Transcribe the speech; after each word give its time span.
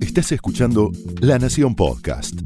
Estás 0.00 0.30
escuchando 0.32 0.92
La 1.20 1.38
Nación 1.38 1.74
Podcast. 1.74 2.38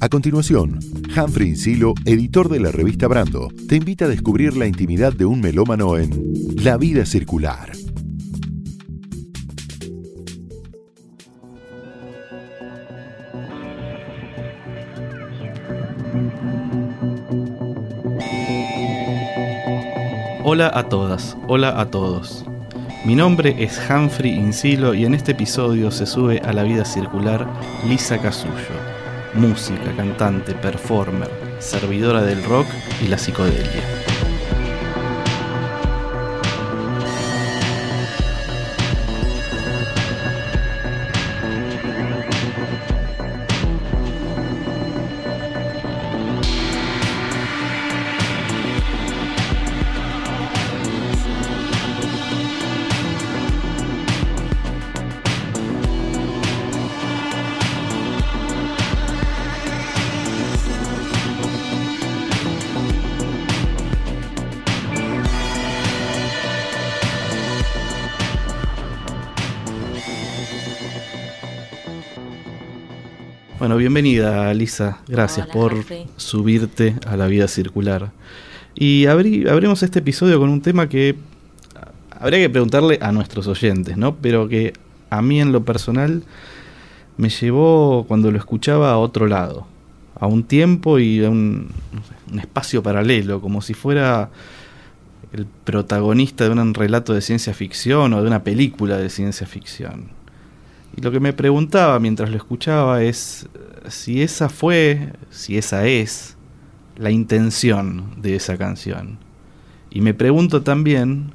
A 0.00 0.08
continuación, 0.08 0.78
Humphrey 1.16 1.50
Insilo, 1.50 1.94
editor 2.04 2.48
de 2.48 2.60
la 2.60 2.70
revista 2.70 3.08
Brando, 3.08 3.48
te 3.68 3.76
invita 3.76 4.04
a 4.04 4.08
descubrir 4.08 4.56
la 4.56 4.66
intimidad 4.66 5.12
de 5.12 5.24
un 5.24 5.40
melómano 5.40 5.98
en 5.98 6.32
La 6.56 6.76
vida 6.76 7.04
circular. 7.04 7.72
Hola 20.44 20.70
a 20.72 20.88
todas, 20.88 21.36
hola 21.48 21.80
a 21.80 21.90
todos. 21.90 22.44
Mi 23.04 23.16
nombre 23.16 23.56
es 23.58 23.80
Humphrey 23.90 24.32
Insilo 24.32 24.94
y 24.94 25.04
en 25.04 25.14
este 25.14 25.32
episodio 25.32 25.90
se 25.90 26.06
sube 26.06 26.40
a 26.44 26.52
la 26.52 26.62
vida 26.62 26.84
circular 26.84 27.48
Lisa 27.84 28.16
Casullo, 28.18 28.52
música, 29.34 29.92
cantante, 29.96 30.54
performer, 30.54 31.28
servidora 31.58 32.22
del 32.22 32.44
rock 32.44 32.68
y 33.04 33.08
la 33.08 33.18
psicodelia. 33.18 34.01
Bienvenida 73.92 74.54
Lisa, 74.54 75.00
gracias 75.06 75.46
por 75.48 75.84
subirte 76.16 76.96
a 77.06 77.14
la 77.14 77.26
vida 77.26 77.46
circular. 77.46 78.10
Y 78.74 79.04
abrimos 79.04 79.82
este 79.82 79.98
episodio 79.98 80.40
con 80.40 80.48
un 80.48 80.62
tema 80.62 80.88
que 80.88 81.14
habría 82.10 82.38
que 82.38 82.48
preguntarle 82.48 82.98
a 83.02 83.12
nuestros 83.12 83.46
oyentes, 83.48 83.98
¿no? 83.98 84.16
Pero 84.16 84.48
que 84.48 84.72
a 85.10 85.20
mí 85.20 85.42
en 85.42 85.52
lo 85.52 85.66
personal 85.66 86.22
me 87.18 87.28
llevó 87.28 88.06
cuando 88.08 88.30
lo 88.30 88.38
escuchaba 88.38 88.92
a 88.92 88.96
otro 88.96 89.26
lado, 89.26 89.66
a 90.18 90.26
un 90.26 90.44
tiempo 90.44 90.98
y 90.98 91.22
a 91.22 91.28
un, 91.28 91.68
un 92.32 92.38
espacio 92.38 92.82
paralelo, 92.82 93.42
como 93.42 93.60
si 93.60 93.74
fuera 93.74 94.30
el 95.34 95.44
protagonista 95.44 96.44
de 96.44 96.50
un 96.50 96.72
relato 96.72 97.12
de 97.12 97.20
ciencia 97.20 97.52
ficción 97.52 98.14
o 98.14 98.22
de 98.22 98.26
una 98.26 98.42
película 98.42 98.96
de 98.96 99.10
ciencia 99.10 99.46
ficción. 99.46 100.21
Y 100.96 101.00
lo 101.00 101.10
que 101.10 101.20
me 101.20 101.32
preguntaba 101.32 101.98
mientras 101.98 102.30
lo 102.30 102.36
escuchaba 102.36 103.02
es 103.02 103.46
si 103.88 104.22
esa 104.22 104.48
fue, 104.48 105.12
si 105.30 105.56
esa 105.56 105.86
es 105.86 106.36
la 106.96 107.10
intención 107.10 108.20
de 108.20 108.36
esa 108.36 108.56
canción. 108.58 109.18
Y 109.90 110.00
me 110.00 110.14
pregunto 110.14 110.62
también 110.62 111.32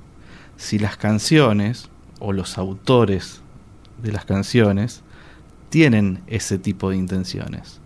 si 0.55 0.80
las 0.80 0.97
canciones 0.97 1.89
o 2.19 2.33
los 2.33 2.58
autores 2.58 3.41
de 4.02 4.11
las 4.11 4.25
canciones 4.25 5.02
tienen 5.69 6.22
ese 6.28 6.58
tipo 6.58 6.89
de 6.89 6.97
intenciones. 6.97 7.80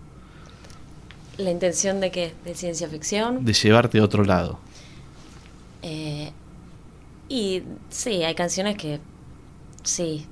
¿La 1.38 1.52
intención 1.52 2.00
de 2.00 2.12
qué? 2.12 2.34
¿De 2.46 2.54
ciencia 2.56 2.88
ficción? 2.88 3.44
De 3.44 3.54
llevarte 3.54 4.00
a 4.00 4.04
otro 4.04 4.24
lado. 4.24 4.60
Eh, 5.82 6.32
y 7.28 7.64
sí, 7.90 8.24
hay 8.24 8.36
canciones 8.36 8.78
que 8.78 9.00
sí, 9.84 10.28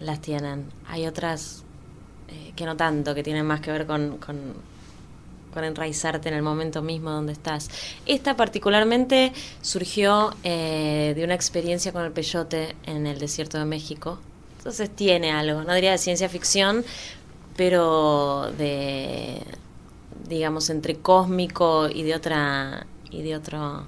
las 0.00 0.20
tienen. 0.20 0.66
Hay 0.86 1.06
otras 1.06 1.64
eh, 2.28 2.52
que 2.56 2.64
no 2.64 2.76
tanto, 2.76 3.14
que 3.14 3.22
tienen 3.22 3.46
más 3.46 3.60
que 3.60 3.70
ver 3.70 3.86
con, 3.86 4.18
con, 4.18 4.76
enraizarte 5.56 6.28
en 6.28 6.34
el 6.34 6.42
momento 6.42 6.82
mismo 6.82 7.10
donde 7.10 7.32
estás. 7.32 7.70
Esta 8.04 8.36
particularmente 8.36 9.32
surgió 9.62 10.34
eh, 10.44 11.14
de 11.16 11.24
una 11.24 11.34
experiencia 11.34 11.92
con 11.92 12.04
el 12.04 12.12
peyote 12.12 12.76
en 12.84 13.06
el 13.06 13.18
desierto 13.18 13.58
de 13.58 13.64
México. 13.64 14.18
Entonces 14.58 14.90
tiene 14.90 15.32
algo, 15.32 15.62
no 15.62 15.72
diría 15.72 15.92
de 15.92 15.98
ciencia 15.98 16.28
ficción, 16.28 16.84
pero 17.56 18.52
de, 18.58 19.40
digamos, 20.28 20.68
entre 20.68 20.96
cósmico 20.96 21.88
y 21.88 22.02
de 22.02 22.14
otra, 22.14 22.86
y 23.10 23.22
de 23.22 23.34
otro, 23.34 23.86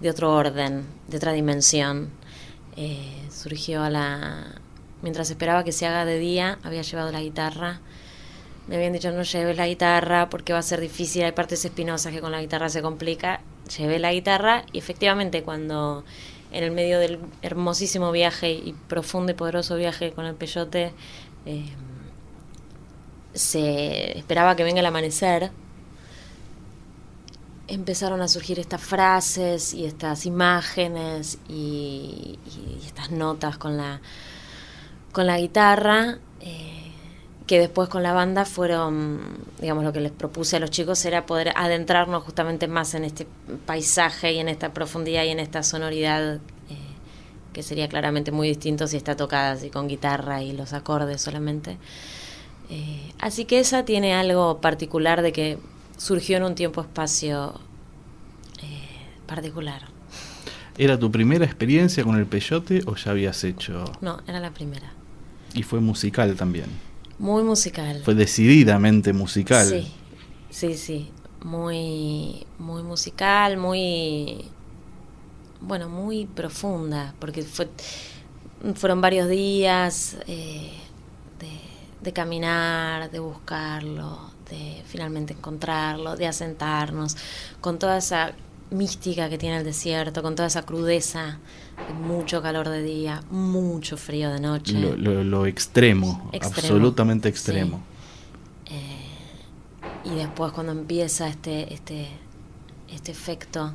de 0.00 0.08
otro 0.08 0.34
orden, 0.34 0.86
de 1.08 1.18
otra 1.18 1.32
dimensión. 1.32 2.08
Eh, 2.76 3.28
surgió 3.30 3.82
a 3.82 3.90
la, 3.90 4.46
mientras 5.04 5.28
esperaba 5.28 5.64
que 5.64 5.72
se 5.72 5.86
haga 5.86 6.06
de 6.06 6.18
día, 6.18 6.58
había 6.62 6.80
llevado 6.80 7.12
la 7.12 7.20
guitarra. 7.20 7.80
Me 8.66 8.76
habían 8.76 8.94
dicho 8.94 9.12
no 9.12 9.22
lleves 9.22 9.54
la 9.54 9.66
guitarra 9.66 10.30
porque 10.30 10.54
va 10.54 10.60
a 10.60 10.62
ser 10.62 10.80
difícil, 10.80 11.24
hay 11.24 11.32
partes 11.32 11.62
espinosas 11.62 12.10
que 12.10 12.22
con 12.22 12.32
la 12.32 12.40
guitarra 12.40 12.70
se 12.70 12.80
complica. 12.80 13.42
Llevé 13.76 13.98
la 13.98 14.14
guitarra 14.14 14.64
y 14.72 14.78
efectivamente 14.78 15.42
cuando 15.42 16.04
en 16.52 16.64
el 16.64 16.70
medio 16.70 16.98
del 16.98 17.18
hermosísimo 17.42 18.12
viaje 18.12 18.52
y 18.52 18.74
profundo 18.88 19.32
y 19.32 19.34
poderoso 19.34 19.76
viaje 19.76 20.12
con 20.12 20.24
el 20.24 20.36
peyote, 20.36 20.94
eh, 21.44 21.66
se 23.34 24.16
esperaba 24.16 24.56
que 24.56 24.64
venga 24.64 24.80
el 24.80 24.86
amanecer, 24.86 25.50
empezaron 27.68 28.22
a 28.22 28.28
surgir 28.28 28.58
estas 28.58 28.80
frases 28.80 29.74
y 29.74 29.84
estas 29.84 30.24
imágenes 30.24 31.38
y 31.46 32.38
estas 32.86 33.10
notas 33.10 33.58
con 33.58 33.76
la 33.76 34.00
con 35.14 35.28
la 35.28 35.38
guitarra, 35.38 36.18
eh, 36.40 36.90
que 37.46 37.60
después 37.60 37.88
con 37.88 38.02
la 38.02 38.12
banda 38.12 38.44
fueron, 38.44 39.20
digamos, 39.60 39.84
lo 39.84 39.92
que 39.92 40.00
les 40.00 40.10
propuse 40.10 40.56
a 40.56 40.60
los 40.60 40.70
chicos 40.70 41.04
era 41.04 41.24
poder 41.24 41.52
adentrarnos 41.54 42.24
justamente 42.24 42.66
más 42.66 42.94
en 42.94 43.04
este 43.04 43.26
paisaje 43.64 44.32
y 44.32 44.38
en 44.40 44.48
esta 44.48 44.74
profundidad 44.74 45.22
y 45.24 45.28
en 45.28 45.38
esta 45.38 45.62
sonoridad, 45.62 46.34
eh, 46.34 46.40
que 47.52 47.62
sería 47.62 47.88
claramente 47.88 48.32
muy 48.32 48.48
distinto 48.48 48.88
si 48.88 48.96
está 48.96 49.16
tocada 49.16 49.52
así 49.52 49.70
con 49.70 49.86
guitarra 49.86 50.42
y 50.42 50.52
los 50.52 50.72
acordes 50.72 51.22
solamente. 51.22 51.78
Eh, 52.68 53.12
así 53.20 53.44
que 53.44 53.60
esa 53.60 53.84
tiene 53.84 54.14
algo 54.14 54.60
particular 54.60 55.22
de 55.22 55.32
que 55.32 55.58
surgió 55.96 56.38
en 56.38 56.42
un 56.42 56.54
tiempo-espacio 56.56 57.60
particular. 59.28 59.82
¿Era 60.76 60.98
tu 60.98 61.10
primera 61.10 61.44
experiencia 61.44 62.02
con 62.02 62.16
el 62.16 62.26
peyote 62.26 62.82
o 62.86 62.96
ya 62.96 63.12
habías 63.12 63.44
hecho? 63.44 63.84
No, 64.00 64.20
era 64.26 64.40
la 64.40 64.50
primera. 64.50 64.92
Y 65.54 65.62
fue 65.62 65.80
musical 65.80 66.34
también. 66.36 66.66
Muy 67.18 67.42
musical. 67.44 68.02
Fue 68.04 68.14
decididamente 68.14 69.12
musical. 69.12 69.66
Sí, 69.68 69.92
sí, 70.50 70.74
sí. 70.74 71.10
Muy, 71.42 72.46
muy 72.58 72.82
musical, 72.82 73.56
muy, 73.56 74.46
bueno, 75.60 75.88
muy 75.88 76.26
profunda, 76.26 77.14
porque 77.18 77.42
fue, 77.42 77.68
fueron 78.74 79.00
varios 79.00 79.28
días 79.28 80.16
eh, 80.26 80.72
de, 81.38 81.60
de 82.02 82.12
caminar, 82.12 83.10
de 83.10 83.18
buscarlo, 83.18 84.30
de 84.50 84.82
finalmente 84.86 85.34
encontrarlo, 85.34 86.16
de 86.16 86.26
asentarnos, 86.26 87.16
con 87.60 87.78
toda 87.78 87.98
esa 87.98 88.32
mística 88.70 89.28
que 89.28 89.38
tiene 89.38 89.58
el 89.58 89.64
desierto, 89.64 90.22
con 90.22 90.34
toda 90.34 90.48
esa 90.48 90.62
crudeza 90.62 91.38
mucho 92.06 92.42
calor 92.42 92.68
de 92.68 92.82
día, 92.82 93.22
mucho 93.30 93.96
frío 93.96 94.32
de 94.32 94.40
noche. 94.40 94.74
Lo, 94.74 95.46
extremo, 95.46 96.30
absolutamente 96.32 97.28
extremo. 97.28 97.82
Eh, 98.66 100.10
y 100.12 100.14
después 100.16 100.52
cuando 100.52 100.72
empieza 100.72 101.28
este, 101.28 101.72
este, 101.72 102.08
este 102.88 103.12
efecto 103.12 103.72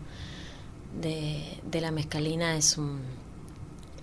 de, 1.00 1.60
de 1.70 1.82
la 1.82 1.92
mezcalina 1.92 2.56
es 2.56 2.78
un 2.78 3.00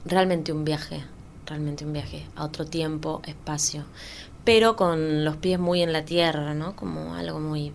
realmente 0.04 0.52
un 0.52 0.64
viaje, 0.64 1.02
realmente 1.46 1.84
un 1.84 1.92
viaje 1.92 2.26
a 2.36 2.44
otro 2.44 2.64
tiempo, 2.64 3.22
espacio, 3.26 3.84
pero 4.44 4.76
con 4.76 5.24
los 5.24 5.36
pies 5.36 5.58
muy 5.58 5.82
en 5.82 5.92
la 5.92 6.04
tierra, 6.04 6.54
¿no? 6.54 6.76
Como 6.76 7.14
algo 7.14 7.40
muy 7.40 7.72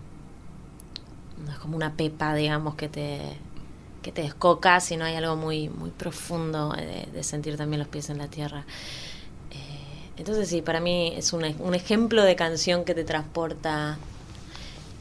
es 1.50 1.58
como 1.58 1.76
una 1.76 1.94
pepa, 1.94 2.34
digamos, 2.34 2.76
que 2.76 2.88
te 2.88 3.20
que 4.02 4.12
te 4.12 4.22
descoca, 4.22 4.80
sino 4.80 5.04
hay 5.04 5.14
algo 5.14 5.36
muy, 5.36 5.68
muy 5.68 5.90
profundo 5.90 6.72
de, 6.72 7.22
sentir 7.22 7.56
también 7.56 7.78
los 7.78 7.88
pies 7.88 8.10
en 8.10 8.18
la 8.18 8.28
tierra. 8.28 8.64
Eh, 9.50 10.10
entonces 10.16 10.48
sí, 10.48 10.60
para 10.60 10.80
mí 10.80 11.12
es 11.16 11.32
un, 11.32 11.44
un, 11.60 11.74
ejemplo 11.74 12.24
de 12.24 12.36
canción 12.36 12.84
que 12.84 12.94
te 12.94 13.04
transporta 13.04 13.98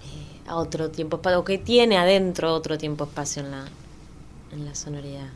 eh, 0.06 0.50
a 0.50 0.56
otro 0.56 0.90
tiempo 0.92 1.18
espacio, 1.18 1.40
o 1.40 1.44
que 1.44 1.58
tiene 1.58 1.98
adentro 1.98 2.54
otro 2.54 2.78
tiempo 2.78 3.06
espacio 3.06 3.44
en 3.44 3.52
la, 3.52 3.66
en 4.54 4.66
la 4.66 4.76
sonoridad. 4.76 5.30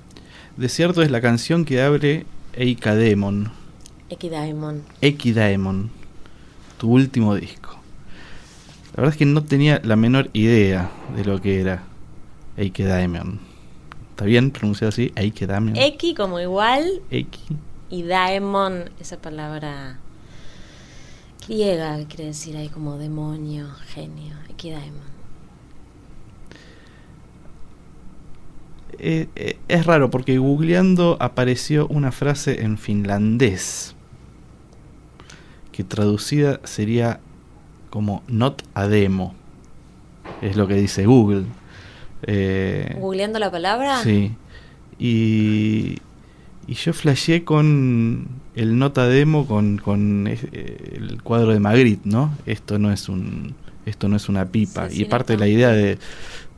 Desierto 0.57 1.01
es 1.01 1.11
la 1.11 1.21
canción 1.21 1.65
que 1.65 1.81
abre 1.81 2.25
Eika 2.53 2.95
Demon. 2.95 3.51
Equidaemon. 4.09 4.83
Equidaemon, 5.01 5.89
tu 6.77 6.91
último 6.91 7.33
disco. 7.35 7.71
La 8.95 9.01
verdad 9.01 9.13
es 9.13 9.17
que 9.17 9.25
no 9.25 9.43
tenía 9.43 9.81
la 9.83 9.95
menor 9.95 10.29
idea 10.31 10.91
de 11.15 11.25
lo 11.25 11.41
que 11.41 11.59
era 11.59 11.83
Equidaemon. 12.55 13.44
¿Está 14.15 14.23
bien 14.23 14.51
pronunciado 14.51 14.87
así? 14.87 15.11
Equidaemon. 15.17 15.75
Equi 15.75 16.15
como 16.15 16.39
igual 16.39 17.01
y 17.89 18.03
daemon, 18.03 18.89
esa 18.97 19.17
palabra 19.17 19.99
griega 21.45 21.97
que 21.97 22.05
quiere 22.05 22.25
decir 22.27 22.55
ahí 22.55 22.69
como 22.69 22.97
demonio, 22.97 23.67
genio. 23.87 24.37
Equidaemon. 24.47 25.03
Eh, 28.99 29.27
eh, 29.35 29.59
es 29.67 29.85
raro 29.85 30.09
porque 30.09 30.37
googleando 30.37 31.17
apareció 31.19 31.85
una 31.87 32.13
frase 32.13 32.61
en 32.61 32.77
finlandés 32.77 33.97
que 35.73 35.83
traducida 35.83 36.61
sería 36.63 37.19
como 37.89 38.23
not 38.29 38.63
a 38.75 38.87
demo. 38.87 39.35
Es 40.41 40.55
lo 40.55 40.69
que 40.69 40.75
dice 40.75 41.05
Google. 41.05 41.47
Eh, 42.27 42.95
¿Googleando 42.99 43.39
la 43.39 43.51
palabra? 43.51 44.01
Sí. 44.03 44.31
Y, 44.99 45.97
y 46.67 46.73
yo 46.73 46.93
flasheé 46.93 47.43
con 47.43 48.27
el 48.55 48.77
nota 48.79 49.07
demo 49.07 49.45
con, 49.47 49.77
con 49.77 50.27
eh, 50.27 50.37
el 50.95 51.21
cuadro 51.21 51.51
de 51.51 51.59
Magritte, 51.59 52.05
¿no? 52.07 52.35
Esto 52.45 52.79
no 52.79 52.91
es 52.91 53.09
un 53.09 53.53
esto 53.85 54.07
no 54.07 54.15
es 54.15 54.29
una 54.29 54.45
pipa. 54.45 54.89
Sí, 54.89 54.95
sí, 54.95 55.01
y 55.03 55.05
parte 55.05 55.33
de 55.33 55.39
la 55.39 55.47
idea 55.47 55.69
de, 55.69 55.99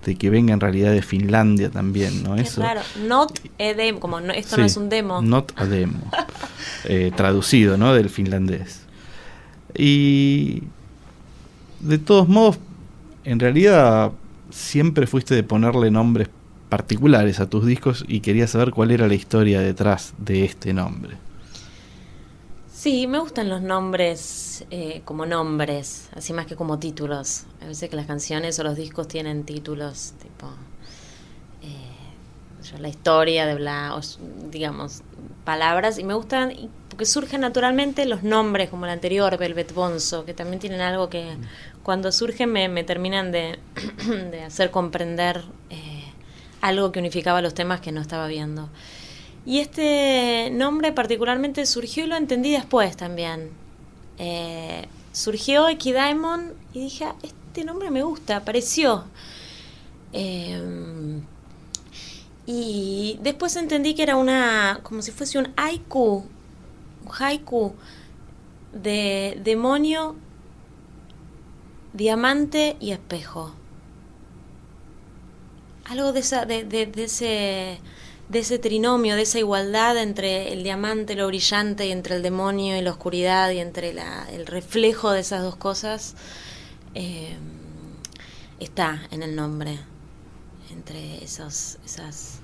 de 0.05 0.15
que 0.15 0.29
venga 0.29 0.53
en 0.53 0.61
realidad 0.61 0.93
de 0.93 1.01
Finlandia 1.01 1.69
también, 1.69 2.23
¿no? 2.23 2.35
Qué 2.35 2.43
Eso. 2.43 2.61
raro. 2.61 2.79
Not 3.05 3.39
a 3.59 3.73
demo, 3.73 3.99
como 3.99 4.21
no- 4.21 4.31
esto 4.31 4.55
no 4.55 4.63
es 4.63 4.77
un 4.77 4.87
demo. 4.87 5.21
Not 5.21 5.51
a 5.57 5.65
demo. 5.65 5.99
Eh, 6.89 7.11
traducido, 7.15 7.75
¿no? 7.75 7.93
Del 7.93 8.09
finlandés. 8.09 8.83
Y 9.75 10.63
de 11.81 11.97
todos 11.97 12.29
modos, 12.29 12.59
en 13.25 13.39
realidad 13.39 14.11
siempre 14.57 15.05
fuiste 15.05 15.35
de 15.35 15.43
ponerle 15.43 15.91
nombres 15.91 16.29
particulares 16.69 17.39
a 17.39 17.49
tus 17.49 17.65
discos 17.65 18.03
y 18.07 18.21
quería 18.21 18.47
saber 18.47 18.71
cuál 18.71 18.91
era 18.91 19.07
la 19.07 19.13
historia 19.13 19.61
detrás 19.61 20.13
de 20.17 20.43
este 20.43 20.73
nombre. 20.73 21.15
Sí, 22.73 23.07
me 23.07 23.19
gustan 23.19 23.49
los 23.49 23.61
nombres 23.61 24.65
eh, 24.71 25.01
como 25.05 25.25
nombres, 25.25 26.09
así 26.15 26.33
más 26.33 26.47
que 26.47 26.55
como 26.55 26.79
títulos. 26.79 27.45
A 27.61 27.65
veces 27.65 27.89
que 27.89 27.95
las 27.95 28.07
canciones 28.07 28.59
o 28.59 28.63
los 28.63 28.75
discos 28.75 29.07
tienen 29.07 29.45
títulos, 29.45 30.13
tipo 30.21 30.47
eh, 31.61 32.79
la 32.79 32.89
historia 32.89 33.45
de 33.45 33.55
bla, 33.55 33.95
o 33.95 34.01
digamos, 34.49 35.01
palabras, 35.43 35.97
y 35.99 36.03
me 36.03 36.13
gustan 36.13 36.53
porque 36.89 37.05
surgen 37.05 37.41
naturalmente 37.41 38.07
los 38.07 38.23
nombres, 38.23 38.69
como 38.71 38.85
el 38.85 38.91
anterior, 38.91 39.37
Velvet 39.37 39.71
Bonzo, 39.71 40.25
que 40.25 40.33
también 40.33 40.59
tienen 40.59 40.81
algo 40.81 41.09
que 41.09 41.37
cuando 41.87 42.11
surgen 42.11 42.51
me, 42.51 42.83
terminan 42.83 43.31
de, 43.31 43.57
hacer 44.45 44.71
comprender 44.71 45.45
eh, 45.69 46.03
algo 46.59 46.91
que 46.91 46.99
unificaba 46.99 47.41
los 47.41 47.53
temas 47.53 47.79
que 47.79 47.93
no 47.93 48.01
estaba 48.01 48.27
viendo. 48.27 48.67
Y 49.45 49.59
este 49.59 50.49
nombre 50.51 50.91
particularmente 50.91 51.65
surgió 51.65 52.03
y 52.03 52.07
lo 52.07 52.17
entendí 52.17 52.51
después 52.51 52.97
también. 52.97 53.51
Eh, 54.17 54.85
surgió 55.13 55.69
Equidaemon 55.69 56.55
y 56.73 56.81
dije, 56.81 57.05
"Ah, 57.05 57.15
este 57.23 57.63
nombre 57.63 57.89
me 57.89 58.03
gusta, 58.03 58.35
apareció. 58.35 59.05
Eh, 60.11 61.21
y 62.45 63.17
después 63.21 63.55
entendí 63.55 63.95
que 63.95 64.03
era 64.03 64.17
una, 64.17 64.81
como 64.83 65.01
si 65.01 65.11
fuese 65.11 65.39
un 65.39 65.53
haiku, 65.55 66.25
un 67.05 67.11
haiku 67.17 67.75
de 68.73 69.39
demonio, 69.41 70.17
diamante 71.97 72.77
y 72.79 72.91
espejo. 72.91 73.53
Algo 75.85 76.13
de, 76.13 76.19
esa, 76.19 76.45
de, 76.45 76.63
de- 76.63 76.85
de 76.85 77.03
ese, 77.05 77.79
de 78.29 78.39
ese 78.39 78.59
trinomio, 78.59 79.15
de 79.15 79.23
esa 79.23 79.39
igualdad 79.39 79.97
entre 79.97 80.53
el 80.53 80.63
diamante, 80.63 81.15
lo 81.15 81.27
brillante, 81.27 81.87
y 81.87 81.91
entre 81.91 82.15
el 82.15 82.21
demonio 82.23 82.77
y 82.77 82.81
la 82.81 82.91
oscuridad, 82.91 83.49
y 83.51 83.59
entre 83.59 83.93
la- 83.93 84.29
el 84.31 84.45
reflejo 84.45 85.11
de 85.11 85.21
esas 85.21 85.41
dos 85.41 85.55
cosas, 85.55 86.15
eh, 86.93 87.35
está 88.59 89.01
en 89.11 89.23
el 89.23 89.35
nombre. 89.35 89.79
Entre 90.71 91.23
esos, 91.23 91.77
esas, 91.85 92.36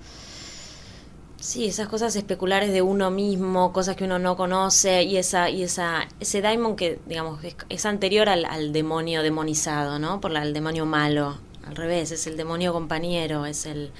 sí, 1.43 1.65
esas 1.67 1.87
cosas 1.89 2.15
especulares 2.15 2.71
de 2.71 2.81
uno 2.81 3.11
mismo, 3.11 3.73
cosas 3.73 3.95
que 3.95 4.05
uno 4.05 4.19
no 4.19 4.35
conoce, 4.37 5.03
y 5.03 5.17
esa, 5.17 5.49
y 5.49 5.63
esa, 5.63 6.07
ese 6.19 6.41
daimon 6.41 6.75
que, 6.75 6.99
digamos, 7.05 7.43
es, 7.43 7.55
es 7.69 7.85
anterior 7.85 8.29
al, 8.29 8.71
demonio 8.73 9.21
demonizado, 9.23 9.99
¿no? 9.99 10.21
Por 10.21 10.31
la, 10.31 10.41
al 10.41 10.53
demonio 10.53 10.85
malo. 10.85 11.37
Al 11.65 11.75
revés, 11.75 12.11
es 12.11 12.27
el 12.27 12.35
demonio 12.37 12.73
compañero, 12.73 13.45
es 13.45 13.65
el, 13.65 13.91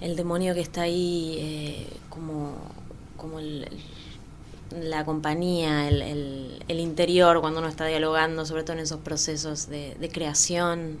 el 0.00 0.16
demonio 0.16 0.54
que 0.54 0.60
está 0.60 0.82
ahí 0.82 1.36
eh, 1.40 1.86
como, 2.08 2.56
como 3.16 3.38
el, 3.40 3.64
el- 3.64 4.90
la 4.90 5.04
compañía, 5.04 5.88
el, 5.88 6.02
el- 6.02 6.64
el 6.68 6.80
interior 6.80 7.40
cuando 7.40 7.60
uno 7.60 7.68
está 7.68 7.86
dialogando, 7.86 8.44
sobre 8.44 8.64
todo 8.64 8.74
en 8.74 8.80
esos 8.80 9.00
procesos 9.00 9.68
de, 9.68 9.94
de 9.98 10.08
creación. 10.10 10.98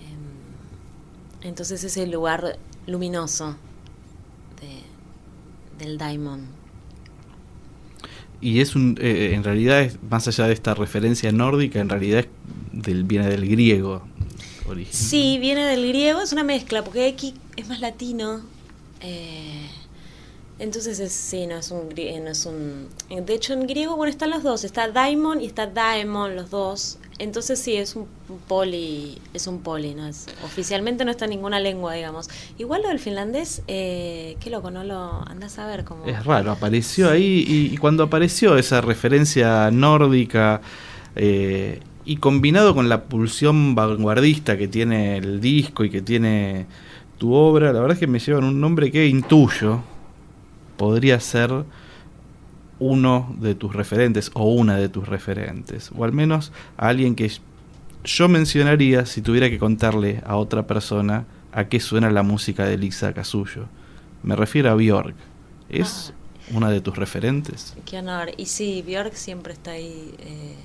Em, 0.00 1.48
entonces 1.48 1.82
es 1.84 1.96
el 1.96 2.10
lugar 2.10 2.58
luminoso 2.86 3.56
del 5.84 5.98
daimon. 5.98 6.46
Y 8.40 8.60
es 8.60 8.74
un, 8.76 8.98
eh, 9.00 9.32
en 9.34 9.42
realidad, 9.44 9.80
es, 9.82 9.98
más 10.10 10.28
allá 10.28 10.46
de 10.46 10.52
esta 10.52 10.74
referencia 10.74 11.32
nórdica, 11.32 11.80
en 11.80 11.88
realidad 11.88 12.20
es 12.20 12.28
del, 12.72 13.04
viene 13.04 13.28
del 13.28 13.48
griego. 13.48 14.02
original. 14.66 14.94
Sí, 14.94 15.38
viene 15.38 15.64
del 15.64 15.86
griego, 15.88 16.20
es 16.20 16.32
una 16.32 16.44
mezcla, 16.44 16.84
porque 16.84 17.06
X 17.08 17.34
es 17.56 17.68
más 17.68 17.80
latino. 17.80 18.40
eh, 19.00 19.68
entonces, 20.58 21.00
es, 21.00 21.12
sí, 21.12 21.46
no 21.46 21.56
es 21.56 21.70
un. 21.70 21.88
eh, 21.96 22.20
No 22.20 22.30
es 22.30 22.46
un 22.46 22.88
eh, 23.10 23.20
de 23.20 23.34
hecho, 23.34 23.54
en 23.54 23.66
griego, 23.66 23.96
bueno, 23.96 24.10
están 24.10 24.30
los 24.30 24.42
dos: 24.42 24.64
está 24.64 24.88
daimon 24.88 25.40
y 25.40 25.46
está 25.46 25.66
daemon, 25.66 26.36
los 26.36 26.50
dos. 26.50 26.98
Entonces, 27.18 27.60
sí, 27.60 27.76
es 27.76 27.94
un 27.96 28.06
poli. 28.48 29.18
Es 29.32 29.46
un 29.46 29.60
poli, 29.60 29.94
¿no? 29.94 30.06
Es, 30.06 30.26
oficialmente 30.44 31.04
no 31.04 31.10
está 31.10 31.26
en 31.26 31.32
ninguna 31.32 31.60
lengua, 31.60 31.94
digamos. 31.94 32.28
Igual 32.58 32.82
lo 32.82 32.88
del 32.88 32.98
finlandés, 32.98 33.62
eh, 33.68 34.36
qué 34.40 34.50
loco, 34.50 34.70
no 34.70 34.84
lo. 34.84 35.26
Andás 35.28 35.58
a 35.58 35.66
ver 35.66 35.84
cómo. 35.84 36.04
Es 36.06 36.24
raro, 36.24 36.50
apareció 36.50 37.10
ahí 37.10 37.44
y, 37.46 37.74
y 37.74 37.76
cuando 37.76 38.02
apareció 38.02 38.56
esa 38.56 38.80
referencia 38.80 39.70
nórdica 39.70 40.60
eh, 41.16 41.80
y 42.04 42.16
combinado 42.16 42.74
con 42.74 42.88
la 42.88 43.04
pulsión 43.04 43.74
vanguardista 43.74 44.58
que 44.58 44.68
tiene 44.68 45.16
el 45.16 45.40
disco 45.40 45.84
y 45.84 45.90
que 45.90 46.02
tiene 46.02 46.66
tu 47.18 47.32
obra, 47.32 47.72
la 47.72 47.80
verdad 47.80 47.92
es 47.92 48.00
que 48.00 48.06
me 48.06 48.18
llevan 48.18 48.44
un 48.44 48.60
nombre 48.60 48.90
que 48.90 49.06
intuyo 49.06 49.80
podría 50.76 51.20
ser 51.20 51.64
uno 52.78 53.34
de 53.38 53.54
tus 53.54 53.74
referentes 53.74 54.30
o 54.34 54.44
una 54.52 54.76
de 54.76 54.88
tus 54.88 55.08
referentes, 55.08 55.90
o 55.96 56.04
al 56.04 56.12
menos 56.12 56.52
a 56.76 56.88
alguien 56.88 57.14
que 57.14 57.30
yo 58.04 58.28
mencionaría 58.28 59.06
si 59.06 59.22
tuviera 59.22 59.48
que 59.48 59.58
contarle 59.58 60.22
a 60.26 60.36
otra 60.36 60.66
persona 60.66 61.26
a 61.52 61.68
qué 61.68 61.80
suena 61.80 62.10
la 62.10 62.22
música 62.22 62.64
de 62.64 62.76
Lisa 62.76 63.12
Casullo. 63.14 63.66
Me 64.22 64.36
refiero 64.36 64.70
a 64.70 64.74
Björk. 64.74 65.14
¿Es 65.68 66.12
una 66.52 66.70
de 66.70 66.80
tus 66.80 66.96
referentes? 66.96 67.74
Qué 67.86 67.98
honor. 67.98 68.30
Y 68.36 68.46
sí, 68.46 68.82
Björk 68.86 69.14
siempre 69.14 69.52
está 69.54 69.72
ahí 69.72 70.14
eh, 70.18 70.56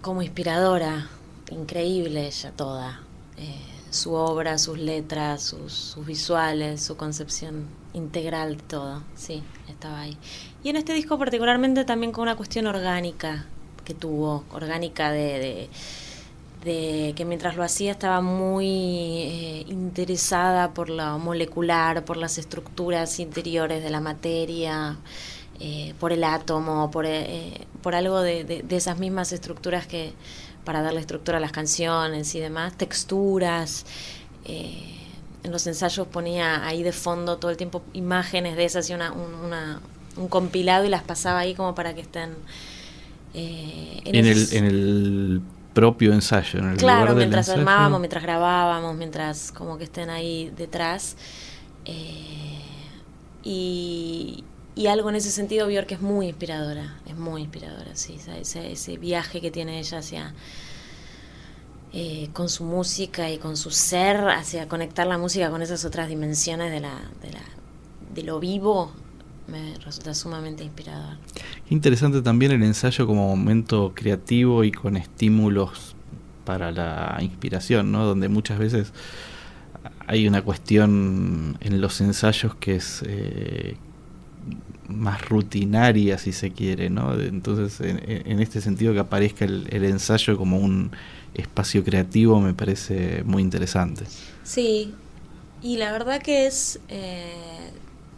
como 0.00 0.22
inspiradora. 0.22 1.08
Increíble 1.50 2.26
ella 2.26 2.50
toda. 2.50 3.00
Eh, 3.36 3.54
su 3.90 4.14
obra, 4.14 4.58
sus 4.58 4.78
letras, 4.78 5.42
sus, 5.42 5.72
sus 5.72 6.04
visuales, 6.04 6.82
su 6.82 6.96
concepción 6.96 7.66
integral 7.94 8.56
de 8.56 8.62
todo. 8.64 9.02
Sí, 9.14 9.42
estaba 9.76 10.00
ahí. 10.00 10.16
Y 10.64 10.70
en 10.70 10.76
este 10.76 10.92
disco 10.94 11.18
particularmente 11.18 11.84
también 11.84 12.12
con 12.12 12.22
una 12.22 12.36
cuestión 12.36 12.66
orgánica 12.66 13.46
que 13.84 13.94
tuvo, 13.94 14.44
orgánica 14.52 15.12
de, 15.12 15.38
de, 15.38 15.68
de 16.64 17.14
que 17.14 17.24
mientras 17.24 17.56
lo 17.56 17.62
hacía 17.62 17.92
estaba 17.92 18.20
muy 18.20 18.66
eh, 18.66 19.64
interesada 19.68 20.74
por 20.74 20.90
lo 20.90 21.18
molecular, 21.18 22.04
por 22.04 22.16
las 22.16 22.38
estructuras 22.38 23.20
interiores 23.20 23.82
de 23.82 23.90
la 23.90 24.00
materia, 24.00 24.96
eh, 25.60 25.94
por 26.00 26.12
el 26.12 26.24
átomo, 26.24 26.90
por, 26.90 27.06
eh, 27.06 27.66
por 27.82 27.94
algo 27.94 28.20
de, 28.20 28.44
de, 28.44 28.62
de, 28.62 28.76
esas 28.76 28.98
mismas 28.98 29.32
estructuras 29.32 29.86
que 29.86 30.12
para 30.64 30.82
darle 30.82 31.00
estructura 31.00 31.38
a 31.38 31.40
las 31.40 31.52
canciones 31.52 32.34
y 32.34 32.40
demás, 32.40 32.76
texturas. 32.76 33.86
Eh, 34.44 35.05
en 35.46 35.52
los 35.52 35.66
ensayos 35.66 36.06
ponía 36.08 36.66
ahí 36.66 36.82
de 36.82 36.92
fondo 36.92 37.38
todo 37.38 37.50
el 37.50 37.56
tiempo 37.56 37.82
imágenes 37.92 38.56
de 38.56 38.64
esas 38.64 38.90
y 38.90 38.94
una, 38.94 39.12
un, 39.12 39.32
una, 39.34 39.80
un 40.16 40.28
compilado 40.28 40.84
y 40.84 40.88
las 40.88 41.02
pasaba 41.02 41.38
ahí 41.38 41.54
como 41.54 41.74
para 41.74 41.94
que 41.94 42.02
estén... 42.02 42.34
Eh, 43.32 44.00
en, 44.04 44.14
en, 44.14 44.26
el, 44.26 44.48
en 44.52 44.64
el 44.64 45.40
propio 45.72 46.12
ensayo, 46.12 46.58
en 46.58 46.70
el 46.70 46.76
claro, 46.78 47.00
lugar 47.02 47.16
mientras 47.16 47.46
del 47.46 47.60
armábamos, 47.60 48.00
mientras 48.00 48.22
grabábamos, 48.22 48.96
mientras 48.96 49.52
como 49.52 49.78
que 49.78 49.84
estén 49.84 50.10
ahí 50.10 50.50
detrás. 50.56 51.16
Eh, 51.84 52.60
y, 53.44 54.42
y 54.74 54.86
algo 54.88 55.10
en 55.10 55.16
ese 55.16 55.30
sentido 55.30 55.68
Bjork 55.68 55.92
es 55.92 56.00
muy 56.00 56.26
inspiradora, 56.26 56.96
es 57.06 57.16
muy 57.16 57.42
inspiradora, 57.42 57.94
sí, 57.94 58.18
ese, 58.40 58.72
ese 58.72 58.96
viaje 58.96 59.40
que 59.40 59.50
tiene 59.50 59.78
ella 59.78 59.98
hacia 59.98 60.34
eh, 61.92 62.28
con 62.32 62.48
su 62.48 62.64
música 62.64 63.30
y 63.30 63.38
con 63.38 63.56
su 63.56 63.70
ser, 63.70 64.28
hacia 64.28 64.68
conectar 64.68 65.06
la 65.06 65.18
música 65.18 65.50
con 65.50 65.62
esas 65.62 65.84
otras 65.84 66.08
dimensiones 66.08 66.70
de, 66.70 66.80
la, 66.80 67.00
de, 67.22 67.32
la, 67.32 68.22
lo 68.24 68.40
vivo, 68.40 68.92
me 69.48 69.76
resulta 69.78 70.14
sumamente 70.14 70.64
inspirador. 70.64 71.16
Interesante 71.70 72.22
también 72.22 72.52
el 72.52 72.62
ensayo 72.62 73.06
como 73.06 73.28
momento 73.28 73.92
creativo 73.94 74.64
y 74.64 74.72
con 74.72 74.96
estímulos 74.96 75.94
para 76.44 76.72
la 76.72 77.18
inspiración, 77.20 77.92
¿no? 77.92 78.04
Donde 78.04 78.28
muchas 78.28 78.58
veces 78.58 78.92
hay 80.06 80.28
una 80.28 80.42
cuestión 80.42 81.58
en 81.60 81.80
los 81.80 82.00
ensayos 82.00 82.54
que 82.54 82.76
es 82.76 83.02
eh, 83.06 83.76
más 84.88 85.28
rutinaria, 85.28 86.16
si 86.18 86.32
se 86.32 86.52
quiere, 86.52 86.90
¿no? 86.90 87.14
Entonces, 87.20 87.80
en, 87.80 88.40
este 88.40 88.60
sentido, 88.60 88.92
que 88.92 89.00
aparezca 89.00 89.44
el, 89.44 89.84
ensayo 89.84 90.36
como 90.36 90.58
un 90.58 90.92
espacio 91.36 91.84
creativo 91.84 92.40
me 92.40 92.54
parece 92.54 93.22
muy 93.24 93.42
interesante. 93.42 94.04
Sí, 94.44 94.94
y 95.62 95.76
la 95.76 95.92
verdad 95.92 96.22
que 96.22 96.46
es, 96.46 96.80
eh, 96.88 97.70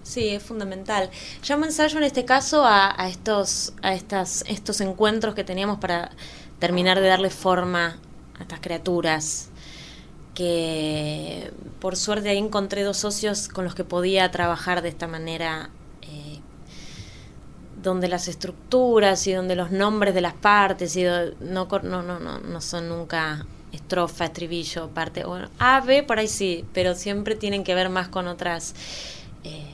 sí, 0.02 0.28
es 0.28 0.42
fundamental. 0.42 1.10
Llamo 1.46 1.64
ensayo 1.64 1.98
en 1.98 2.04
este 2.04 2.24
caso 2.24 2.64
a, 2.64 2.94
estos, 3.08 3.74
a 3.82 3.94
estas, 3.94 4.44
estos 4.48 4.80
encuentros 4.80 5.34
que 5.34 5.44
teníamos 5.44 5.78
para 5.78 6.10
terminar 6.58 7.00
de 7.00 7.08
darle 7.08 7.30
forma 7.30 7.98
a 8.38 8.42
estas 8.42 8.60
criaturas 8.60 9.48
que 10.34 11.52
por 11.80 11.96
suerte 11.96 12.28
ahí 12.28 12.38
encontré 12.38 12.84
dos 12.84 12.96
socios 12.96 13.48
con 13.48 13.64
los 13.64 13.74
que 13.74 13.82
podía 13.82 14.30
trabajar 14.30 14.82
de 14.82 14.88
esta 14.88 15.08
manera 15.08 15.70
donde 17.88 18.08
las 18.08 18.28
estructuras 18.28 19.26
y 19.26 19.32
donde 19.32 19.56
los 19.56 19.70
nombres 19.70 20.14
de 20.14 20.20
las 20.20 20.34
partes 20.34 20.94
y 20.96 21.04
no, 21.04 21.30
no, 21.40 22.02
no, 22.02 22.18
no, 22.18 22.38
no 22.38 22.60
son 22.60 22.88
nunca 22.88 23.46
estrofa, 23.72 24.26
estribillo, 24.26 24.88
parte, 24.88 25.24
bueno, 25.24 25.48
A, 25.58 25.80
B, 25.80 26.02
por 26.02 26.18
ahí 26.18 26.28
sí, 26.28 26.64
pero 26.74 26.94
siempre 26.94 27.34
tienen 27.34 27.64
que 27.64 27.74
ver 27.74 27.88
más 27.88 28.08
con 28.08 28.28
otras, 28.28 28.74
eh, 29.44 29.64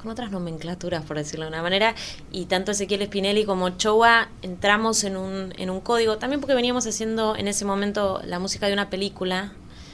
con 0.00 0.10
otras 0.10 0.30
nomenclaturas, 0.30 1.02
por 1.04 1.16
decirlo 1.16 1.46
de 1.46 1.50
una 1.50 1.62
manera, 1.62 1.94
y 2.30 2.44
tanto 2.46 2.72
Ezequiel 2.72 3.06
Spinelli 3.06 3.44
como 3.44 3.70
Chowa 3.70 4.28
entramos 4.42 5.04
en 5.04 5.16
un, 5.16 5.54
en 5.56 5.70
un 5.70 5.80
código, 5.80 6.18
también 6.18 6.40
porque 6.40 6.54
veníamos 6.54 6.86
haciendo 6.86 7.36
en 7.36 7.48
ese 7.48 7.64
momento 7.64 8.20
la 8.24 8.38
música 8.38 8.66
de 8.66 8.74
una 8.74 8.90
película, 8.90 9.52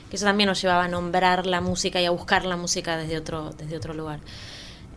que 0.08 0.16
eso 0.16 0.24
también 0.24 0.48
nos 0.48 0.60
llevaba 0.60 0.84
a 0.84 0.88
nombrar 0.88 1.46
la 1.46 1.60
música 1.60 2.00
y 2.00 2.06
a 2.06 2.10
buscar 2.10 2.44
la 2.44 2.56
música 2.56 2.96
desde 2.96 3.16
otro, 3.16 3.50
desde 3.56 3.76
otro 3.76 3.94
lugar. 3.94 4.18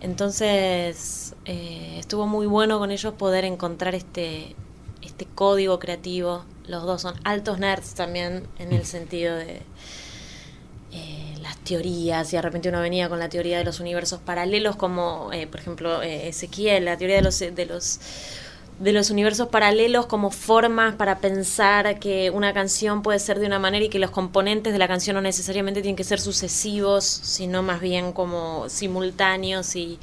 Entonces 0.03 1.33
eh, 1.45 1.95
estuvo 1.97 2.27
muy 2.27 2.45
bueno 2.45 2.77
con 2.77 2.91
ellos 2.91 3.13
poder 3.13 3.45
encontrar 3.45 3.95
este, 3.95 4.53
este 5.01 5.25
código 5.25 5.79
creativo. 5.79 6.43
Los 6.67 6.83
dos 6.83 7.01
son 7.01 7.15
altos 7.23 7.57
nerds 7.57 7.95
también 7.95 8.45
en 8.59 8.73
el 8.73 8.85
sentido 8.85 9.33
de 9.35 9.61
eh, 10.91 11.35
las 11.41 11.57
teorías 11.59 12.33
y 12.33 12.35
de 12.35 12.41
repente 12.41 12.67
uno 12.67 12.81
venía 12.81 13.07
con 13.07 13.17
la 13.17 13.29
teoría 13.29 13.57
de 13.57 13.63
los 13.63 13.79
universos 13.79 14.19
paralelos 14.19 14.75
como 14.75 15.31
eh, 15.31 15.47
por 15.47 15.61
ejemplo 15.61 16.01
Ezequiel, 16.01 16.83
la 16.83 16.97
teoría 16.97 17.15
de 17.15 17.21
los, 17.21 17.39
de 17.39 17.65
los 17.65 17.99
de 18.79 18.91
los 18.91 19.09
universos 19.09 19.49
paralelos 19.49 20.07
como 20.07 20.31
formas 20.31 20.95
para 20.95 21.19
pensar 21.19 21.99
que 21.99 22.29
una 22.31 22.53
canción 22.53 23.01
puede 23.01 23.19
ser 23.19 23.39
de 23.39 23.45
una 23.45 23.59
manera 23.59 23.85
y 23.85 23.89
que 23.89 23.99
los 23.99 24.11
componentes 24.11 24.73
de 24.73 24.79
la 24.79 24.87
canción 24.87 25.15
no 25.15 25.21
necesariamente 25.21 25.81
tienen 25.81 25.95
que 25.95 26.03
ser 26.03 26.19
sucesivos, 26.19 27.03
sino 27.05 27.63
más 27.63 27.81
bien 27.81 28.11
como 28.13 28.67
simultáneos 28.69 29.75
y, 29.75 29.99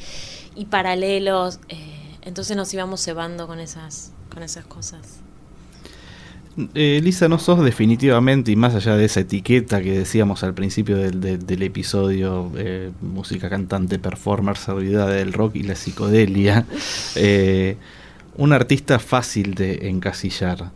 paralelos. 0.71 1.59
Eh, 1.69 1.77
entonces 2.23 2.57
nos 2.57 2.73
íbamos 2.75 3.03
cebando 3.03 3.47
con 3.47 3.61
esas, 3.61 4.13
con 4.33 4.43
esas 4.43 4.65
cosas. 4.67 5.21
Eh, 6.75 7.01
Lisa, 7.03 7.29
no 7.29 7.39
sos 7.39 7.65
definitivamente, 7.65 8.51
y 8.51 8.57
más 8.57 8.75
allá 8.75 8.97
de 8.97 9.05
esa 9.05 9.21
etiqueta 9.21 9.81
que 9.81 9.99
decíamos 9.99 10.43
al 10.43 10.53
principio 10.53 10.97
del, 10.97 11.21
del, 11.21 11.63
episodio, 11.63 12.51
eh, 12.57 12.91
música 13.01 13.49
cantante, 13.49 13.99
performer, 13.99 14.57
servidad 14.57 15.09
del 15.09 15.33
rock 15.33 15.57
y 15.57 15.63
la 15.63 15.77
psicodelia, 15.77 16.67
un 18.37 18.53
artista 18.53 18.99
fácil 18.99 19.55
de 19.55 19.89
encasillar. 19.89 20.71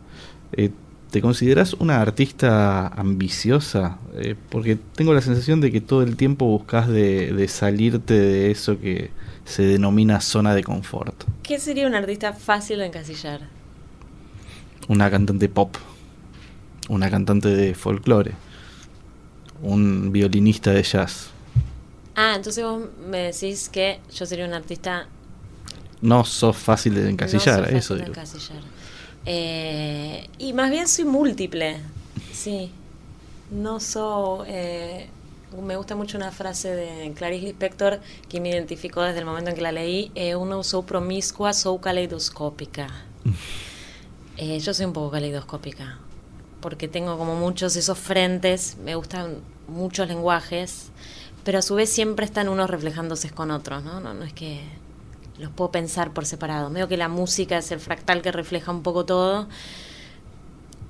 Eh, 0.53 0.71
¿Te 1.11 1.21
consideras 1.21 1.73
una 1.75 2.01
artista 2.01 2.87
ambiciosa? 2.87 3.99
Eh, 4.15 4.35
porque 4.49 4.75
tengo 4.75 5.13
la 5.13 5.21
sensación 5.21 5.61
de 5.61 5.71
que 5.71 5.79
todo 5.79 6.01
el 6.03 6.17
tiempo 6.17 6.45
buscas 6.45 6.89
de, 6.89 7.47
salirte 7.47 8.13
de 8.13 8.51
eso 8.51 8.79
que 8.79 9.11
se 9.45 9.63
denomina 9.63 10.19
zona 10.19 10.53
de 10.53 10.63
confort. 10.63 11.23
¿Qué 11.41 11.59
sería 11.59 11.87
un 11.87 11.95
artista 11.95 12.33
fácil 12.33 12.79
de 12.79 12.87
encasillar? 12.87 13.41
Una 14.89 15.09
cantante 15.09 15.47
pop, 15.47 15.77
una 16.89 17.09
cantante 17.09 17.49
de 17.49 17.73
folclore, 17.75 18.33
un 19.61 20.11
violinista 20.11 20.71
de 20.71 20.83
jazz. 20.83 21.29
Ah, 22.15 22.33
entonces 22.35 22.63
vos 22.63 22.83
me 23.09 23.31
decís 23.31 23.69
que 23.69 23.99
yo 24.13 24.25
sería 24.25 24.45
un 24.45 24.53
artista 24.53 25.07
no 26.05 26.23
sos 26.23 26.55
fácil 26.55 26.95
de 26.95 27.09
encasillar, 27.09 27.73
eso 27.73 27.95
digo. 27.95 28.13
Eh, 29.25 30.29
y 30.37 30.53
más 30.53 30.69
bien 30.69 30.87
soy 30.87 31.05
múltiple, 31.05 31.77
sí. 32.31 32.71
No 33.51 33.79
soy... 33.79 34.47
Eh, 34.49 35.09
me 35.61 35.77
gusta 35.77 35.95
mucho 35.95 36.17
una 36.17 36.31
frase 36.31 36.69
de 36.69 37.13
Clarice 37.13 37.45
Lispector 37.45 37.99
que 38.27 38.41
me 38.41 38.49
identificó 38.49 39.01
desde 39.01 39.19
el 39.19 39.25
momento 39.25 39.49
en 39.49 39.55
que 39.55 39.61
la 39.61 39.71
leí. 39.71 40.11
Eh, 40.15 40.35
uno 40.35 40.63
sou 40.63 40.83
promiscua, 40.83 41.53
sou 41.53 41.79
caleidoscópica. 41.79 42.87
Eh, 44.37 44.59
yo 44.59 44.73
soy 44.73 44.85
un 44.85 44.91
poco 44.91 45.11
caleidoscópica, 45.11 45.97
porque 46.59 46.89
tengo 46.89 47.17
como 47.17 47.37
muchos 47.37 47.77
esos 47.77 47.97
frentes, 47.97 48.75
me 48.83 48.95
gustan 48.95 49.37
muchos 49.69 50.09
lenguajes, 50.09 50.91
pero 51.45 51.59
a 51.59 51.61
su 51.61 51.75
vez 51.75 51.89
siempre 51.89 52.25
están 52.25 52.49
unos 52.49 52.69
reflejándose 52.69 53.29
con 53.29 53.49
otros, 53.49 53.85
¿no? 53.85 54.01
No, 54.01 54.13
no 54.13 54.25
es 54.25 54.33
que 54.33 54.59
los 55.39 55.51
puedo 55.51 55.71
pensar 55.71 56.11
por 56.13 56.25
separado. 56.25 56.69
Veo 56.69 56.87
que 56.87 56.97
la 56.97 57.09
música 57.09 57.57
es 57.57 57.71
el 57.71 57.79
fractal 57.79 58.21
que 58.21 58.31
refleja 58.31 58.71
un 58.71 58.83
poco 58.83 59.05
todo. 59.05 59.47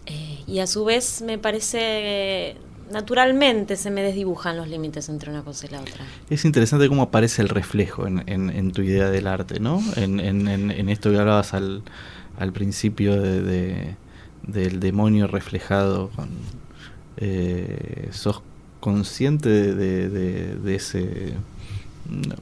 Eh, 0.06 0.44
y 0.48 0.60
a 0.60 0.68
su 0.68 0.86
vez 0.86 1.22
me 1.22 1.38
parece 1.38 2.58
naturalmente 2.92 3.78
se 3.78 3.90
me 3.90 4.04
desdibujan 4.04 4.58
los 4.58 4.68
límites 4.68 5.10
entre 5.10 5.32
una 5.32 5.42
cosa 5.42 5.66
y 5.66 5.70
la 5.70 5.82
otra. 5.82 6.06
Es 6.30 6.46
interesante 6.46 6.88
cómo 6.88 7.02
aparece 7.02 7.42
el 7.42 7.50
reflejo 7.50 8.06
en, 8.06 8.24
en, 8.28 8.72
tu 8.72 8.84
idea 8.84 9.10
del 9.10 9.26
arte, 9.26 9.60
¿no? 9.60 9.82
En, 9.96 10.20
en 10.20 10.90
esto 10.90 11.10
que 11.10 11.18
hablabas 11.18 11.56
al, 11.56 11.82
al 12.38 12.54
principio 12.54 13.20
de, 13.20 13.96
del 14.44 14.80
demonio 14.80 15.28
reflejado. 15.28 16.12
Eh, 17.18 18.10
¿Sos 18.12 18.42
consciente 18.80 19.74
de 19.74 20.76
ese 20.76 21.34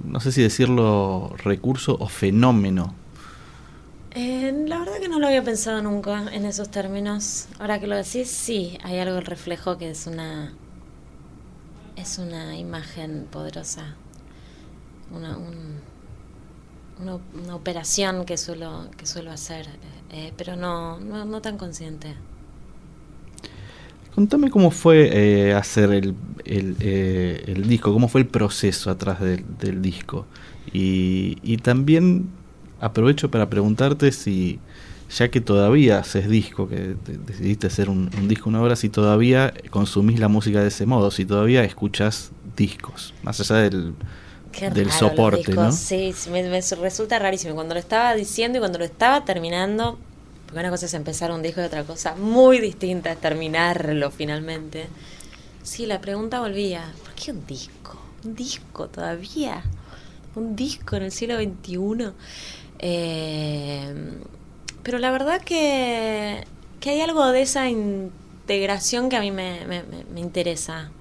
no 0.03 0.19
sé 0.19 0.31
si 0.31 0.41
decirlo 0.41 1.33
recurso 1.37 1.97
o 1.99 2.07
fenómeno. 2.07 2.95
Eh, 4.11 4.65
la 4.67 4.79
verdad 4.79 4.99
que 4.99 5.09
no 5.09 5.19
lo 5.19 5.27
había 5.27 5.43
pensado 5.43 5.81
nunca 5.81 6.31
en 6.33 6.45
esos 6.45 6.69
términos. 6.69 7.47
Ahora 7.59 7.79
que 7.79 7.87
lo 7.87 7.95
decís, 7.95 8.29
sí, 8.29 8.77
hay 8.83 8.99
algo 8.99 9.15
del 9.15 9.25
reflejo 9.25 9.77
que 9.77 9.89
es 9.89 10.05
una 10.05 10.53
es 11.95 12.17
una 12.17 12.57
imagen 12.57 13.27
poderosa, 13.31 13.95
una, 15.11 15.37
una, 16.99 17.55
operación 17.55 18.25
que 18.25 18.35
suelo 18.35 18.89
que 18.97 19.05
suelo 19.05 19.31
hacer, 19.31 19.67
eh, 20.11 20.33
pero 20.35 20.55
no, 20.55 20.99
no 20.99 21.41
tan 21.41 21.57
consciente. 21.57 22.15
Contame 24.15 24.51
cómo 24.51 24.69
fue 24.69 25.09
eh, 25.11 25.53
hacer 25.53 25.91
el, 25.91 26.15
eh, 26.45 27.43
el, 27.47 27.67
disco, 27.67 27.91
cómo 27.91 28.07
fue 28.07 28.21
el 28.21 28.27
proceso 28.27 28.91
atrás 28.91 29.19
del, 29.19 29.81
disco. 29.81 30.27
Y, 30.71 31.57
también 31.57 32.29
aprovecho 32.79 33.31
para 33.31 33.49
preguntarte 33.49 34.11
si, 34.11 34.59
ya 35.09 35.29
que 35.29 35.41
todavía 35.41 35.99
haces 35.99 36.29
disco, 36.29 36.69
que 36.69 36.95
decidiste 37.25 37.67
hacer 37.67 37.89
un, 37.89 38.09
disco 38.27 38.49
una 38.49 38.61
hora, 38.61 38.75
si 38.75 38.89
todavía 38.89 39.51
consumís 39.71 40.19
la 40.19 40.27
música 40.27 40.61
de 40.61 40.67
ese 40.67 40.85
modo, 40.85 41.09
si 41.09 41.25
todavía 41.25 41.63
escuchas 41.63 42.31
discos, 42.55 43.15
más 43.23 43.39
allá 43.39 43.61
del, 43.63 43.95
del 44.75 44.91
soporte, 44.91 45.53
¿no? 45.53 45.71
Sí, 45.71 46.13
me, 46.31 46.43
me 46.43 46.61
resulta 46.61 47.17
rarísimo. 47.17 47.55
Cuando 47.55 47.73
lo 47.73 47.79
estaba 47.79 48.13
diciendo 48.13 48.59
y 48.59 48.61
cuando 48.61 48.77
lo 48.77 48.85
estaba 48.85 49.25
terminando, 49.25 49.97
porque 50.53 50.67
una 50.67 50.69
cosa 50.69 50.85
es 50.85 50.93
empezar 50.93 51.31
un 51.31 51.41
disco 51.41 51.61
y 51.61 51.63
otra 51.63 51.83
cosa 51.83 52.15
muy 52.15 52.59
distinta 52.59 53.11
es 53.11 53.19
terminarlo 53.19 54.11
finalmente. 54.11 54.87
Sí, 55.63 55.87
la 55.87 55.99
pregunta 55.99 56.41
volvía, 56.41 56.93
¿por 57.01 57.13
qué 57.13 57.31
un 57.31 57.43
disco? 57.47 57.99
¿Un 58.23 58.35
disco 58.35 58.87
todavía? 58.87 59.63
¿Un 60.35 60.55
disco 60.55 60.95
en 60.95 61.03
el 61.03 61.11
siglo 61.11 61.37
XXI? 61.37 62.11
Eh, 62.77 64.13
pero 64.83 64.99
la 64.99 65.09
verdad 65.09 65.41
que, 65.41 66.45
que 66.79 66.91
hay 66.91 67.01
algo 67.01 67.25
de 67.31 67.41
esa 67.41 67.67
integración 67.67 69.09
que 69.09 69.15
a 69.15 69.21
mí 69.21 69.31
me, 69.31 69.65
me, 69.65 69.81
me 70.13 70.19
interesa. 70.19 70.91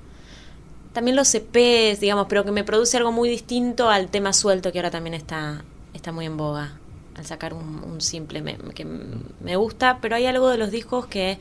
También 0.94 1.14
los 1.14 1.34
EPs, 1.34 2.00
digamos, 2.00 2.24
pero 2.26 2.42
que 2.46 2.52
me 2.52 2.64
produce 2.64 2.96
algo 2.96 3.12
muy 3.12 3.28
distinto 3.28 3.90
al 3.90 4.08
tema 4.08 4.32
suelto 4.32 4.72
que 4.72 4.78
ahora 4.78 4.90
también 4.90 5.12
está 5.12 5.62
está 5.92 6.10
muy 6.10 6.24
en 6.24 6.38
boga 6.38 6.78
al 7.16 7.26
sacar 7.26 7.54
un, 7.54 8.00
simple 8.00 8.42
que 8.74 8.84
me 8.84 9.56
gusta, 9.56 9.98
pero 10.00 10.16
hay 10.16 10.26
algo 10.26 10.48
de 10.48 10.58
los 10.58 10.70
discos 10.70 11.06
que 11.06 11.38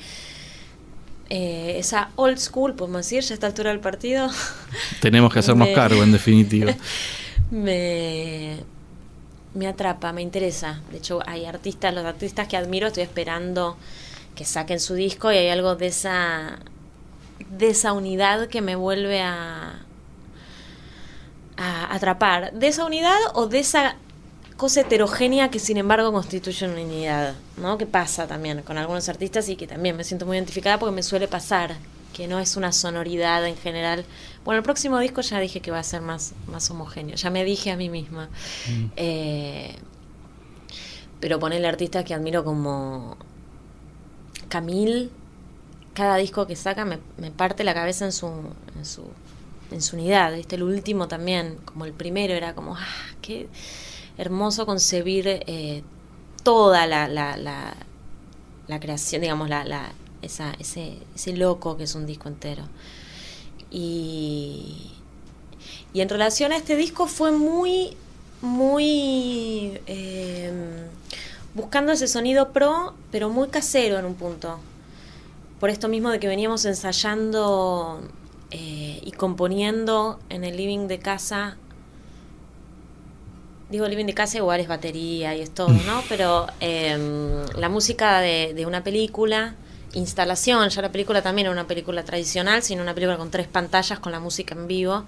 eh, 1.33 1.79
esa 1.79 2.09
old 2.17 2.37
school, 2.39 2.75
podemos 2.75 3.05
decir, 3.05 3.23
ya 3.23 3.31
a 3.31 3.35
esta 3.35 3.47
altura 3.47 3.69
del 3.69 3.79
partido. 3.79 4.29
Tenemos 4.99 5.31
que 5.31 5.39
hacernos 5.39 5.69
cargo, 5.69 6.03
en 6.03 6.11
definitiva. 6.11 6.75
me, 7.51 8.57
me 9.53 9.67
atrapa, 9.67 10.11
me 10.11 10.21
interesa. 10.21 10.81
De 10.91 10.97
hecho, 10.97 11.21
hay 11.25 11.45
artistas, 11.45 11.93
los 11.93 12.03
artistas 12.03 12.49
que 12.49 12.57
admiro, 12.57 12.87
estoy 12.87 13.03
esperando 13.03 13.77
que 14.35 14.43
saquen 14.43 14.81
su 14.81 14.93
disco 14.93 15.31
y 15.31 15.37
hay 15.37 15.47
algo 15.47 15.75
de 15.75 15.87
esa 15.87 16.59
de 17.49 17.69
esa 17.69 17.93
unidad 17.93 18.49
que 18.49 18.59
me 18.61 18.75
vuelve 18.75 19.21
a, 19.21 19.85
a 21.55 21.95
atrapar. 21.95 22.51
De 22.51 22.67
esa 22.67 22.83
unidad 22.83 23.17
o 23.35 23.47
de 23.47 23.59
esa 23.59 23.95
cosa 24.61 24.81
heterogénea 24.81 25.49
que 25.49 25.57
sin 25.57 25.77
embargo 25.77 26.13
constituye 26.13 26.67
una 26.67 26.83
unidad, 26.83 27.33
¿no? 27.57 27.79
Que 27.79 27.87
pasa 27.87 28.27
también 28.27 28.61
con 28.61 28.77
algunos 28.77 29.09
artistas 29.09 29.49
y 29.49 29.55
que 29.55 29.65
también 29.65 29.97
me 29.97 30.03
siento 30.03 30.27
muy 30.27 30.37
identificada 30.37 30.77
porque 30.77 30.93
me 30.93 31.01
suele 31.01 31.27
pasar, 31.27 31.77
que 32.13 32.27
no 32.27 32.39
es 32.39 32.55
una 32.55 32.71
sonoridad 32.71 33.43
en 33.47 33.57
general. 33.57 34.05
Bueno, 34.45 34.59
el 34.59 34.63
próximo 34.63 34.99
disco 34.99 35.21
ya 35.21 35.39
dije 35.39 35.61
que 35.61 35.71
va 35.71 35.79
a 35.79 35.83
ser 35.83 36.01
más, 36.01 36.33
más 36.45 36.69
homogéneo, 36.69 37.15
ya 37.15 37.31
me 37.31 37.43
dije 37.43 37.71
a 37.71 37.75
mí 37.75 37.89
misma. 37.89 38.29
Mm. 38.69 38.85
Eh, 38.97 39.75
pero 41.19 41.39
ponerle 41.39 41.67
artistas 41.67 42.05
que 42.05 42.13
admiro 42.13 42.43
como 42.43 43.17
Camille, 44.47 45.09
cada 45.95 46.17
disco 46.17 46.45
que 46.45 46.55
saca 46.55 46.85
me, 46.85 46.99
parte 47.31 47.63
la 47.63 47.73
cabeza 47.73 48.05
en 48.05 48.11
su, 48.11 48.27
en 48.77 48.85
su, 48.85 49.05
en 49.71 49.81
su 49.81 49.95
unidad, 49.95 50.35
¿viste? 50.35 50.55
El 50.55 50.61
último 50.61 51.07
también, 51.07 51.57
como 51.65 51.85
el 51.85 51.93
primero, 51.93 52.35
era 52.35 52.53
como, 52.53 52.75
ah, 52.75 52.85
qué 53.23 53.47
hermoso 54.21 54.67
concebir 54.67 55.27
eh, 55.27 55.81
toda 56.43 56.85
la, 56.85 57.07
la, 57.07 57.35
la, 57.37 58.79
creación, 58.79 59.21
digamos, 59.21 59.49
la, 59.49 59.65
la, 59.65 59.91
esa, 60.21 60.53
ese, 60.59 60.99
ese 61.15 61.33
loco 61.35 61.75
que 61.75 61.85
es 61.85 61.95
un 61.95 62.05
disco 62.05 62.29
entero. 62.29 62.63
Y, 63.71 64.91
y 65.91 66.01
en 66.01 66.09
relación 66.09 66.51
a 66.51 66.57
este 66.57 66.75
disco 66.75 67.07
fue 67.07 67.31
muy, 67.31 67.97
muy 68.43 69.81
em, 69.87 70.85
buscando 71.55 71.91
ese 71.91 72.07
sonido 72.07 72.53
pro, 72.53 72.93
pero 73.11 73.31
muy 73.31 73.47
casero 73.47 73.97
en 73.97 74.05
un 74.05 74.13
punto. 74.13 74.59
Por 75.59 75.71
esto 75.71 75.87
mismo 75.87 76.11
de 76.11 76.19
que 76.19 76.27
veníamos 76.27 76.63
ensayando 76.65 78.01
eh, 78.51 79.01
y 79.03 79.11
componiendo 79.13 80.19
en 80.29 80.43
el 80.43 80.57
living 80.57 80.87
de 80.87 80.99
casa 80.99 81.57
digo 83.71 83.87
living 83.87 84.05
de 84.05 84.13
casa 84.13 84.37
igual 84.37 84.59
es 84.59 84.67
batería 84.67 85.35
y 85.35 85.41
es 85.41 85.51
todo, 85.51 85.69
¿no? 85.69 86.03
Pero 86.09 86.47
em, 86.59 87.45
la 87.55 87.69
música 87.69 88.19
de, 88.19 88.65
una 88.67 88.83
película, 88.83 89.55
instalación, 89.93 90.69
ya 90.69 90.81
la 90.81 90.91
película 90.91 91.21
también 91.21 91.47
era 91.47 91.53
una 91.53 91.67
película 91.67 92.03
tradicional, 92.03 92.61
sino 92.61 92.83
una 92.83 92.93
película 92.93 93.17
con 93.17 93.31
tres 93.31 93.47
pantallas 93.47 93.99
con 93.99 94.11
la 94.11 94.19
música 94.19 94.53
en 94.53 94.67
vivo. 94.67 95.05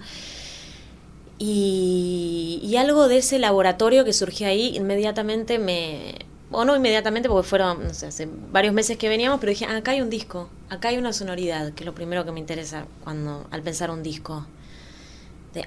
Y, 1.38 2.60
y 2.62 2.76
algo 2.76 3.08
de 3.08 3.18
ese 3.18 3.38
laboratorio 3.38 4.04
que 4.04 4.12
surgió 4.12 4.46
ahí 4.48 4.76
inmediatamente 4.76 5.58
me... 5.58 6.14
O 6.50 6.64
no 6.64 6.76
inmediatamente 6.76 7.28
porque 7.28 7.48
fueron, 7.48 7.82
no 7.82 7.94
sé, 7.94 8.06
hace 8.06 8.28
varios 8.52 8.72
meses 8.72 8.96
que 8.96 9.08
veníamos, 9.08 9.40
pero 9.40 9.50
dije, 9.50 9.66
ah, 9.68 9.76
acá 9.76 9.90
hay 9.90 10.00
un 10.00 10.10
disco, 10.10 10.48
acá 10.68 10.88
hay 10.88 10.98
una 10.98 11.12
sonoridad, 11.12 11.72
que 11.72 11.82
es 11.82 11.86
lo 11.86 11.94
primero 11.94 12.24
que 12.24 12.30
me 12.30 12.38
interesa 12.38 12.86
cuando 13.02 13.46
al 13.50 13.62
pensar 13.62 13.90
un 13.90 14.04
disco 14.04 14.46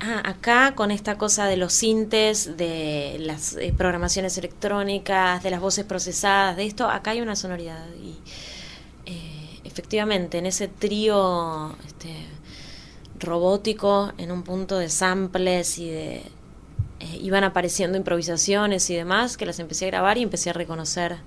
ah, 0.01 0.21
acá 0.25 0.75
con 0.75 0.91
esta 0.91 1.17
cosa 1.17 1.45
de 1.45 1.57
los 1.57 1.73
sintes, 1.73 2.57
de 2.57 3.17
las 3.19 3.55
eh, 3.55 3.73
programaciones 3.77 4.37
electrónicas, 4.37 5.41
de 5.43 5.51
las 5.51 5.61
voces 5.61 5.85
procesadas, 5.85 6.57
de 6.57 6.65
esto, 6.65 6.89
acá 6.89 7.11
hay 7.11 7.21
una 7.21 7.35
sonoridad. 7.35 7.85
Y 8.03 8.17
eh, 9.05 9.59
efectivamente, 9.63 10.39
en 10.39 10.45
ese 10.45 10.67
trío 10.67 11.75
este, 11.85 12.13
robótico, 13.19 14.11
en 14.17 14.31
un 14.31 14.43
punto 14.43 14.77
de 14.77 14.89
samples 14.89 15.77
y 15.79 15.89
de... 15.89 16.23
Eh, 16.99 17.19
iban 17.21 17.43
apareciendo 17.43 17.97
improvisaciones 17.97 18.89
y 18.89 18.95
demás, 18.95 19.37
que 19.37 19.45
las 19.45 19.59
empecé 19.59 19.85
a 19.85 19.89
grabar 19.89 20.17
y 20.17 20.23
empecé 20.23 20.49
a 20.49 20.53
reconocer 20.53 21.17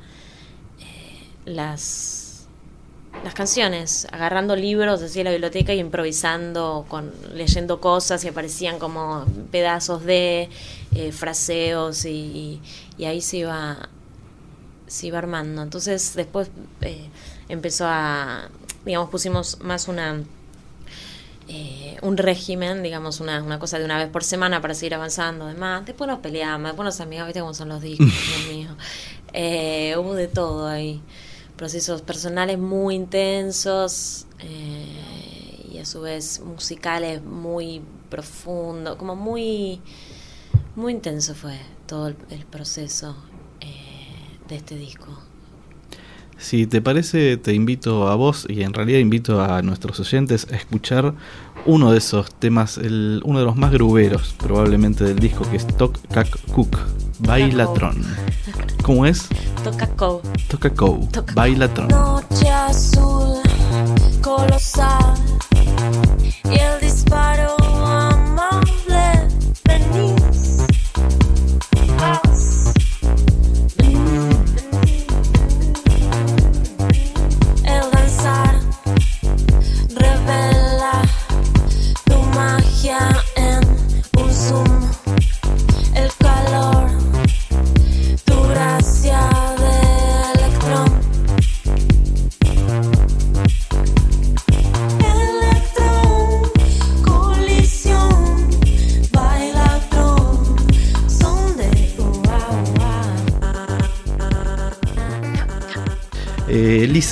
las 1.47 2.20
las 3.25 3.35
canciones, 3.35 4.07
agarrando 4.13 4.57
libros 4.57 5.03
así 5.03 5.19
de 5.19 5.25
la 5.25 5.31
biblioteca 5.31 5.75
y 5.75 5.79
improvisando, 5.79 6.87
con, 6.89 7.13
leyendo 7.35 7.81
cosas 7.81 8.25
y 8.25 8.29
aparecían 8.29 8.79
como 8.79 9.27
pedazos 9.51 10.05
de 10.05 10.49
eh, 10.95 11.13
fraseos 11.13 12.05
y, 12.07 12.61
ahí 12.99 13.21
se 13.21 13.39
iba, 13.39 13.89
se 14.87 15.09
iba 15.09 15.19
armando. 15.19 15.63
Entonces 15.63 16.15
después 16.15 16.51
eh, 16.81 17.09
empezó 17.49 17.87
a, 17.87 18.49
digamos, 18.85 19.11
pusimos 19.11 19.61
más 19.61 19.89
una... 19.89 20.23
Eh, 21.53 21.99
un 22.03 22.17
régimen, 22.17 22.81
digamos, 22.81 23.19
una, 23.19 23.43
una 23.43 23.59
cosa 23.59 23.77
de 23.81 23.85
una 23.85 23.99
vez 23.99 24.09
por 24.09 24.23
semana 24.23 24.61
para 24.63 24.73
seguir 24.73 24.95
avanzando, 24.95 25.47
además. 25.47 25.85
Después 25.85 26.07
nos 26.07 26.21
peleamos, 26.21 26.69
después 26.71 26.85
nos 26.85 27.01
amigos, 27.01 27.27
viste 27.27 27.41
cómo 27.41 27.55
son 27.55 27.71
los 27.71 27.83
discos, 27.83 28.07
Dios 28.47 28.49
mío. 28.49 29.99
hubo 29.99 30.15
de 30.15 30.29
todo 30.29 30.69
ahí 30.69 31.03
procesos 31.61 32.01
personales 32.01 32.59
muy 32.59 32.95
intensos 32.95 34.25
eh, 34.39 35.67
y 35.71 35.77
a 35.77 35.85
su 35.85 36.01
vez 36.01 36.41
musicales 36.43 37.23
muy 37.23 37.83
profundos, 38.09 38.97
como 38.97 39.15
muy, 39.15 39.79
muy 40.75 40.95
intenso 40.95 41.35
fue 41.35 41.59
todo 41.85 42.09
el, 42.09 42.47
proceso 42.51 43.15
eh, 43.61 43.67
de 44.49 44.57
este 44.57 44.77
disco. 44.77 45.19
Si 46.39 46.67
te 46.67 46.81
parece, 46.81 47.37
te 47.37 47.53
invito 47.53 48.09
a 48.09 48.15
vos 48.15 48.47
y 48.49 48.63
en 48.63 48.73
realidad 48.73 48.99
invito 48.99 49.43
a 49.43 49.61
nuestros 49.61 50.01
oyentes 50.01 50.47
a 50.51 50.57
escuchar 50.57 51.15
uno 51.67 51.93
de 51.93 51.99
esos 51.99 52.33
temas, 52.35 52.79
el, 52.79 53.23
uno 53.25 53.39
de 53.39 53.45
los 53.45 53.57
más 53.57 53.73
gruberos 53.73 54.35
probablemente 54.39 55.05
del 55.05 55.19
disco, 55.19 55.49
que 55.51 55.57
es 55.57 55.67
Tok 55.67 55.99
Kak 56.13 56.29
Cook, 56.53 56.77
Bailatron. 57.21 58.03
¿Cómo 58.83 59.07
es? 59.07 59.29
Toca 59.63 59.87
Co. 59.89 60.23
Toca 60.49 60.71
Co. 60.71 61.01
Bailatron. 61.35 61.89
Noche 61.89 62.49
azul, 62.51 63.41
colosal. 64.23 65.15
Y 66.51 66.59
el 66.59 66.81
disparo 66.81 67.60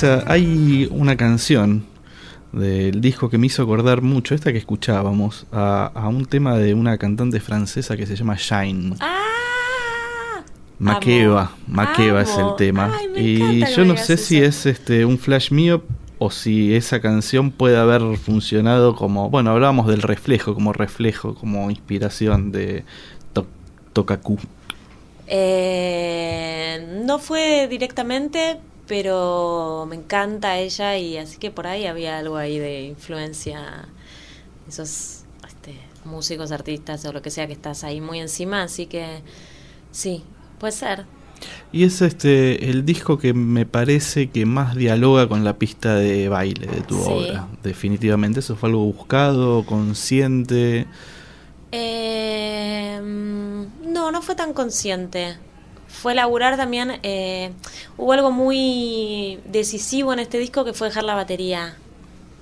Hay 0.03 0.87
una 0.91 1.17
canción 1.17 1.85
del 2.53 3.01
disco 3.01 3.29
que 3.29 3.37
me 3.37 3.47
hizo 3.47 3.63
acordar 3.63 4.01
mucho, 4.01 4.33
esta 4.33 4.51
que 4.51 4.57
escuchábamos, 4.57 5.45
a, 5.51 5.91
a 5.93 6.07
un 6.07 6.25
tema 6.25 6.57
de 6.57 6.73
una 6.73 6.97
cantante 6.97 7.39
francesa 7.39 7.97
que 7.97 8.05
se 8.05 8.15
llama 8.15 8.35
Shine. 8.37 8.95
¡Ah! 8.99 9.25
Makeba, 10.79 11.51
Makeba 11.67 12.21
es 12.21 12.37
el 12.37 12.55
tema. 12.57 12.95
Ay, 12.97 13.07
me 13.09 13.19
y 13.19 13.65
yo 13.75 13.83
no 13.83 13.97
sé 13.97 14.15
si 14.15 14.41
es 14.41 14.65
este 14.65 15.03
un 15.03 15.17
flash 15.17 15.51
mío 15.51 15.83
o 16.19 16.31
si 16.31 16.73
esa 16.73 17.01
canción 17.01 17.51
puede 17.51 17.77
haber 17.77 18.01
funcionado 18.17 18.95
como, 18.95 19.29
bueno, 19.29 19.51
hablábamos 19.51 19.87
del 19.87 20.01
reflejo, 20.01 20.53
como 20.53 20.71
reflejo, 20.71 21.35
como 21.35 21.69
inspiración 21.69 22.53
de 22.53 22.85
to 23.33 23.45
Tokaku. 23.91 24.37
Eh, 25.27 27.01
no 27.05 27.19
fue 27.19 27.67
directamente, 27.69 28.59
pero 28.89 29.85
me 29.87 29.95
encanta 29.95 30.57
ella 30.57 30.97
y 30.97 31.17
así 31.17 31.37
que 31.37 31.51
por 31.51 31.67
ahí 31.67 31.85
había 31.85 32.17
algo 32.17 32.37
ahí 32.37 32.57
de 32.57 32.81
influencia, 32.81 33.87
esos 34.67 35.21
este, 35.47 35.75
músicos, 36.05 36.51
artistas 36.51 37.05
o 37.05 37.13
lo 37.13 37.21
que 37.21 37.29
sea 37.29 37.45
que 37.45 37.53
estás 37.53 37.83
ahí 37.83 38.01
muy 38.01 38.19
encima, 38.19 38.63
así 38.63 38.87
que 38.87 39.21
sí, 39.91 40.23
puede 40.59 40.73
ser. 40.73 41.05
Y 41.71 41.83
es 41.83 42.01
este 42.01 42.69
el 42.71 42.83
disco 42.83 43.19
que 43.19 43.33
me 43.33 43.67
parece 43.67 44.31
que 44.31 44.47
más 44.47 44.75
dialoga 44.75 45.29
con 45.29 45.43
la 45.43 45.57
pista 45.59 45.95
de 45.95 46.27
baile 46.27 46.65
de 46.65 46.81
tu 46.81 46.95
Sí. 46.95 47.03
obra. 47.11 47.47
Definitivamente, 47.63 48.39
eso 48.39 48.55
fue 48.55 48.69
algo 48.69 48.83
buscado, 48.85 49.63
consciente. 49.67 50.87
Eh, 51.71 52.99
mm, 53.01 53.93
No, 53.93 54.11
no 54.11 54.21
fue 54.23 54.33
tan 54.35 54.53
consciente. 54.53 55.37
Fue 55.89 56.15
laburar 56.15 56.55
también. 56.55 56.99
eh, 57.03 57.51
hubo 57.97 58.13
algo 58.13 58.31
muy 58.31 59.39
decisivo 59.45 60.13
en 60.13 60.19
este 60.19 60.37
disco 60.37 60.63
que 60.63 60.73
fue 60.73 60.87
dejar 60.87 61.03
la 61.03 61.15
batería 61.15 61.75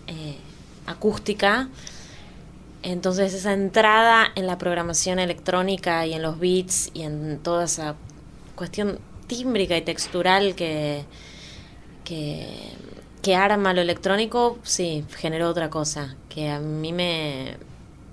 eh, 0.07 0.37
acústica. 0.85 1.69
Entonces 2.83 3.33
esa 3.33 3.53
entrada 3.53 4.27
en 4.35 4.45
la 4.47 4.57
programación 4.57 5.19
electrónica 5.19 6.05
y 6.05 6.13
en 6.13 6.21
los 6.21 6.39
beats 6.39 6.91
y 6.93 7.01
en 7.01 7.39
toda 7.39 7.65
esa 7.65 7.95
cuestión 8.55 8.99
tímbrica 9.27 9.75
y 9.75 9.81
textural 9.81 10.55
que, 10.55 11.03
que, 12.05 12.47
que 13.21 13.35
arma 13.35 13.73
lo 13.73 13.81
electrónico, 13.81 14.59
sí, 14.63 15.03
generó 15.17 15.49
otra 15.49 15.69
cosa, 15.69 16.15
que 16.29 16.49
a 16.49 16.59
mí 16.59 16.93
me, 16.93 17.57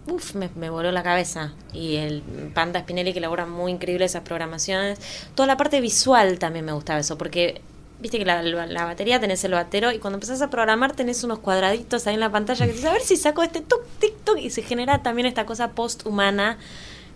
uf, 0.06 0.34
me, 0.34 0.70
voló 0.70 0.92
la 0.92 1.02
cabeza. 1.02 1.52
Y 1.72 1.96
el 1.96 2.22
Panda 2.54 2.80
Spinelli 2.80 3.12
que 3.12 3.18
elabora 3.18 3.46
muy 3.46 3.72
increíble 3.72 4.04
esas 4.04 4.22
programaciones. 4.22 4.98
Toda 5.34 5.46
la 5.46 5.56
parte 5.56 5.80
visual 5.80 6.38
también 6.38 6.64
me 6.64 6.72
gustaba 6.72 7.00
eso, 7.00 7.18
porque 7.18 7.60
viste 8.00 8.18
que 8.18 8.24
la 8.24 8.84
batería 8.84 9.18
tenés 9.18 9.44
el 9.44 9.52
batero 9.52 9.90
y 9.92 9.98
cuando 9.98 10.16
empezás 10.16 10.42
a 10.42 10.50
programar 10.50 10.94
tenés 10.94 11.24
unos 11.24 11.38
cuadraditos 11.38 12.06
ahí 12.06 12.14
en 12.14 12.20
la 12.20 12.30
pantalla 12.30 12.66
que 12.66 12.72
dices, 12.72 12.86
a 12.86 12.92
ver 12.92 13.00
si 13.00 13.16
saco 13.16 13.42
este 13.42 13.60
tuk, 13.62 13.82
tic, 13.98 14.14
tuk, 14.24 14.38
y 14.38 14.50
se 14.50 14.62
genera 14.62 15.02
también 15.02 15.26
esta 15.26 15.46
cosa 15.46 15.70
post-humana. 15.72 16.58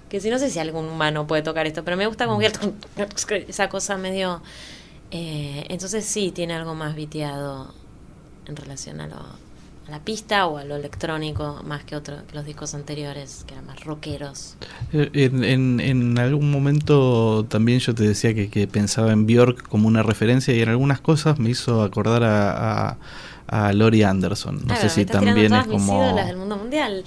Que 0.08 0.20
si 0.20 0.30
no 0.30 0.38
sé 0.38 0.48
si 0.48 0.58
algún 0.58 0.86
humano 0.86 1.26
puede 1.26 1.42
tocar 1.42 1.66
esto, 1.66 1.84
pero 1.84 1.96
me 1.96 2.06
gusta 2.06 2.26
como 2.26 2.38
que 2.38 2.50
esa 3.48 3.68
cosa 3.68 3.98
medio... 3.98 4.40
eh, 5.10 5.66
entonces 5.68 6.06
sí, 6.06 6.30
tiene 6.30 6.54
algo 6.54 6.74
más 6.74 6.94
viteado 6.94 7.74
en 8.46 8.56
relación 8.56 9.02
a, 9.02 9.06
lo, 9.06 9.47
a 9.88 9.90
la 9.90 10.00
pista 10.00 10.46
o 10.46 10.58
a 10.58 10.64
lo 10.64 10.76
electrónico, 10.76 11.62
más 11.64 11.82
que, 11.84 11.96
otro, 11.96 12.16
que 12.28 12.34
los 12.34 12.44
discos 12.44 12.74
anteriores, 12.74 13.44
que 13.46 13.54
eran 13.54 13.66
más 13.66 13.80
rockeros. 13.84 14.56
Eh, 14.92 15.08
En, 15.14 15.42
en- 15.44 15.80
en 15.80 16.18
algún 16.18 16.50
momento 16.50 17.46
también 17.48 17.78
yo 17.80 17.94
te 17.94 18.02
decía 18.04 18.34
que, 18.34 18.50
que 18.50 18.66
pensaba 18.68 19.12
en 19.12 19.26
Björk 19.26 19.66
como 19.68 19.88
una 19.88 20.02
referencia 20.02 20.54
y 20.54 20.60
en 20.60 20.68
algunas 20.68 21.00
cosas 21.00 21.38
me 21.38 21.50
hizo 21.50 21.82
acordar 21.82 22.22
a, 22.22 22.90
a, 22.90 22.96
a 23.48 23.72
Lori 23.72 24.02
Anderson. 24.02 24.60
No 24.66 24.76
sé 24.76 24.90
si 24.90 25.06
también 25.06 25.54
es 25.54 25.66
mis 25.66 25.76
como... 25.76 26.04
ídolas 26.04 26.26
del 26.26 26.36
mundo 26.36 26.56
mundial. 26.58 27.02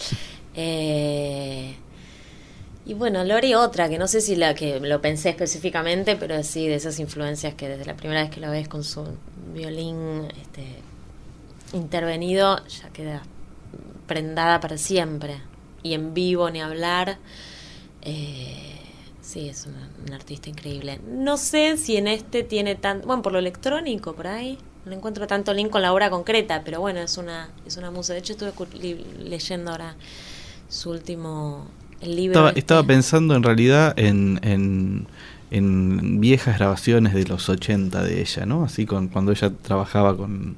Eh, 0.55 1.75
y 2.83 2.93
bueno, 2.95 3.23
Lori 3.23 3.53
otra, 3.53 3.89
que 3.89 3.99
no 3.99 4.07
sé 4.07 4.21
si 4.21 4.35
la 4.35 4.55
que 4.55 4.79
lo 4.79 5.01
pensé 5.01 5.29
específicamente, 5.29 6.15
pero 6.15 6.41
sí 6.43 6.67
de 6.67 6.75
esas 6.75 6.99
influencias 6.99 7.53
que 7.53 7.69
desde 7.69 7.85
la 7.85 7.95
primera 7.95 8.21
vez 8.21 8.31
que 8.31 8.39
la 8.39 8.49
ves 8.49 8.67
con 8.67 8.83
su 8.83 9.03
violín 9.53 10.23
este, 10.41 10.65
intervenido, 11.73 12.65
ya 12.67 12.89
queda 12.89 13.23
prendada 14.07 14.59
para 14.59 14.77
siempre. 14.77 15.41
Y 15.83 15.93
en 15.93 16.13
vivo 16.13 16.49
ni 16.49 16.61
hablar. 16.61 17.17
Eh, 18.01 18.79
sí, 19.21 19.49
es 19.49 19.65
una, 19.65 19.89
una 20.05 20.15
artista 20.15 20.49
increíble. 20.49 20.99
No 21.07 21.37
sé 21.37 21.77
si 21.77 21.97
en 21.97 22.07
este 22.07 22.43
tiene 22.43 22.75
tanto, 22.75 23.07
bueno, 23.07 23.21
por 23.21 23.31
lo 23.31 23.39
electrónico, 23.39 24.13
por 24.13 24.27
ahí. 24.27 24.57
No 24.85 24.93
encuentro 24.93 25.27
tanto 25.27 25.53
link 25.53 25.69
con 25.69 25.81
la 25.81 25.93
obra 25.93 26.09
concreta, 26.09 26.63
pero 26.65 26.79
bueno, 26.79 26.99
es 26.99 27.17
una, 27.17 27.49
es 27.65 27.77
una 27.77 27.91
musa. 27.91 28.13
De 28.13 28.19
hecho, 28.19 28.33
estuve 28.33 28.51
leyendo 29.19 29.71
ahora 29.71 29.95
su 30.69 30.89
último 30.89 31.67
el 32.01 32.15
libro. 32.15 32.31
Estaba, 32.31 32.49
este. 32.49 32.59
estaba 32.59 32.83
pensando 32.83 33.35
en 33.35 33.43
realidad 33.43 33.93
en, 33.97 34.39
en, 34.41 35.07
en 35.51 36.19
viejas 36.19 36.57
grabaciones 36.57 37.13
de 37.13 37.25
los 37.25 37.47
80 37.47 38.03
de 38.03 38.21
ella, 38.21 38.45
¿no? 38.45 38.63
Así 38.63 38.85
con 38.85 39.07
cuando 39.07 39.31
ella 39.31 39.51
trabajaba 39.61 40.17
con, 40.17 40.57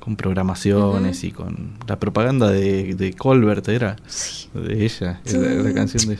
con 0.00 0.16
programaciones 0.16 1.22
y 1.24 1.30
con 1.30 1.72
la 1.86 1.98
propaganda 2.00 2.50
de, 2.50 2.94
de 2.94 3.12
Colbert, 3.12 3.68
¿era? 3.68 3.96
Sí. 4.06 4.48
De 4.54 4.84
ella, 4.84 5.20
la, 5.32 5.38
la 5.38 5.72
canción 5.74 6.06
de... 6.08 6.18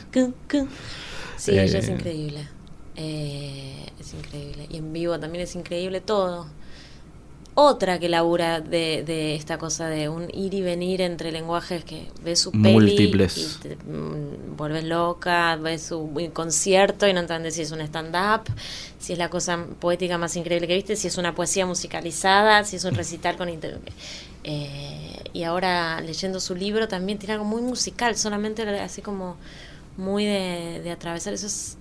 Sí, 1.37 1.51
ella 1.51 1.79
es 1.79 1.87
Eh. 1.89 1.93
increíble. 1.93 2.47
Eh, 2.95 3.85
es 3.99 4.13
increíble. 4.13 4.67
Y 4.69 4.77
en 4.77 4.93
vivo 4.93 5.19
también 5.19 5.43
es 5.43 5.55
increíble 5.55 5.99
todo. 6.01 6.45
Otra 7.53 7.99
que 7.99 8.07
labura 8.07 8.61
de, 8.61 9.03
de 9.05 9.35
esta 9.35 9.57
cosa 9.57 9.87
de 9.87 10.07
un 10.07 10.29
ir 10.33 10.53
y 10.53 10.61
venir 10.61 11.01
entre 11.01 11.33
lenguajes 11.33 11.83
que 11.83 12.07
ves 12.23 12.39
su 12.39 12.53
peli 12.53 12.95
Múltiples. 12.95 13.37
y 13.37 13.59
te 13.59 13.75
mm, 13.75 14.55
vuelves 14.55 14.85
loca, 14.85 15.57
ves 15.57 15.83
su 15.83 16.09
concierto 16.33 17.07
y 17.09 17.13
no 17.13 17.19
entiendes 17.19 17.55
si 17.55 17.63
es 17.63 17.71
un 17.71 17.81
stand-up, 17.81 18.43
si 18.99 19.11
es 19.13 19.19
la 19.19 19.29
cosa 19.29 19.65
poética 19.79 20.17
más 20.17 20.37
increíble 20.37 20.65
que 20.65 20.75
viste, 20.75 20.95
si 20.95 21.07
es 21.07 21.17
una 21.17 21.35
poesía 21.35 21.65
musicalizada, 21.65 22.63
si 22.63 22.77
es 22.77 22.85
un 22.85 22.95
recital 22.95 23.35
con... 23.35 23.49
eh, 23.49 25.17
y 25.33 25.43
ahora 25.43 25.99
leyendo 25.99 26.39
su 26.39 26.55
libro 26.55 26.87
también 26.87 27.19
tiene 27.19 27.33
algo 27.33 27.45
muy 27.45 27.61
musical, 27.61 28.15
solamente 28.15 28.63
así 28.79 29.01
como 29.01 29.35
muy 29.97 30.23
de, 30.23 30.79
de 30.83 30.91
atravesar 30.91 31.33
esos 31.33 31.75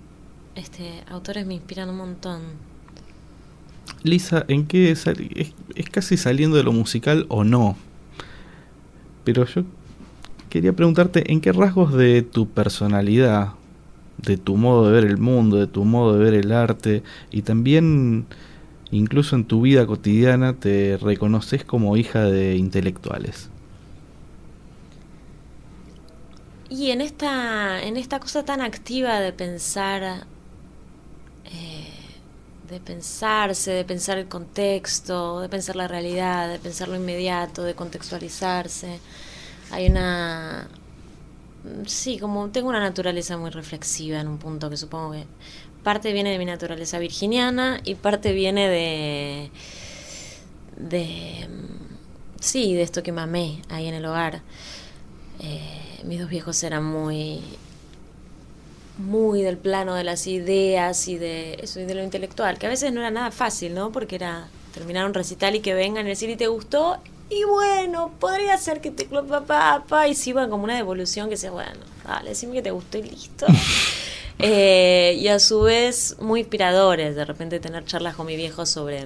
este, 0.57 1.05
autores 1.09 1.47
me 1.47 1.55
inspiran 1.55 1.91
un 1.91 1.97
montón. 1.97 2.70
Lisa, 4.03 4.45
¿en 4.49 4.67
qué 4.67 4.91
es, 4.91 5.07
es 5.07 5.91
casi 5.91 6.17
saliendo 6.17 6.57
de 6.57 6.63
lo 6.63 6.73
musical 6.73 7.27
o 7.29 7.45
no? 7.45 7.77
Pero 9.25 9.45
yo 9.47 9.65
quería 10.49 10.73
preguntarte, 10.73 11.33
¿en 11.33 11.41
qué 11.41 11.53
rasgos 11.53 11.93
de 11.95 12.23
tu 12.23 12.49
personalidad, 12.49 13.53
de 14.19 14.37
tu 14.37 14.57
modo 14.57 14.87
de 14.87 14.93
ver 14.93 15.05
el 15.05 15.19
mundo, 15.19 15.57
de 15.57 15.67
tu 15.67 15.85
modo 15.85 16.15
de 16.15 16.25
ver 16.25 16.35
el 16.35 16.53
arte 16.53 17.03
y 17.31 17.43
también 17.43 18.27
incluso 18.91 19.37
en 19.37 19.45
tu 19.45 19.63
vida 19.63 19.87
cotidiana 19.87 20.55
te 20.55 20.99
reconoces 21.01 21.65
como 21.65 21.97
hija 21.97 22.25
de 22.25 22.57
intelectuales? 22.57 23.51
Y 26.69 26.91
en 26.91 27.01
esta, 27.01 27.83
en 27.83 27.97
esta 27.97 28.21
cosa 28.21 28.45
tan 28.45 28.61
activa 28.61 29.19
de 29.19 29.33
pensar, 29.33 30.27
eh, 31.45 32.00
de 32.71 32.79
pensarse, 32.79 33.73
de 33.73 33.85
pensar 33.85 34.17
el 34.19 34.29
contexto, 34.29 35.41
de 35.41 35.49
pensar 35.49 35.75
la 35.75 35.89
realidad, 35.89 36.49
de 36.49 36.59
pensar 36.59 36.89
lo 36.89 36.97
inmediato, 36.97 37.65
de 37.65 37.75
contextualizarse, 37.75 39.01
hay 39.73 39.89
una, 39.89 40.69
sí, 41.87 42.19
como 42.19 42.49
tengo 42.51 42.69
una 42.69 42.81
naturaleza 42.81 43.37
muy 43.37 43.51
reflexiva 43.51 44.21
en 44.21 44.29
un 44.29 44.39
punto 44.39 44.71
que 44.71 44.77
supongo 44.77 45.13
que 45.13 45.27
parte 45.83 46.13
viene 46.13 46.31
de 46.31 46.39
mi 46.39 46.45
naturaleza 46.45 46.99
virginiana 46.99 47.81
y 47.85 47.97
parte 47.97 48.33
viene 48.33 48.69
de, 48.69 49.51
de, 50.77 51.49
sí, 52.41 52.75
de 52.75 52.83
esto 52.83 53.03
que 53.03 53.13
mamé 53.13 53.63
ahí 53.69 53.89
en 53.89 53.95
el 53.95 54.05
hogar. 54.05 54.43
Eh, 55.41 56.03
mis 56.05 56.21
dos 56.21 56.29
viejos 56.29 56.63
eran 56.63 56.85
muy 56.85 57.41
muy 59.01 59.43
del 59.43 59.57
plano 59.59 59.95
de 59.95 60.05
las 60.05 60.27
ideas 60.27 61.09
y 61.09 61.19
de 61.19 61.55
eso 61.63 61.81
y 61.81 61.85
de 61.85 61.95
lo 61.95 62.03
intelectual, 62.03 62.59
que 62.59 62.67
a 62.67 62.69
veces 62.69 62.93
no 62.93 63.01
era 63.01 63.11
nada 63.11 63.31
fácil, 63.31 63.75
¿no? 63.75 63.91
Porque 63.93 64.17
era 64.17 64.49
terminar 64.75 65.07
un 65.07 65.15
recital 65.15 65.55
y 65.57 65.61
que 65.61 65.75
vengan 65.75 66.07
y 66.07 66.11
decir 66.11 66.31
y 66.31 66.37
te 66.37 66.47
gustó 66.47 66.99
y 67.29 67.45
bueno, 67.45 68.13
podría 68.21 68.57
ser 68.59 68.81
que 68.81 68.91
te 68.91 69.05
papá, 69.07 69.41
papá 69.47 70.09
y 70.09 70.15
si 70.15 70.31
iban 70.31 70.51
como 70.51 70.65
una 70.65 70.75
devolución 70.77 71.29
que 71.31 71.37
sea, 71.37 71.51
bueno, 71.51 71.81
dale, 72.07 72.31
decime 72.31 72.55
que 72.55 72.63
te 72.63 72.71
gustó 72.71 72.99
y 72.99 73.03
listo. 73.03 73.47
Eh, 74.43 75.19
y 75.21 75.29
a 75.29 75.39
su 75.39 75.61
vez 75.61 76.17
muy 76.19 76.41
inspiradores, 76.41 77.15
de 77.15 77.27
repente 77.27 77.61
tener 77.61 77.85
charlas 77.85 78.17
con 78.17 78.25
mi 78.27 78.37
viejo 78.37 78.65
sobre 78.65 79.05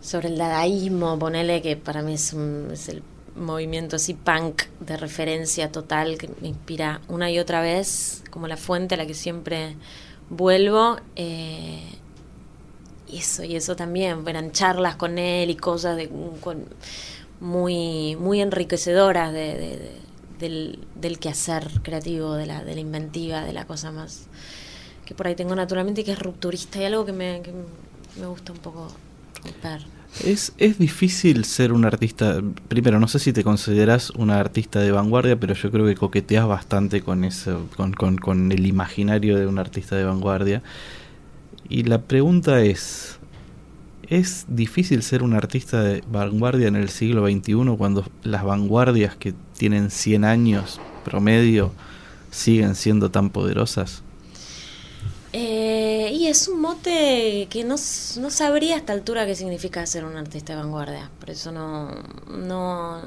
sobre 0.00 0.28
el 0.28 0.38
dadaísmo, 0.38 1.18
ponele 1.18 1.60
que 1.60 1.76
para 1.76 2.00
mí 2.00 2.14
es, 2.14 2.32
un- 2.32 2.70
es 2.72 2.88
el 2.88 3.02
movimiento 3.38 3.96
así 3.96 4.14
punk 4.14 4.64
de 4.80 4.96
referencia 4.96 5.70
total 5.72 6.18
que 6.18 6.28
me 6.40 6.48
inspira 6.48 7.00
una 7.08 7.30
y 7.30 7.38
otra 7.38 7.60
vez, 7.60 8.22
como 8.30 8.46
la 8.48 8.56
fuente 8.56 8.94
a 8.94 8.98
la 8.98 9.06
que 9.06 9.14
siempre 9.14 9.76
vuelvo. 10.30 10.98
eh, 11.16 11.82
y 13.10 13.18
eso, 13.18 13.42
y 13.42 13.56
eso 13.56 13.74
también, 13.74 14.26
eran 14.28 14.52
charlas 14.52 14.96
con 14.96 15.18
él 15.18 15.48
y 15.48 15.56
cosas 15.56 15.96
de, 15.96 16.10
muy, 17.40 18.16
muy 18.16 18.40
enriquecedoras 18.40 19.32
de, 19.32 19.54
de- 19.54 19.78
de- 19.78 19.98
del, 20.38 20.78
del 20.94 21.18
quehacer 21.18 21.68
creativo, 21.82 22.34
de 22.34 22.46
la, 22.46 22.62
de 22.62 22.74
la 22.74 22.80
inventiva, 22.80 23.40
de 23.44 23.52
la 23.52 23.66
cosa 23.66 23.90
más 23.90 24.26
que 25.04 25.14
por 25.14 25.26
ahí 25.26 25.34
tengo 25.34 25.54
naturalmente 25.56 26.02
y 26.02 26.04
que 26.04 26.12
es 26.12 26.18
rupturista 26.18 26.80
y 26.80 26.84
algo 26.84 27.04
que 27.06 27.12
me, 27.12 27.40
que 27.42 27.52
me 28.20 28.26
gusta 28.26 28.52
un 28.52 28.58
poco 28.58 28.88
romper. 29.42 29.80
Es, 30.24 30.52
es 30.58 30.78
difícil 30.78 31.44
ser 31.44 31.72
un 31.72 31.84
artista. 31.84 32.40
Primero, 32.68 32.98
no 32.98 33.08
sé 33.08 33.18
si 33.18 33.32
te 33.32 33.44
consideras 33.44 34.10
una 34.10 34.40
artista 34.40 34.80
de 34.80 34.90
vanguardia, 34.90 35.38
pero 35.38 35.54
yo 35.54 35.70
creo 35.70 35.86
que 35.86 35.94
coqueteas 35.94 36.46
bastante 36.46 37.02
con 37.02 37.24
eso, 37.24 37.68
con, 37.76 37.92
con, 37.92 38.16
con 38.16 38.50
el 38.50 38.66
imaginario 38.66 39.38
de 39.38 39.46
un 39.46 39.58
artista 39.58 39.96
de 39.96 40.04
vanguardia. 40.04 40.62
Y 41.68 41.84
la 41.84 42.02
pregunta 42.02 42.62
es: 42.62 43.18
¿es 44.08 44.46
difícil 44.48 45.02
ser 45.02 45.22
un 45.22 45.34
artista 45.34 45.82
de 45.82 46.02
vanguardia 46.10 46.68
en 46.68 46.76
el 46.76 46.88
siglo 46.88 47.26
XXI 47.26 47.76
cuando 47.76 48.04
las 48.24 48.42
vanguardias 48.44 49.14
que 49.16 49.34
tienen 49.56 49.90
100 49.90 50.24
años 50.24 50.80
promedio 51.04 51.72
siguen 52.30 52.74
siendo 52.74 53.10
tan 53.10 53.30
poderosas? 53.30 54.02
Eh, 55.32 56.10
y 56.14 56.26
es 56.26 56.48
un 56.48 56.60
mote 56.60 57.48
que 57.50 57.62
no, 57.62 57.74
no 57.74 58.30
sabría 58.30 58.76
a 58.76 58.78
esta 58.78 58.94
altura 58.94 59.26
qué 59.26 59.34
significa 59.34 59.84
ser 59.86 60.04
un 60.04 60.16
artista 60.16 60.54
de 60.54 60.60
vanguardia. 60.60 61.10
Por 61.20 61.30
eso 61.30 61.52
no, 61.52 61.90
no, 62.28 63.02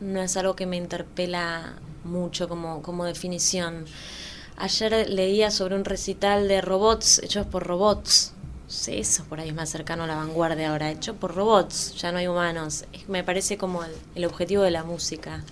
no 0.00 0.22
es 0.22 0.36
algo 0.36 0.54
que 0.54 0.66
me 0.66 0.76
interpela 0.76 1.74
mucho 2.04 2.48
como, 2.48 2.82
como 2.82 3.04
definición. 3.04 3.84
Ayer 4.56 5.08
leía 5.08 5.50
sobre 5.50 5.74
un 5.74 5.84
recital 5.84 6.46
de 6.46 6.60
robots 6.60 7.20
hechos 7.22 7.46
por 7.46 7.66
robots. 7.66 8.32
Sí, 8.68 8.98
eso 8.98 9.24
por 9.24 9.40
ahí 9.40 9.48
es 9.48 9.54
más 9.54 9.68
cercano 9.68 10.04
a 10.04 10.06
la 10.06 10.14
vanguardia 10.14 10.70
ahora, 10.70 10.92
hecho 10.92 11.16
por 11.16 11.34
robots, 11.34 11.96
ya 11.96 12.12
no 12.12 12.18
hay 12.18 12.28
humanos. 12.28 12.84
Me 13.08 13.24
parece 13.24 13.58
como 13.58 13.82
el 14.14 14.24
objetivo 14.24 14.62
de 14.62 14.70
la 14.70 14.84
música. 14.84 15.42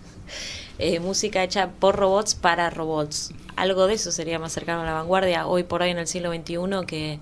Eh, 0.79 1.01
música 1.01 1.43
hecha 1.43 1.71
por 1.71 1.97
robots 1.97 2.35
para 2.35 2.71
robots. 2.71 3.33
Algo 3.57 3.88
de 3.88 3.95
eso 3.95 4.12
sería 4.12 4.38
más 4.38 4.53
cercano 4.53 4.83
a 4.83 4.85
la 4.85 4.93
vanguardia 4.93 5.47
hoy 5.47 5.64
por 5.64 5.83
hoy 5.83 5.91
en 5.91 5.99
el 5.99 6.07
siglo 6.07 6.33
XXI 6.33 6.87
que, 6.87 7.19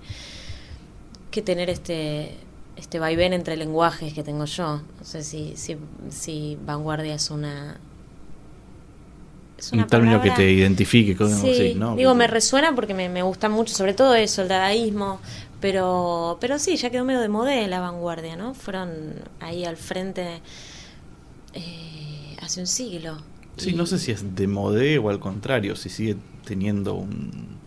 que 1.31 1.41
tener 1.41 1.69
este, 1.69 2.35
este 2.75 2.99
vaivén 2.99 3.33
entre 3.33 3.57
lenguajes 3.57 4.13
que 4.13 4.23
tengo 4.23 4.45
yo. 4.45 4.81
No 4.99 5.03
sé 5.03 5.23
si, 5.23 5.53
si, 5.55 5.77
si 6.09 6.57
vanguardia 6.63 7.15
es 7.15 7.31
una... 7.31 7.79
Un 9.73 9.87
término 9.87 10.21
que 10.21 10.29
te 10.29 10.51
identifique, 10.51 11.15
como 11.15 11.35
Sí, 11.35 11.55
sí, 11.55 11.73
¿no? 11.73 11.95
digo, 11.95 12.13
me 12.13 12.27
resuena 12.27 12.75
porque 12.75 12.93
me, 12.93 13.09
me 13.09 13.23
gusta 13.23 13.49
mucho, 13.49 13.73
sobre 13.73 13.95
todo 13.95 14.13
eso, 14.13 14.43
el 14.43 14.47
dadaísmo, 14.49 15.19
pero, 15.59 16.37
pero 16.39 16.59
sí, 16.59 16.77
ya 16.77 16.91
quedó 16.91 17.03
medio 17.03 17.21
de 17.21 17.27
moda 17.27 17.55
la 17.67 17.79
vanguardia, 17.79 18.35
¿no? 18.35 18.53
Fueron 18.53 19.15
ahí 19.39 19.65
al 19.65 19.75
frente 19.75 20.41
eh, 21.55 22.37
hace 22.39 22.59
un 22.59 22.67
siglo. 22.67 23.17
Sí, 23.57 23.73
no 23.73 23.85
sé 23.85 23.97
si 23.99 24.11
es 24.11 24.35
de 24.35 24.47
modé 24.47 24.97
o 24.99 25.09
al 25.09 25.19
contrario, 25.19 25.75
si 25.75 25.89
sigue 25.89 26.15
teniendo 26.45 26.93
un, 26.95 27.57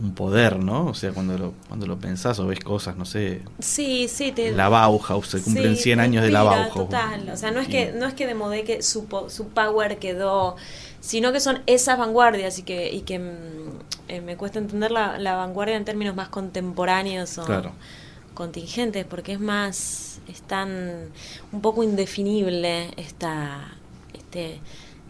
un 0.00 0.12
poder, 0.14 0.58
¿no? 0.58 0.86
O 0.86 0.94
sea, 0.94 1.12
cuando 1.12 1.38
lo, 1.38 1.54
cuando 1.68 1.86
lo 1.86 1.96
pensás 1.98 2.38
o 2.40 2.46
ves 2.46 2.58
cosas, 2.60 2.96
no 2.96 3.04
sé, 3.04 3.42
Sí, 3.60 4.08
sí, 4.08 4.32
te... 4.32 4.50
la 4.52 4.68
Bauhaus, 4.68 5.28
se 5.28 5.40
cumplen 5.40 5.76
Sí, 5.76 5.82
100 5.84 6.00
años 6.00 6.24
de 6.24 6.30
la 6.32 6.42
Bauhaus. 6.42 6.74
Total, 6.74 7.28
o 7.28 7.36
sea, 7.36 7.52
no 7.52 7.60
es 7.60 7.68
que 7.68 7.92
no 7.92 8.06
es 8.06 8.14
que 8.14 8.26
de 8.26 8.34
modé 8.34 8.64
que 8.64 8.82
su, 8.82 9.06
su 9.28 9.48
power 9.48 9.98
quedó, 9.98 10.56
sino 11.00 11.32
que 11.32 11.38
son 11.38 11.60
esas 11.66 11.96
vanguardias 11.98 12.58
y 12.58 12.62
que, 12.64 12.90
y 12.92 13.02
que 13.02 13.20
mm, 13.20 13.30
eh, 14.08 14.20
me 14.20 14.36
cuesta 14.36 14.58
entender 14.58 14.90
la, 14.90 15.16
la 15.18 15.36
vanguardia 15.36 15.76
en 15.76 15.84
términos 15.84 16.16
más 16.16 16.28
contemporáneos 16.28 17.38
o 17.38 17.44
Claro. 17.44 17.72
contingentes, 18.34 19.04
porque 19.04 19.34
es 19.34 19.40
más, 19.40 20.20
es 20.26 20.42
tan 20.42 21.10
un 21.52 21.60
poco 21.60 21.84
indefinible 21.84 22.90
esta, 22.96 23.76
este, 24.34 24.58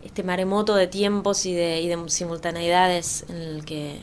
este 0.05 0.23
maremoto 0.23 0.75
de 0.75 0.87
tiempos 0.87 1.47
y 1.47 1.55
de, 1.55 1.99
simultaneidades 2.09 3.25
en 3.31 3.37
el 3.37 3.65
que 3.65 4.01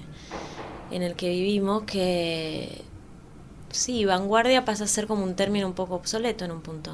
en 0.89 1.03
el 1.03 1.13
que 1.13 1.29
vivimos 1.29 1.83
que 1.83 2.81
sí, 3.69 4.03
vanguardia 4.03 4.65
pasa 4.65 4.85
a 4.85 4.87
ser 4.87 5.05
como 5.05 5.23
un 5.23 5.35
término 5.35 5.67
un 5.67 5.73
poco 5.73 5.95
obsoleto 5.95 6.43
en 6.43 6.51
un 6.51 6.61
punto. 6.61 6.91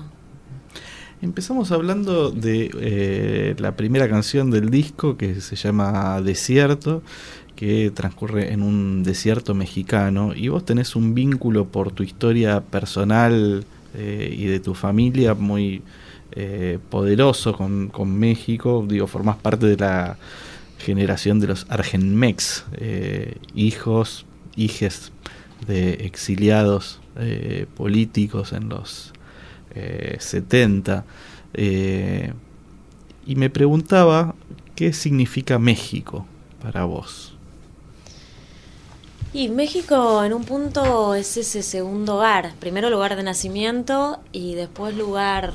Empezamos 1.21 1.71
hablando 1.71 2.29
de 2.29 2.69
eh, 2.79 3.55
la 3.57 3.75
primera 3.75 4.07
canción 4.07 4.51
del 4.51 4.69
disco 4.69 5.17
que 5.17 5.41
se 5.41 5.55
llama 5.55 6.21
Desierto, 6.21 7.01
que 7.55 7.91
transcurre 7.91 8.53
en 8.53 8.61
un 8.61 9.03
desierto 9.03 9.55
mexicano 9.55 10.33
y 10.35 10.49
vos 10.49 10.63
tenés 10.63 10.95
un 10.95 11.15
vínculo 11.15 11.65
por 11.65 11.91
tu 11.91 12.03
historia 12.03 12.61
personal 12.61 13.65
eh, 13.95 14.35
y 14.37 14.45
de 14.45 14.59
tu 14.59 14.75
familia 14.75 15.33
muy 15.33 15.81
eh, 16.31 16.79
poderoso 16.89 17.53
con, 17.53 17.89
con 17.89 18.17
México, 18.17 18.85
digo, 18.87 19.07
formás 19.07 19.37
parte 19.37 19.65
de 19.65 19.77
la 19.77 20.17
generación 20.77 21.39
de 21.39 21.47
los 21.47 21.65
Argenmex, 21.69 22.65
eh, 22.73 23.37
hijos, 23.55 24.25
hijes 24.55 25.11
de 25.67 26.05
exiliados 26.05 26.99
eh, 27.17 27.65
políticos 27.75 28.53
en 28.53 28.69
los 28.69 29.13
eh, 29.73 30.17
70. 30.19 31.03
eh, 31.53 32.33
y 33.25 33.35
me 33.35 33.49
preguntaba 33.49 34.35
qué 34.75 34.93
significa 34.93 35.59
México 35.59 36.25
para 36.61 36.85
vos. 36.85 37.33
Y 39.33 39.49
México 39.49 40.23
en 40.23 40.33
un 40.33 40.45
punto 40.45 41.13
es 41.13 41.35
ese 41.35 41.61
segundo 41.61 42.15
hogar, 42.15 42.53
primero 42.59 42.89
lugar 42.89 43.15
de 43.17 43.23
nacimiento 43.23 44.19
y 44.31 44.55
después 44.55 44.95
lugar 44.95 45.53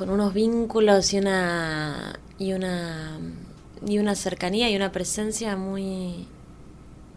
con 0.00 0.08
unos 0.08 0.32
vínculos 0.32 1.12
y 1.12 1.18
una 1.18 2.18
y 2.38 2.54
una 2.54 3.18
y 3.86 3.98
una 3.98 4.14
cercanía 4.14 4.70
y 4.70 4.74
una 4.74 4.92
presencia 4.92 5.56
muy 5.58 6.26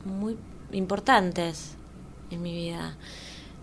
muy 0.03 0.35
importantes 0.73 1.75
en 2.29 2.41
mi 2.41 2.53
vida. 2.53 2.97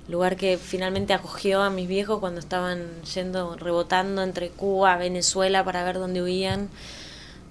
Lugar 0.08 0.36
que 0.36 0.56
finalmente 0.56 1.12
acogió 1.12 1.60
a 1.62 1.68
mis 1.68 1.86
viejos 1.86 2.18
cuando 2.18 2.40
estaban 2.40 3.02
yendo 3.14 3.56
rebotando 3.56 4.22
entre 4.22 4.48
Cuba, 4.48 4.96
Venezuela 4.96 5.66
para 5.66 5.84
ver 5.84 5.98
dónde 5.98 6.22
huían 6.22 6.70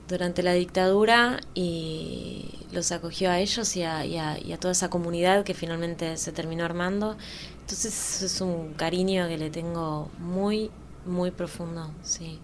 durante 0.07 0.41
la 0.41 0.53
dictadura 0.53 1.39
y 1.53 2.45
los 2.71 2.91
acogió 2.91 3.29
a 3.29 3.37
ellos 3.39 3.75
y 3.75 3.83
a, 3.83 4.05
y 4.05 4.17
a- 4.17 4.39
y 4.39 4.53
a 4.53 4.57
toda 4.59 4.71
esa 4.71 4.89
comunidad 4.89 5.43
que 5.43 5.53
finalmente 5.53 6.17
se 6.17 6.31
terminó 6.31 6.65
armando. 6.65 7.15
Entonces 7.61 8.23
es 8.23 8.41
un 8.41 8.73
cariño 8.73 9.27
que 9.27 9.37
le 9.37 9.51
tengo 9.51 10.09
muy, 10.17 10.71
muy 11.05 11.31
profundo, 11.31 11.91
sí. 12.03 12.39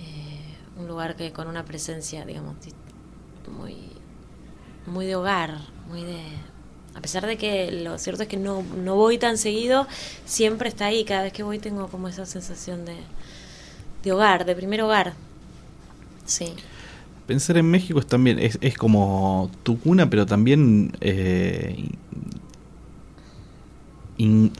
Eh, 0.00 0.56
un 0.80 0.88
lugar 0.88 1.16
que 1.16 1.32
con 1.32 1.48
una 1.48 1.64
presencia, 1.64 2.24
digamos, 2.24 2.56
di- 2.64 2.72
muy, 3.50 3.76
muy 4.86 5.06
de 5.06 5.16
hogar, 5.16 5.58
muy 5.88 6.04
de... 6.04 6.20
A 6.94 7.00
pesar 7.00 7.26
de 7.26 7.38
que 7.38 7.70
lo 7.72 7.98
cierto 7.98 8.22
es 8.24 8.28
que 8.28 8.36
no, 8.36 8.62
no 8.62 8.96
voy 8.96 9.16
tan 9.16 9.38
seguido, 9.38 9.86
siempre 10.26 10.68
está 10.68 10.86
ahí. 10.86 11.04
Cada 11.04 11.22
vez 11.22 11.32
que 11.32 11.42
voy 11.42 11.58
tengo 11.58 11.88
como 11.88 12.08
esa 12.08 12.26
sensación 12.26 12.84
de, 12.84 12.96
de 14.02 14.12
hogar, 14.12 14.44
de 14.44 14.54
primer 14.54 14.82
hogar. 14.82 15.14
Sí. 16.26 16.52
Pensar 17.26 17.56
en 17.56 17.70
México 17.70 17.98
es 17.98 18.06
también 18.06 18.38
es, 18.38 18.58
como 18.76 19.50
tu 19.62 19.78
cuna, 19.78 20.10
pero 20.10 20.26
también 20.26 20.92
eh, 21.00 21.88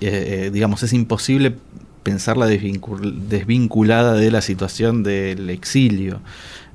eh, 0.01 0.51
digamos 0.53 0.83
es 0.83 0.93
imposible 0.93 1.57
pensarla 2.03 2.49
desvincul- 2.49 3.15
desvinculada 3.29 4.15
de 4.15 4.31
la 4.31 4.41
situación 4.41 5.03
del 5.03 5.51
exilio. 5.51 6.21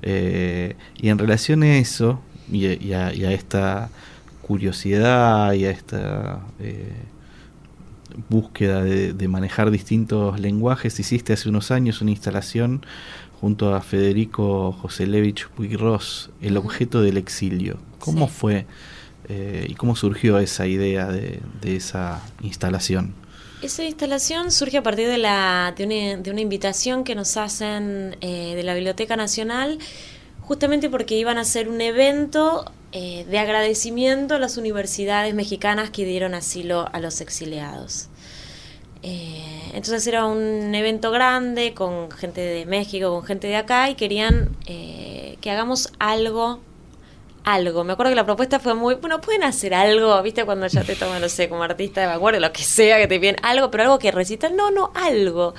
Eh, 0.02 0.76
y 0.98 1.10
en 1.10 1.18
relación 1.18 1.64
a 1.64 1.78
eso 1.78 2.20
y, 2.52 2.68
a- 2.68 2.74
y 2.82 2.94
a, 2.94 3.14
y 3.14 3.26
a 3.26 3.32
esta 3.32 3.90
curiosidad 4.42 5.54
y 5.54 5.66
a 5.66 5.72
esta 5.72 6.40
eh, 6.60 6.94
búsqueda 8.30 8.84
de, 8.84 9.14
de 9.14 9.28
manejar 9.28 9.72
distintos 9.72 10.40
lenguajes, 10.40 11.00
hiciste 11.00 11.34
hace 11.34 11.50
unos 11.50 11.72
años 11.72 12.02
una 12.02 12.12
instalación 12.12 12.86
junto 13.40 13.76
a 13.76 13.82
Federico 13.82 14.72
Joselevich 14.72 15.48
Puigros, 15.50 16.32
El 16.42 16.58
objeto 16.58 17.02
del 17.02 17.18
exilio. 17.18 17.78
¿Cómo 18.00 18.28
Sí. 18.28 18.34
fue 18.38 18.66
eh, 19.30 19.68
y 19.70 19.74
cómo 19.76 19.96
surgió 19.96 20.40
esa 20.40 20.66
idea 20.68 21.08
de, 21.08 21.42
de 21.62 21.76
esa 21.76 22.22
instalación? 22.42 23.14
Esa 23.60 23.84
instalación 23.84 24.52
surge 24.52 24.78
a 24.78 24.84
partir 24.84 25.08
de, 25.08 25.18
la, 25.18 25.74
de, 25.76 25.86
una, 25.86 26.22
de 26.22 26.30
una 26.30 26.42
invitación 26.42 27.04
que 27.04 27.16
nos 27.16 27.38
hacen 27.38 28.16
eh, 28.22 28.54
de 28.56 28.62
la 28.62 28.76
Biblioteca 28.76 29.16
Nacional, 29.16 29.80
justamente 30.42 30.92
porque 30.92 31.16
iban 31.18 31.40
a 31.40 31.42
hacer 31.42 31.68
un 31.68 31.82
evento 31.82 32.72
eh, 32.92 33.26
de 33.28 33.40
agradecimiento 33.40 34.36
a 34.36 34.40
las 34.40 34.58
universidades 34.58 35.34
mexicanas 35.34 35.90
que 35.90 36.06
dieron 36.06 36.36
asilo 36.36 36.88
a 36.94 37.00
los 37.00 37.20
exiliados. 37.20 38.10
Eh, 39.02 39.72
entonces 39.74 40.06
era 40.06 40.28
un 40.28 40.76
evento 40.76 41.10
grande 41.10 41.74
con 41.74 42.12
gente 42.12 42.42
de 42.42 42.68
México, 42.68 43.10
con 43.10 43.24
gente 43.24 43.48
de 43.48 43.56
acá 43.56 43.90
y 43.90 43.96
querían 43.96 44.56
que 44.66 45.52
hagamos 45.52 45.92
algo 45.98 46.60
algo. 47.54 47.84
Me 47.84 47.94
acuerdo 47.94 48.12
que 48.12 48.16
la 48.16 48.26
propuesta 48.26 48.60
fue 48.60 48.74
muy, 48.74 48.96
bueno, 48.96 49.22
pueden 49.22 49.44
hacer 49.44 49.74
algo, 49.74 50.22
¿viste? 50.22 50.44
Cuando 50.46 50.68
ya 50.68 50.84
te 50.84 50.96
toman, 50.96 51.22
no 51.22 51.30
sé, 51.30 51.50
como 51.50 51.64
artista 51.64 52.02
de 52.02 52.08
vanguardia, 52.08 52.40
lo 52.40 52.52
que 52.52 52.64
sea, 52.64 52.98
que 52.98 53.08
te 53.08 53.20
piden 53.20 53.38
algo, 53.42 53.72
pero 53.72 53.84
algo 53.84 54.00
que 54.00 54.12
recitan, 54.12 54.56
no, 54.56 54.70
no, 54.72 54.92
algo. 54.94 55.56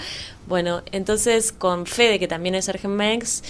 Bueno, 0.47 0.83
entonces 0.93 1.53
con 1.53 1.87
Fede, 1.87 2.19
que 2.19 2.29
también 2.29 2.55
es 2.55 2.69
Argenmex, 2.69 3.43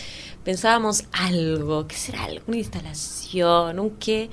pensábamos 0.45 1.05
algo, 1.13 1.87
¿qué 1.87 1.97
será 1.97 2.25
algo? 2.25 2.45
Una 2.47 2.59
instalación, 2.59 3.79
un 3.79 3.91
qué. 3.99 4.31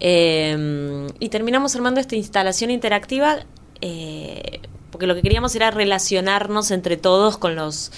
Eh, 0.00 1.06
y 1.18 1.28
terminamos 1.28 1.74
armando 1.76 2.00
esta 2.00 2.16
instalación 2.16 2.70
interactiva 2.70 3.38
eh, 3.80 4.60
porque 4.90 5.06
lo 5.06 5.14
que 5.14 5.22
queríamos 5.22 5.54
era 5.56 5.72
relacionarnos 5.72 6.70
entre 6.70 6.96
todos 6.96 7.36
con 7.36 7.56
los 7.56 7.90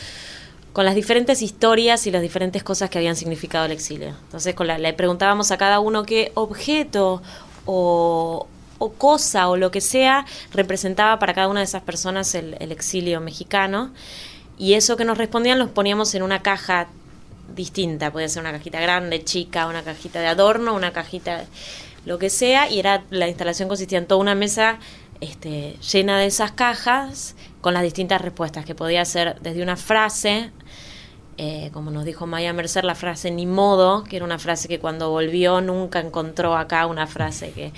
con 0.77 0.85
las 0.85 0.95
diferentes 0.95 1.41
historias 1.41 2.07
y 2.07 2.11
las 2.11 2.21
diferentes 2.21 2.63
cosas 2.63 2.91
que 2.91 2.99
habían 2.99 3.17
significado 3.17 3.65
el 3.65 3.73
exilio. 3.73 4.09
Entonces 4.25 4.55
con 4.55 4.67
la- 4.67 4.77
le 4.77 4.93
preguntábamos 4.93 5.51
a 5.51 5.57
cada 5.57 5.81
uno 5.81 6.03
qué 6.03 6.33
objeto 6.35 7.23
o, 7.65 8.47
cosa 8.99 9.49
o 9.49 9.57
lo 9.57 9.71
que 9.71 9.81
sea 9.81 10.27
representaba 10.53 11.19
para 11.19 11.33
cada 11.33 11.49
una 11.49 11.61
de 11.61 11.65
esas 11.65 11.81
personas 11.83 12.35
el, 12.35 12.59
el 12.61 12.73
exilio 12.73 13.23
mexicano. 13.23 13.91
Y 14.59 14.75
eso 14.75 14.99
que 14.99 15.07
nos 15.07 15.17
respondían 15.17 15.59
los 15.59 15.71
poníamos 15.71 16.15
en 16.15 16.23
una 16.23 16.43
caja 16.43 16.89
distinta. 17.55 18.13
Podía 18.13 18.29
ser 18.29 18.43
una 18.43 18.53
cajita 18.53 18.79
grande, 18.79 19.25
chica, 19.25 19.69
una 19.69 19.83
cajita 19.83 20.21
de 20.21 20.27
adorno, 20.27 20.75
una 20.75 20.93
cajita 20.93 21.47
lo 22.05 22.19
que 22.19 22.29
sea. 22.29 22.69
Y 22.71 22.81
era 22.81 23.03
la 23.09 23.29
instalación 23.29 23.69
consistía 23.69 23.97
en 23.97 24.07
toda 24.07 24.21
una 24.21 24.35
mesa 24.35 24.79
este, 25.23 25.77
llena 25.91 26.19
de 26.19 26.27
esas 26.27 26.53
cajas 26.53 27.35
con 27.67 27.75
las 27.75 27.83
distintas 27.83 28.21
respuestas, 28.21 28.65
que 28.65 28.77
podía 28.77 29.05
ser 29.05 29.41
desde 29.41 29.61
una 29.61 29.75
frase 29.75 30.53
eh, 31.37 31.71
como 31.73 31.91
nos 31.91 32.05
dijo 32.05 32.25
Maya 32.25 32.53
Mercer, 32.53 32.85
la 32.85 32.95
frase 32.95 33.33
ni 33.33 33.45
modo, 33.45 34.05
que 34.05 34.15
era 34.15 34.25
una 34.25 34.39
frase 34.39 34.69
que 34.69 34.79
cuando 34.79 35.11
volvió 35.11 35.61
nunca 35.61 35.99
encontró 35.99 36.57
acá 36.57 36.87
una 36.87 37.09
frase 37.09 37.51
que 37.51 37.73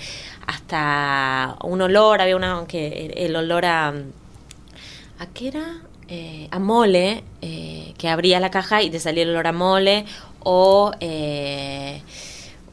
hasta 0.45 1.57
un 1.63 1.81
olor, 1.81 2.21
había 2.21 2.35
una 2.35 2.65
que 2.67 3.15
el 3.17 3.35
olor 3.35 3.65
a 3.65 3.87
¿a 3.87 5.25
qué 5.33 5.47
era? 5.47 5.81
Eh, 6.07 6.47
a 6.51 6.59
mole, 6.59 7.23
eh, 7.41 7.95
que 7.97 8.09
abría 8.09 8.39
la 8.39 8.51
caja 8.51 8.83
y 8.83 8.91
te 8.91 8.99
salía 8.99 9.23
el 9.23 9.31
olor 9.31 9.47
a 9.47 9.53
mole, 9.53 10.05
o 10.41 10.91
eh, 10.99 12.03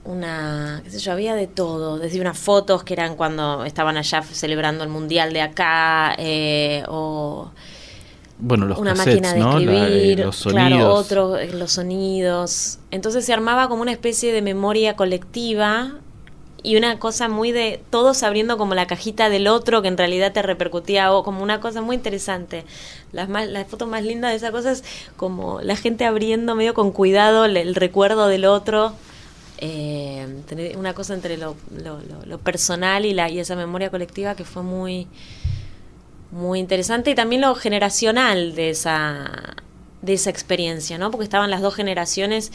una, 0.06 0.80
qué 0.84 0.90
sé 0.90 0.98
yo, 0.98 1.12
había 1.12 1.34
de 1.34 1.46
todo, 1.46 1.98
desde 1.98 2.20
unas 2.20 2.38
fotos 2.38 2.84
que 2.84 2.94
eran 2.94 3.16
cuando 3.16 3.64
estaban 3.64 3.96
allá 3.96 4.22
celebrando 4.22 4.84
el 4.84 4.90
mundial 4.90 5.32
de 5.32 5.40
acá, 5.42 6.14
eh, 6.18 6.82
o 6.88 7.50
Bueno, 8.38 8.66
los 8.66 8.78
una 8.78 8.92
cassettes, 8.94 9.22
máquina 9.22 9.32
de 9.34 9.40
¿no? 9.40 9.58
La- 9.60 9.88
eh, 9.88 10.12
escribir, 10.12 10.18
los 10.26 10.36
sonidos. 10.36 10.68
claro, 10.70 10.94
otro, 10.94 11.36
eh, 11.38 11.52
los 11.52 11.72
sonidos. 11.72 12.78
Entonces 12.90 13.24
se 13.24 13.32
armaba 13.32 13.68
como 13.68 13.82
una 13.82 13.92
especie 13.92 14.32
de 14.32 14.42
memoria 14.42 14.94
colectiva 14.96 15.92
y 16.62 16.76
una 16.76 16.98
cosa 16.98 17.28
muy 17.28 17.52
de 17.52 17.80
todos 17.90 18.22
abriendo 18.22 18.58
como 18.58 18.74
la 18.74 18.86
cajita 18.86 19.28
del 19.30 19.46
otro 19.46 19.82
que 19.82 19.88
en 19.88 19.96
realidad 19.96 20.32
te 20.32 20.42
repercutía 20.42 21.12
o 21.12 21.22
como 21.22 21.42
una 21.42 21.60
cosa 21.60 21.80
muy 21.80 21.96
interesante. 21.96 22.64
Las 23.12 23.28
más, 23.28 23.48
las 23.48 23.66
fotos 23.68 23.88
más 23.88 24.02
lindas 24.04 24.32
de 24.32 24.36
esa 24.36 24.50
cosa 24.52 24.72
es 24.72 24.82
como 25.16 25.60
la 25.62 25.76
gente 25.76 26.04
abriendo 26.04 26.54
medio 26.56 26.74
con 26.74 26.90
cuidado 26.92 27.44
el, 27.44 27.56
el 27.56 27.74
recuerdo 27.74 28.26
del 28.28 28.44
otro. 28.44 28.92
Eh, 29.58 30.42
tener 30.46 30.76
una 30.76 30.92
cosa 30.94 31.14
entre 31.14 31.36
lo, 31.38 31.56
personal 32.44 33.06
y 33.06 33.14
la 33.14 33.30
y 33.30 33.38
esa 33.38 33.56
memoria 33.56 33.90
colectiva 33.90 34.34
que 34.34 34.44
fue 34.44 34.62
muy 34.62 35.06
muy 36.30 36.58
interesante 36.58 37.10
y 37.10 37.14
también 37.14 37.40
lo 37.40 37.54
generacional 37.54 38.54
de 38.54 38.70
esa 38.70 39.56
de 40.02 40.12
esa 40.12 40.30
experiencia, 40.30 40.98
¿no? 40.98 41.10
Porque 41.10 41.24
estaban 41.24 41.50
las 41.50 41.62
dos 41.62 41.74
generaciones 41.74 42.52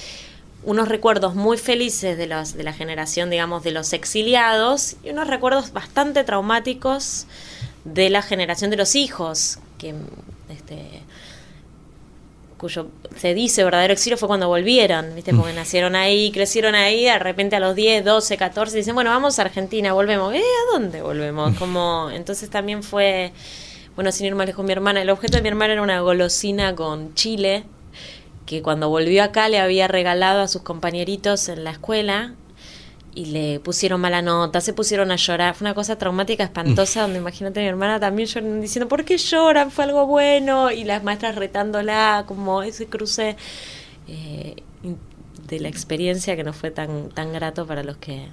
unos 0.64 0.88
recuerdos 0.90 1.34
muy 1.34 1.58
felices 1.58 2.18
de 2.18 2.28
los 2.28 2.54
de 2.54 2.64
la 2.64 2.74
generación, 2.74 3.32
digamos, 3.32 3.64
de 3.64 3.72
los 3.72 3.94
exiliados 3.94 4.96
y 5.04 5.10
unos 5.10 5.28
recuerdos 5.28 5.74
bastante 5.74 6.24
traumáticos 6.24 7.26
de 7.84 8.12
la 8.12 8.22
generación 8.22 8.70
de 8.70 8.78
los 8.78 8.96
hijos 8.96 9.58
que 9.80 9.96
este 10.50 11.01
cuyo 12.62 12.88
se 13.18 13.34
dice 13.34 13.64
verdadero 13.64 13.92
exilio 13.92 14.18
fue 14.18 14.28
cuando 14.28 14.48
volvieron, 14.48 15.14
¿viste? 15.16 15.34
Porque 15.34 15.52
nacieron 15.52 15.96
ahí, 15.96 16.32
crecieron 16.32 16.76
ahí, 16.76 17.06
de 17.06 17.20
repente 17.20 17.56
a 17.56 17.60
los 17.60 17.76
10, 17.76 18.06
12, 18.06 18.38
14 18.38 18.78
dicen, 18.78 18.94
bueno, 18.96 19.10
vamos 19.10 19.40
a 19.40 19.42
Argentina, 19.42 19.94
volvemos. 19.94 20.34
¿Eh? 20.34 20.40
¿A 20.40 20.74
dónde 20.74 21.02
volvemos? 21.02 21.58
Como 21.58 22.10
entonces 22.14 22.50
también 22.50 22.84
fue 22.84 23.34
bueno, 23.96 24.12
sin 24.12 24.28
ir 24.28 24.36
más 24.36 24.48
lejos, 24.48 24.64
mi 24.64 24.72
hermana, 24.72 25.02
el 25.02 25.10
objeto 25.10 25.38
de 25.38 25.42
mi 25.42 25.50
hermana 25.50 25.74
era 25.74 25.82
una 25.82 26.00
golosina 26.00 26.76
con 26.76 27.14
chile 27.14 27.66
que 28.46 28.62
cuando 28.62 28.90
volvió 28.90 29.24
acá 29.24 29.50
le 29.50 29.60
había 29.60 29.88
regalado 29.88 30.42
a 30.42 30.48
sus 30.48 30.62
compañeritos 30.62 31.50
en 31.50 31.64
la 31.64 31.72
escuela 31.72 32.36
y 33.14 33.26
le 33.26 33.60
pusieron 33.60 34.00
mala 34.02 34.22
nota, 34.22 34.62
se 34.62 34.74
pusieron 34.74 35.12
a 35.12 35.16
llorar. 35.18 35.54
Fue 35.56 35.66
una 35.66 35.74
cosa 35.74 35.98
traumática, 35.98 36.44
espantosa, 36.44 37.02
donde 37.02 37.20
imagínate 37.20 37.60
mi 37.60 37.68
hermana 37.68 38.00
también 38.00 38.28
llorando, 38.28 38.62
diciendo, 38.62 38.88
¿por 38.88 39.04
qué 39.04 39.18
lloran? 39.18 39.70
Fue 39.72 39.84
algo 39.84 40.06
bueno. 40.08 40.72
Y 40.72 40.84
las 40.86 41.04
maestras 41.04 41.36
retándola, 41.36 42.24
como 42.28 42.64
ese 42.64 42.86
cruce 42.88 43.36
eh, 44.08 44.56
de 45.48 45.60
la 45.60 45.68
experiencia 45.68 46.36
que 46.38 46.44
no 46.44 46.54
fue 46.54 46.72
tan, 46.72 47.10
tan 47.10 47.34
grato 47.34 47.68
para 47.68 47.84
los 47.84 47.98
que, 47.98 48.28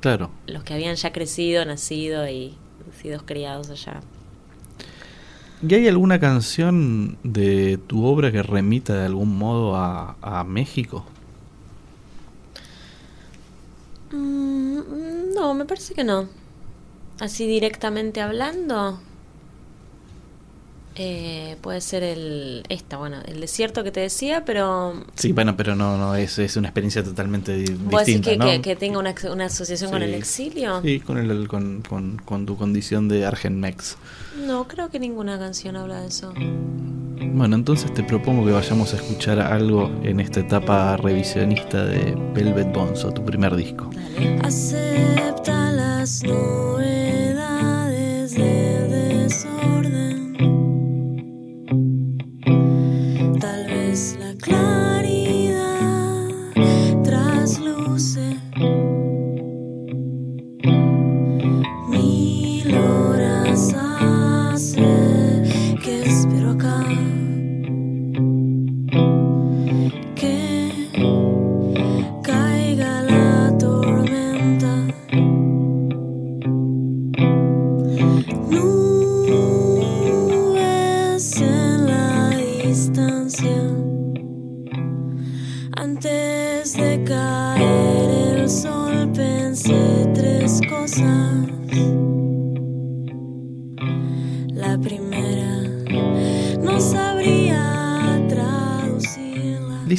Claro. 0.00 0.30
los 0.46 0.62
que 0.62 0.74
habían 0.74 0.94
ya 0.94 1.12
crecido, 1.12 1.64
nacido 1.64 2.28
y 2.28 2.54
sido 3.00 3.24
criados 3.26 3.70
allá. 3.70 4.00
¿Y 5.68 5.74
hay 5.74 5.88
alguna 5.88 6.18
canción 6.20 7.18
de 7.22 7.78
tu 7.86 8.04
obra 8.04 8.30
que 8.32 8.42
remita 8.42 8.94
de 8.94 9.06
algún 9.06 9.36
modo 9.36 9.76
a, 9.76 10.16
a 10.20 10.42
México? 10.44 11.04
Mm, 14.10 15.31
no, 15.42 15.54
me 15.54 15.64
parece 15.64 15.94
que 15.94 16.04
no. 16.04 16.28
Así 17.18 17.46
directamente 17.46 18.20
hablando. 18.20 19.00
eh, 20.94 21.56
puede 21.62 21.80
ser 21.80 22.02
el 22.02 22.64
esta, 22.68 22.98
bueno, 22.98 23.16
el 23.24 23.40
desierto 23.40 23.82
que 23.82 23.90
te 23.90 24.00
decía, 24.00 24.44
pero 24.44 24.92
Sí, 25.14 25.32
bueno, 25.32 25.56
pero 25.56 25.74
no, 25.74 25.96
no 25.96 26.14
es, 26.14 26.38
es 26.38 26.56
una 26.56 26.68
experiencia 26.68 27.02
totalmente 27.02 27.56
di- 27.56 27.72
¿Vos 27.72 28.04
decís 28.04 28.20
distinta, 28.20 28.30
que, 28.30 28.36
¿no? 28.36 28.44
que, 28.44 28.60
que 28.60 28.76
tenga 28.76 28.98
una, 28.98 29.14
una 29.32 29.46
asociación 29.46 29.90
con 29.90 30.00
Sí. 30.00 30.04
el 30.04 30.14
exilio? 30.14 30.82
Sí, 30.82 31.00
con, 31.00 31.16
el, 31.18 31.48
con, 31.48 31.82
con, 31.88 32.18
con 32.24 32.44
tu 32.44 32.56
condición 32.58 33.08
de 33.08 33.24
Argenmex. 33.24 33.96
No, 34.46 34.68
creo 34.68 34.90
que 34.90 34.98
ninguna 35.00 35.38
canción 35.38 35.76
habla 35.76 36.02
de 36.02 36.08
eso. 36.08 36.34
Bueno, 37.32 37.56
entonces 37.56 37.92
te 37.94 38.02
propongo 38.02 38.44
que 38.44 38.52
vayamos 38.52 38.92
a 38.92 38.96
escuchar 38.96 39.38
algo 39.40 39.90
en 40.02 40.20
esta 40.20 40.40
etapa 40.40 40.96
revisionista 40.96 41.84
de 41.84 42.16
Velvet 42.34 42.72
Bonzo, 42.72 43.12
tu 43.12 43.24
primer 43.24 43.54
disco. 43.56 43.90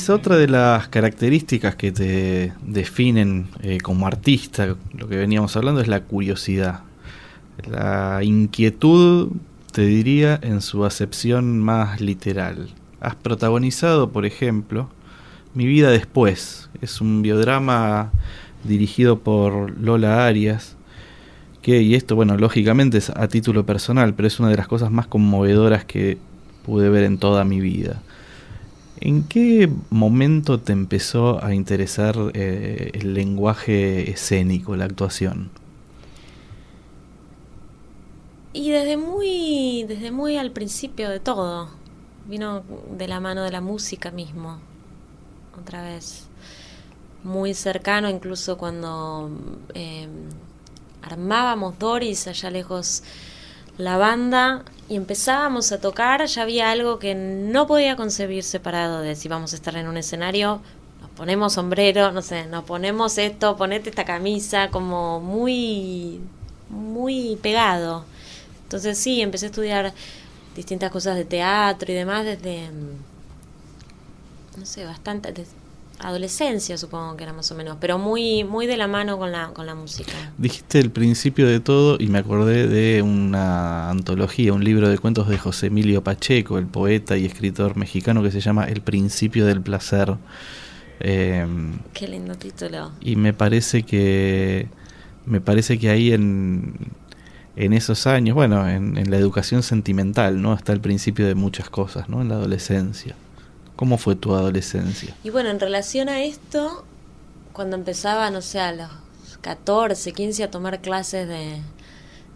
Lisa, 0.04 0.16
otra 0.16 0.36
de 0.36 0.50
las 0.50 0.90
características 0.90 1.78
que 1.78 1.94
te 1.94 2.52
definen 2.68 3.48
eh, 3.62 3.78
como 3.78 4.06
artista, 4.06 4.76
lo 4.92 5.08
que 5.08 5.16
veníamos 5.16 5.56
hablando, 5.56 5.80
es 5.80 5.88
la 5.88 6.02
curiosidad. 6.02 6.82
La 7.72 8.20
inquietud, 8.22 9.30
te 9.72 9.84
diría, 9.86 10.38
en 10.44 10.60
su 10.60 10.84
acepción 10.84 11.58
más 11.58 12.02
literal. 12.02 12.68
Has 13.00 13.16
protagonizado, 13.16 14.12
por 14.12 14.26
ejemplo, 14.26 14.90
Mi 15.54 15.68
vida 15.68 15.90
después. 15.90 16.70
Es 16.82 17.00
un 17.00 17.22
biodrama 17.22 18.12
dirigido 18.66 19.20
por 19.20 19.72
Lola 19.80 20.26
Arias, 20.26 20.76
que, 21.62 21.82
y 21.82 21.96
esto, 21.96 22.18
bueno, 22.18 22.36
lógicamente 22.36 22.98
es 22.98 23.10
a 23.10 23.30
título 23.30 23.66
personal, 23.66 24.14
pero 24.16 24.28
es 24.28 24.38
una 24.38 24.50
de 24.50 24.58
las 24.58 24.68
cosas 24.68 24.92
más 24.92 25.08
conmovedoras 25.08 25.86
que 25.86 26.18
pude 26.66 26.90
ver 26.90 27.06
en 27.06 27.20
toda 27.20 27.46
mi 27.46 27.62
vida. 27.62 28.02
¿En 29.06 29.28
qué 29.28 29.70
momento 29.90 30.62
te 30.62 30.72
empezó 30.72 31.44
a 31.44 31.54
interesar 31.54 32.16
eh, 32.34 32.92
el 32.94 33.14
lenguaje 33.14 34.10
escénico, 34.10 34.78
la 34.78 34.86
actuación? 34.86 35.50
Y 38.54 38.72
desde 38.72 38.96
muy, 38.96 39.84
desde 39.90 40.12
muy 40.12 40.38
al 40.38 40.52
principio 40.52 41.10
de 41.10 41.20
todo, 41.20 41.68
vino 42.30 42.64
de 42.98 43.10
la 43.10 43.20
mano 43.20 43.44
de 43.44 43.52
la 43.52 43.60
música 43.60 44.10
mismo, 44.10 44.60
otra 45.62 45.82
vez, 45.82 46.30
muy 47.26 47.54
cercano 47.54 48.10
incluso 48.10 48.58
cuando 48.58 49.32
eh, 49.74 50.08
armábamos 51.02 51.78
Doris 51.78 52.26
allá 52.30 52.50
lejos 52.50 53.04
la 53.78 53.98
banda 53.98 54.64
y 54.90 54.96
empezábamos 54.96 55.72
a 55.72 55.80
tocar, 55.80 56.26
ya 56.26 56.42
había 56.42 56.72
algo 56.72 57.00
que 57.00 57.16
no 57.16 57.68
podía 57.68 57.96
concebir 57.96 58.44
separado 58.44 59.02
de 59.02 59.16
si 59.16 59.28
vamos 59.28 59.54
a 59.54 59.56
estar 59.56 59.76
en 59.76 59.88
un 59.88 59.98
escenario, 59.98 60.62
nos 61.02 61.10
ponemos 61.12 61.54
sombrero, 61.54 62.12
no 62.12 62.22
sé, 62.22 62.46
nos 62.48 62.64
ponemos 62.66 63.18
esto, 63.18 63.56
ponete 63.58 63.90
esta 63.90 64.06
camisa, 64.06 64.70
como 64.70 65.20
muy, 65.20 66.20
muy 66.70 67.38
pegado. 67.42 68.06
Entonces 68.64 68.98
sí, 68.98 69.22
empecé 69.22 69.48
a 69.48 69.50
estudiar 69.50 69.94
distintas 70.56 70.92
cosas 70.92 71.16
de 71.16 71.26
teatro 71.26 71.92
y 71.92 71.96
demás 71.96 72.26
desde, 72.26 72.70
mm, 72.70 74.60
no 74.60 74.66
sé, 74.66 74.86
bastante, 74.86 75.34
adolescencia, 76.04 76.78
supongo 76.78 77.16
que 77.18 77.24
era 77.24 77.34
más 77.34 77.52
o 77.52 77.56
menos, 77.56 77.78
pero 77.80 77.98
muy, 77.98 78.44
muy 78.44 78.68
de 78.68 78.78
la 78.78 78.88
mano 78.88 79.18
con 79.18 79.32
la, 79.32 79.48
con 79.54 79.66
la 79.66 79.74
música. 79.76 80.12
Dijiste 80.38 80.80
el 80.80 80.92
principio 80.92 81.48
de 81.48 81.60
todo 81.60 81.98
y 82.00 82.08
me 82.08 82.20
acordé 82.20 82.68
de 82.68 83.02
una 83.02 83.90
antología, 83.90 84.54
un 84.54 84.64
libro 84.64 84.90
de 84.90 84.98
cuentos 84.98 85.28
de 85.30 85.38
José 85.38 85.68
Emilio 85.68 86.04
Pacheco, 86.04 86.58
el 86.58 86.68
poeta 86.68 87.18
y 87.18 87.26
escritor 87.26 87.78
mexicano 87.78 88.22
que 88.22 88.32
se 88.32 88.42
llama 88.42 88.66
El 88.66 88.82
principio 88.82 89.46
del 89.46 89.62
placer. 89.62 90.16
Eh, 91.00 91.46
Qué 91.94 92.08
lindo 92.08 92.36
título. 92.36 92.92
y 93.02 93.16
me 93.16 93.34
parece 93.34 93.84
que 93.84 94.68
me 95.26 95.42
parece 95.42 95.80
que 95.80 95.90
ahí 95.90 96.12
en, 96.14 96.74
en 97.56 97.74
esos 97.74 98.08
años, 98.08 98.36
bueno, 98.36 98.68
en, 98.70 98.98
en 98.98 99.10
la 99.10 99.18
educación 99.18 99.64
sentimental, 99.64 100.42
¿no? 100.42 100.54
Está 100.54 100.74
el 100.74 100.82
principio 100.82 101.26
de 101.28 101.36
muchas 101.36 101.70
cosas, 101.70 102.10
¿no? 102.10 102.22
En 102.22 102.30
la 102.30 102.36
adolescencia. 102.36 103.16
¿Cómo 103.76 103.98
fue 103.98 104.16
tu 104.16 104.34
adolescencia? 104.36 105.16
Y 105.24 105.30
bueno, 105.30 105.50
en 105.50 105.60
relación 105.60 106.10
a 106.10 106.24
esto, 106.24 106.86
cuando 107.54 107.76
empezaba, 107.76 108.30
no 108.30 108.42
sé, 108.42 108.60
a 108.60 108.72
los 108.72 108.90
14, 109.42 110.14
15 110.14 110.44
a 110.44 110.52
tomar 110.52 110.82
clases 110.82 111.28
de, 111.28 111.62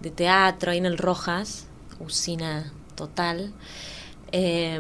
de 0.01 0.11
teatro 0.11 0.71
ahí 0.71 0.77
en 0.77 0.85
el 0.85 0.97
Rojas, 0.97 1.67
usina 1.99 2.71
total, 2.95 3.53
eh, 4.31 4.79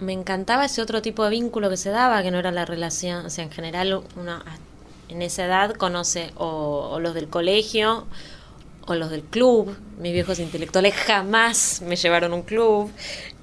me 0.00 0.12
encantaba 0.12 0.66
ese 0.66 0.82
otro 0.82 1.02
tipo 1.02 1.24
de 1.24 1.30
vínculo 1.30 1.70
que 1.70 1.76
se 1.76 1.90
daba, 1.90 2.22
que 2.22 2.30
no 2.30 2.38
era 2.38 2.52
la 2.52 2.64
relación, 2.64 3.26
o 3.26 3.30
sea, 3.30 3.44
en 3.44 3.50
general 3.50 4.02
uno 4.16 4.42
en 5.08 5.22
esa 5.22 5.46
edad 5.46 5.74
conoce 5.74 6.32
o, 6.36 6.90
o 6.92 7.00
los 7.00 7.14
del 7.14 7.28
colegio 7.28 8.06
o 8.86 8.94
los 8.94 9.10
del 9.10 9.22
club. 9.22 9.76
Mis 9.98 10.12
viejos 10.12 10.38
intelectuales 10.38 10.94
jamás 10.94 11.82
me 11.82 11.96
llevaron 11.96 12.32
a 12.32 12.36
un 12.36 12.42
club. 12.42 12.90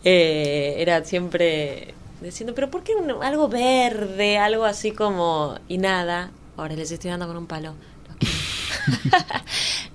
Eh, 0.04 0.76
era 0.80 1.04
siempre 1.06 1.94
diciendo, 2.22 2.54
pero 2.56 2.70
¿por 2.70 2.84
qué 2.84 2.94
algo 3.22 3.48
verde? 3.48 4.38
Algo 4.38 4.66
así 4.66 4.92
como... 4.92 5.58
Y 5.68 5.78
nada. 5.78 6.32
Ahora 6.58 6.76
les 6.76 6.92
estoy 6.92 7.10
dando 7.12 7.28
con 7.28 7.38
un 7.38 7.48
palo. 7.48 7.76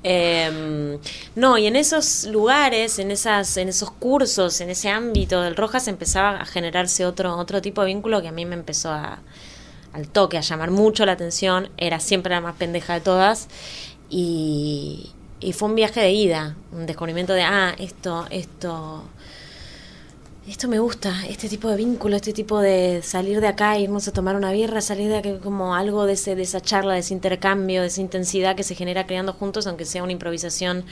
Em, 0.03 0.99
no, 1.35 1.59
y 1.59 1.67
en 1.67 1.75
esos 1.75 2.25
lugares, 2.27 2.99
en 3.01 3.11
esas, 3.11 3.57
en 3.57 3.69
esos 3.69 3.91
cursos, 3.91 4.61
en 4.61 4.71
ese 4.71 4.89
ámbito 4.89 5.43
del 5.43 5.57
Rojas 5.57 5.89
empezaba 5.89 6.41
a 6.41 6.45
generarse 6.47 7.05
otro, 7.05 7.37
otro 7.37 7.61
tipo 7.61 7.83
de 7.83 7.89
vínculo 7.89 8.23
que 8.23 8.29
a 8.29 8.33
mí 8.33 8.47
me 8.47 8.55
empezó 8.55 8.91
a, 8.93 9.19
al 9.93 10.09
toque, 10.09 10.39
a 10.39 10.41
llamar 10.41 10.71
mucho 10.71 11.05
la 11.05 11.13
atención. 11.13 11.69
Era 11.77 12.01
siempre 12.01 12.35
la 12.35 12.41
más 12.41 12.55
pendeja 12.55 12.95
de 12.95 13.01
todas. 13.01 13.49
Y, 14.09 15.11
y 15.41 15.53
fue 15.53 15.69
un 15.69 15.75
viaje 15.75 16.01
de 16.01 16.13
ida, 16.13 16.57
un 16.73 16.87
descubrimiento 16.87 17.33
de, 17.33 17.43
ah, 17.43 17.75
esto, 17.79 18.27
esto, 18.31 19.05
esto 20.49 20.66
me 20.68 20.78
gusta, 20.78 21.26
este 21.26 21.49
tipo 21.49 21.68
de 21.68 21.76
vínculo, 21.76 22.16
este 22.16 22.32
tipo 22.32 22.61
de 22.61 23.03
salir 23.03 23.40
de 23.40 23.49
acá, 23.49 23.78
irnos 23.78 24.09
a 24.09 24.12
tomar 24.12 24.34
una 24.34 24.51
birra, 24.53 24.80
salir 24.80 25.09
de 25.11 25.18
acá 25.18 25.38
como 25.40 25.74
algo 25.74 26.07
de, 26.07 26.14
ese, 26.14 26.34
de 26.36 26.42
esa 26.42 26.61
charla, 26.61 26.94
de 26.94 27.01
ese 27.01 27.12
intercambio, 27.14 27.82
de 27.82 27.88
esa 27.88 28.01
intensidad 28.01 28.57
que 28.57 28.62
se 28.64 28.74
genera 28.74 29.07
creando 29.07 29.32
juntos, 29.34 29.66
aunque 29.66 29.84
sea 29.84 30.03
una 30.03 30.12
improvisación 30.12 30.84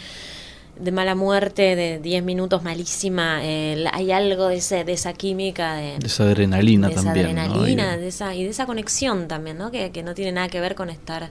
de 0.78 0.92
mala 0.92 1.14
muerte, 1.14 1.74
de 1.74 1.98
10 2.00 2.22
minutos 2.22 2.62
malísima, 2.62 3.38
eh, 3.42 3.86
hay 3.92 4.12
algo 4.12 4.48
de, 4.48 4.56
ese, 4.56 4.84
de 4.84 4.92
esa 4.92 5.14
química, 5.14 5.74
de, 5.76 5.98
De 6.00 6.06
esa 6.06 6.24
adrenalina 6.24 6.88
de 6.88 6.92
esa 6.94 7.04
también. 7.04 7.38
adrenalina, 7.38 7.96
Y- 7.96 8.00
de 8.00 8.08
esa, 8.08 8.34
y 8.34 8.44
de 8.44 8.50
esa 8.50 8.66
conexión 8.66 9.26
también, 9.26 9.56
¿no? 9.56 9.70
Que, 9.70 9.90
que 9.90 10.02
no 10.02 10.12
tiene 10.14 10.32
nada 10.32 10.48
que 10.48 10.60
ver 10.60 10.74
con 10.74 10.90
estar 10.90 11.30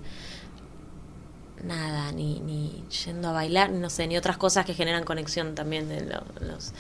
nada, 1.64 2.12
ni, 2.12 2.40
ni 2.40 2.84
yendo 3.06 3.30
a 3.30 3.32
bailar, 3.34 3.72
no 3.72 3.90
sé, 3.92 4.08
ni 4.08 4.18
otras 4.18 4.38
cosas 4.38 4.66
que 4.66 4.74
generan 4.74 5.04
conexión 5.04 5.54
también 5.56 5.90
de 5.90 6.02
lo- 6.02 6.24
los... 6.48 6.74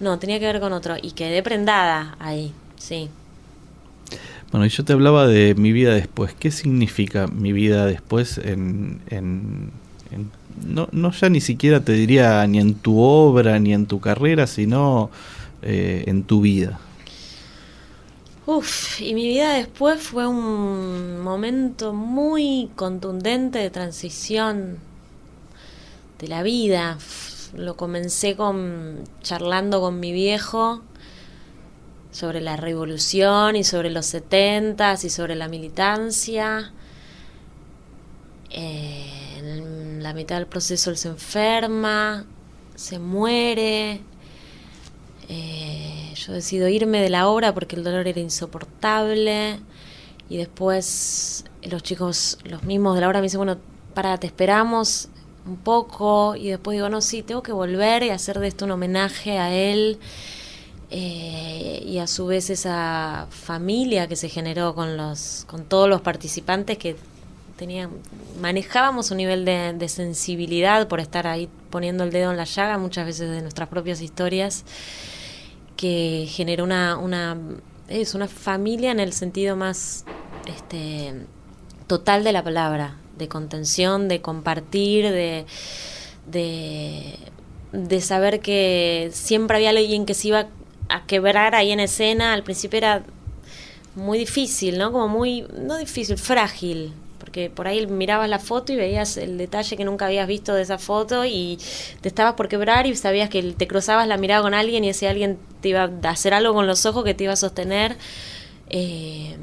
No, 0.00 0.18
tenía 0.18 0.38
que 0.40 0.46
ver 0.46 0.60
con 0.60 0.72
otro. 0.72 0.96
Y 1.00 1.12
quedé 1.12 1.42
prendada 1.42 2.16
ahí, 2.18 2.52
sí. 2.78 3.10
Bueno, 4.50 4.66
y 4.66 4.68
yo 4.68 4.84
te 4.84 4.92
hablaba 4.92 5.26
de 5.26 5.54
mi 5.54 5.72
vida 5.72 5.94
después. 5.94 6.34
¿Qué 6.38 6.50
significa 6.50 7.26
mi 7.26 7.52
vida 7.52 7.86
después 7.86 8.38
en... 8.38 9.00
en- 9.10 9.72
en- 10.10 10.30
no, 10.64 10.88
no 10.92 11.10
ya 11.10 11.28
ni 11.28 11.40
siquiera 11.40 11.80
te 11.84 11.92
diría 11.92 12.46
ni 12.46 12.60
en 12.60 12.74
tu 12.76 13.00
obra, 13.00 13.58
ni 13.58 13.72
en 13.74 13.86
tu 13.86 13.98
carrera, 14.00 14.46
sino 14.46 15.10
eh, 15.62 16.04
en 16.06 16.22
tu 16.22 16.40
vida. 16.40 16.78
Uf, 18.46 19.00
y 19.00 19.14
mi 19.14 19.26
vida 19.26 19.54
después 19.54 20.00
fue 20.02 20.26
un 20.26 21.20
momento 21.20 21.92
muy 21.92 22.70
contundente 22.76 23.58
de 23.58 23.70
transición 23.70 24.78
de 26.18 26.28
la 26.28 26.42
vida. 26.42 26.98
Lo 27.54 27.76
comencé 27.76 28.36
con 28.36 29.04
charlando 29.22 29.80
con 29.80 30.00
mi 30.00 30.12
viejo 30.12 30.82
sobre 32.10 32.40
la 32.40 32.56
revolución 32.56 33.56
y 33.56 33.64
sobre 33.64 33.90
los 33.90 34.06
setentas 34.06 35.04
y 35.04 35.10
sobre 35.10 35.34
la 35.34 35.48
militancia. 35.48 36.72
En 38.50 40.02
la 40.02 40.14
mitad 40.14 40.36
del 40.36 40.46
proceso 40.46 40.90
él 40.90 40.96
se 40.96 41.08
enferma, 41.08 42.24
se 42.74 42.98
muere. 42.98 44.00
Eh, 45.28 46.12
yo 46.14 46.32
decido 46.32 46.68
irme 46.68 47.00
de 47.00 47.10
la 47.10 47.28
obra 47.28 47.54
porque 47.54 47.76
el 47.76 47.84
dolor 47.84 48.06
era 48.06 48.20
insoportable. 48.20 49.58
Y 50.28 50.36
después 50.36 51.44
los 51.62 51.82
chicos, 51.82 52.38
los 52.44 52.62
mismos 52.64 52.94
de 52.94 53.00
la 53.00 53.08
obra, 53.08 53.20
me 53.20 53.24
dicen, 53.24 53.38
bueno, 53.38 53.58
para, 53.94 54.18
te 54.18 54.26
esperamos 54.26 55.08
un 55.46 55.56
poco. 55.56 56.36
Y 56.36 56.48
después 56.48 56.76
digo, 56.76 56.88
no, 56.88 57.00
sí, 57.00 57.22
tengo 57.22 57.42
que 57.42 57.52
volver 57.52 58.02
y 58.02 58.10
hacer 58.10 58.38
de 58.38 58.48
esto 58.48 58.64
un 58.64 58.72
homenaje 58.72 59.38
a 59.38 59.52
él. 59.52 59.98
Eh, 60.90 61.82
y 61.84 61.98
a 61.98 62.06
su 62.06 62.26
vez 62.26 62.50
esa 62.50 63.26
familia 63.30 64.06
que 64.06 64.16
se 64.16 64.28
generó 64.28 64.74
con 64.74 64.96
los 64.96 65.44
con 65.48 65.64
todos 65.64 65.88
los 65.88 66.02
participantes 66.02 66.78
que 66.78 66.94
tenían 67.56 67.90
manejábamos 68.40 69.10
un 69.10 69.16
nivel 69.16 69.44
de, 69.44 69.72
de 69.72 69.88
sensibilidad 69.88 70.86
por 70.86 71.00
estar 71.00 71.26
ahí 71.26 71.48
poniendo 71.70 72.04
el 72.04 72.12
dedo 72.12 72.30
en 72.30 72.36
la 72.36 72.44
llaga 72.44 72.78
muchas 72.78 73.06
veces 73.06 73.30
de 73.30 73.40
nuestras 73.40 73.68
propias 73.70 74.02
historias 74.02 74.64
que 75.76 76.28
generó 76.30 76.62
una 76.62 76.96
una 76.98 77.38
es 77.88 78.14
una 78.14 78.28
familia 78.28 78.92
en 78.92 79.00
el 79.00 79.12
sentido 79.14 79.56
más 79.56 80.04
este 80.46 81.26
total 81.88 82.22
de 82.22 82.32
la 82.32 82.44
palabra 82.44 82.98
de 83.16 83.28
contención 83.28 84.08
de 84.08 84.20
compartir 84.20 85.10
de 85.10 85.46
de 87.74 88.00
saber 88.00 88.38
que 88.40 89.10
siempre 89.12 89.56
había 89.56 89.70
alguien 89.70 90.06
que 90.06 90.14
se 90.14 90.28
iba 90.28 90.46
a 90.88 91.06
quebrar 91.06 91.56
ahí 91.56 91.72
en 91.72 91.80
escena. 91.80 92.32
Al 92.32 92.44
principio 92.44 92.78
era 92.78 93.02
muy 93.96 94.16
difícil, 94.16 94.78
¿no? 94.78 94.92
Como 94.92 95.08
muy, 95.08 95.44
no 95.58 95.76
difícil, 95.76 96.16
frágil. 96.16 96.92
Porque 97.18 97.50
por 97.50 97.66
ahí 97.66 97.84
mirabas 97.86 98.28
la 98.28 98.38
foto 98.38 98.72
y 98.72 98.76
veías 98.76 99.16
el 99.16 99.38
detalle 99.38 99.76
que 99.76 99.84
nunca 99.84 100.06
habías 100.06 100.28
visto 100.28 100.54
de 100.54 100.62
esa 100.62 100.78
foto 100.78 101.24
y 101.24 101.58
te 102.00 102.08
estabas 102.08 102.34
por 102.34 102.48
quebrar 102.48 102.86
y 102.86 102.94
sabías 102.94 103.28
que 103.28 103.42
te 103.42 103.66
cruzabas 103.66 104.06
la 104.06 104.18
mirada 104.18 104.42
con 104.42 104.54
alguien 104.54 104.84
y 104.84 104.90
ese 104.90 105.08
alguien 105.08 105.38
te 105.60 105.70
iba 105.70 105.82
a 105.82 106.10
hacer 106.10 106.32
algo 106.32 106.54
con 106.54 106.68
los 106.68 106.86
ojos 106.86 107.02
que 107.02 107.14
te 107.14 107.24
iba 107.24 107.32
a 107.32 107.36
sostener. 107.36 107.96
Eh, 108.70 109.36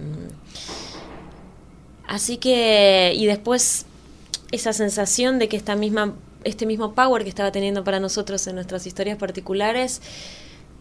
así 2.11 2.37
que, 2.37 3.13
y 3.15 3.25
después 3.25 3.85
esa 4.51 4.73
sensación 4.73 5.39
de 5.39 5.47
que 5.47 5.55
esta 5.55 5.75
misma, 5.75 6.13
este 6.43 6.65
mismo 6.65 6.93
power 6.93 7.23
que 7.23 7.29
estaba 7.29 7.51
teniendo 7.51 7.85
para 7.85 8.01
nosotros 8.01 8.45
en 8.47 8.55
nuestras 8.55 8.85
historias 8.85 9.17
particulares 9.17 10.01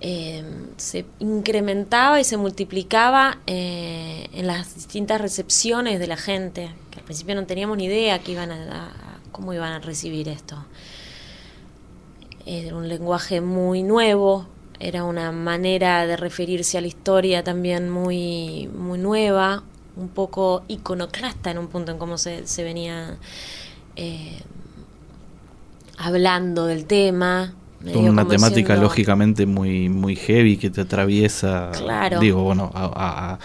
eh, 0.00 0.42
se 0.76 1.04
incrementaba 1.20 2.20
y 2.20 2.24
se 2.24 2.36
multiplicaba 2.36 3.38
eh, 3.46 4.26
en 4.32 4.48
las 4.48 4.74
distintas 4.74 5.20
recepciones 5.20 6.00
de 6.00 6.06
la 6.08 6.16
gente, 6.16 6.70
que 6.90 6.98
al 6.98 7.04
principio 7.04 7.36
no 7.36 7.46
teníamos 7.46 7.76
ni 7.76 7.84
idea 7.84 8.18
que 8.18 8.32
iban 8.32 8.50
a, 8.50 8.92
cómo 9.30 9.54
iban 9.54 9.72
a 9.72 9.78
recibir 9.78 10.28
esto. 10.28 10.56
Era 12.44 12.74
un 12.74 12.88
lenguaje 12.88 13.40
muy 13.40 13.84
nuevo, 13.84 14.48
era 14.80 15.04
una 15.04 15.30
manera 15.30 16.06
de 16.06 16.16
referirse 16.16 16.78
a 16.78 16.80
la 16.80 16.88
historia 16.88 17.44
también 17.44 17.88
muy, 17.88 18.68
muy 18.74 18.98
nueva, 18.98 19.62
un 19.96 20.08
poco 20.08 20.64
iconoclasta 20.68 21.50
en 21.50 21.58
un 21.58 21.68
punto 21.68 21.92
en 21.92 21.98
cómo 21.98 22.16
se, 22.18 22.46
se 22.46 22.62
venía 22.64 23.16
eh, 23.96 24.38
hablando 25.98 26.66
del 26.66 26.86
tema. 26.86 27.54
Una 27.82 28.26
temática 28.26 28.74
siendo- 28.74 28.82
lógicamente 28.82 29.46
muy, 29.46 29.88
muy 29.88 30.14
heavy 30.16 30.56
que 30.58 30.68
te 30.70 30.82
atraviesa. 30.82 31.70
Claro. 31.72 32.20
Digo, 32.20 32.42
bueno, 32.42 32.70
a, 32.74 32.84
a- 32.84 33.32
a 33.34 33.38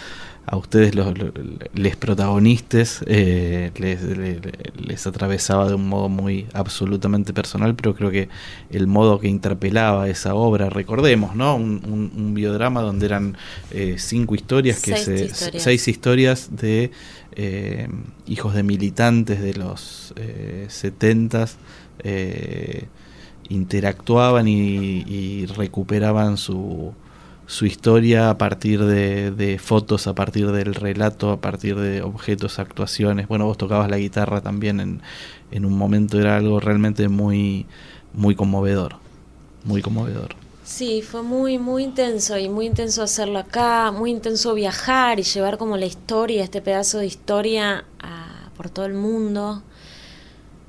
ustedes 0.54 0.94
los, 0.96 1.18
los- 1.18 1.32
les 1.74 1.96
protagonistas 1.96 3.04
eh, 3.08 3.72
les, 3.78 4.02
les, 4.04 4.40
les 4.78 5.08
atravesaba 5.08 5.68
de 5.68 5.74
un 5.76 5.90
modo 5.90 6.08
muy 6.08 6.46
absolutamente 6.54 7.34
personal, 7.34 7.76
pero 7.76 7.96
creo 7.96 8.12
que 8.12 8.30
el 8.70 8.86
modo 8.88 9.20
que 9.20 9.28
interpelaba 9.28 10.08
esa 10.08 10.36
obra, 10.36 10.70
recordemos, 10.70 11.36
¿no? 11.36 11.56
Un, 11.56 11.82
un- 11.86 12.12
un 12.16 12.34
biodrama 12.36 12.82
donde 12.82 13.06
eran 13.08 13.38
eh, 13.72 13.96
cinco 13.98 14.36
historias, 14.36 14.80
que 14.82 14.92
Seis 14.98 15.04
se, 15.06 15.26
historias. 15.26 15.64
seis 15.64 15.88
historias 15.88 16.50
de 16.56 16.92
eh, 17.36 17.88
hijos 18.28 18.54
de 18.54 18.64
militantes 18.64 19.42
de 19.42 19.54
los 19.56 20.14
70 20.68 21.48
interactuaban 23.50 24.48
y, 24.48 25.04
y 25.08 25.46
recuperaban 25.46 26.38
su, 26.38 26.94
su 27.48 27.66
historia 27.66 28.30
a 28.30 28.38
partir 28.38 28.84
de, 28.84 29.60
fotos, 29.62 30.08
a 30.08 30.16
partir 30.16 30.52
del 30.52 30.74
relato, 30.74 31.32
a 31.32 31.42
partir 31.42 31.76
de 31.78 32.02
objetos, 32.02 32.60
actuaciones. 32.60 33.28
Bueno, 33.28 33.46
vos 33.46 33.58
tocabas 33.58 33.90
la 33.90 33.98
guitarra 33.98 34.42
también 34.42 34.80
en, 34.80 35.02
en 35.52 35.66
un 35.66 35.78
momento, 35.78 36.20
era 36.20 36.38
algo 36.38 36.60
realmente 36.60 37.08
muy, 37.08 37.66
muy 38.14 38.36
conmovedor, 38.36 38.96
muy 39.64 39.82
conmovedor. 39.82 40.36
Sí, 40.64 41.04
fue 41.04 41.22
muy, 41.22 41.60
muy 41.60 41.84
intenso 41.84 42.40
y 42.40 42.50
muy 42.50 42.66
intenso 42.66 43.04
hacerlo 43.04 43.38
acá, 43.38 43.92
muy 43.92 44.10
intenso 44.10 44.56
viajar 44.56 45.20
y 45.20 45.24
llevar 45.24 45.60
como 45.60 45.78
la 45.78 45.86
historia, 45.86 46.44
este 46.44 46.60
pedazo 46.60 46.98
de 46.98 47.06
historia 47.06 47.86
a, 48.00 48.50
por 48.58 48.72
todo 48.72 48.88
el 48.88 48.96
mundo. 48.96 49.62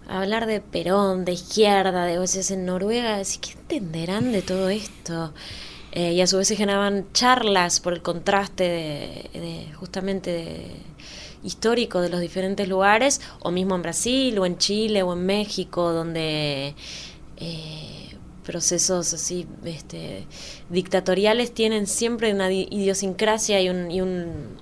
Hablar 0.06 0.44
de 0.44 0.60
Perón, 0.60 1.24
de 1.24 1.32
izquierda, 1.32 2.04
de 2.04 2.18
veces 2.18 2.50
en 2.50 2.66
Noruega, 2.66 3.16
así 3.16 3.38
que 3.38 3.52
entenderán 3.52 4.32
de 4.32 4.42
todo 4.42 4.68
esto. 4.68 5.32
Eh, 5.96 6.12
y 6.12 6.20
a 6.20 6.26
su 6.26 6.36
vez 6.36 6.46
se 6.46 6.56
generaban 6.56 7.06
charlas 7.14 7.80
por 7.80 7.94
el 7.94 8.02
contraste 8.02 8.64
de, 9.32 9.66
justamente 9.76 10.66
histórico 11.42 12.02
de 12.02 12.10
los 12.10 12.20
diferentes 12.20 12.68
lugares, 12.68 13.22
o 13.40 13.50
mismo 13.50 13.76
en 13.76 13.80
Brasil, 13.80 14.38
o 14.38 14.44
en 14.44 14.58
Chile, 14.58 15.02
o 15.02 15.14
en 15.14 15.24
México, 15.24 15.94
donde 15.94 16.74
eh, 17.38 18.14
procesos 18.44 19.14
así 19.14 19.46
este, 19.64 20.26
dictatoriales 20.68 21.54
tienen 21.54 21.86
siempre 21.86 22.30
una 22.34 22.52
idiosincrasia 22.52 23.62
y 23.62 23.70
un, 23.70 23.90
y 23.90 24.02
un, 24.02 24.58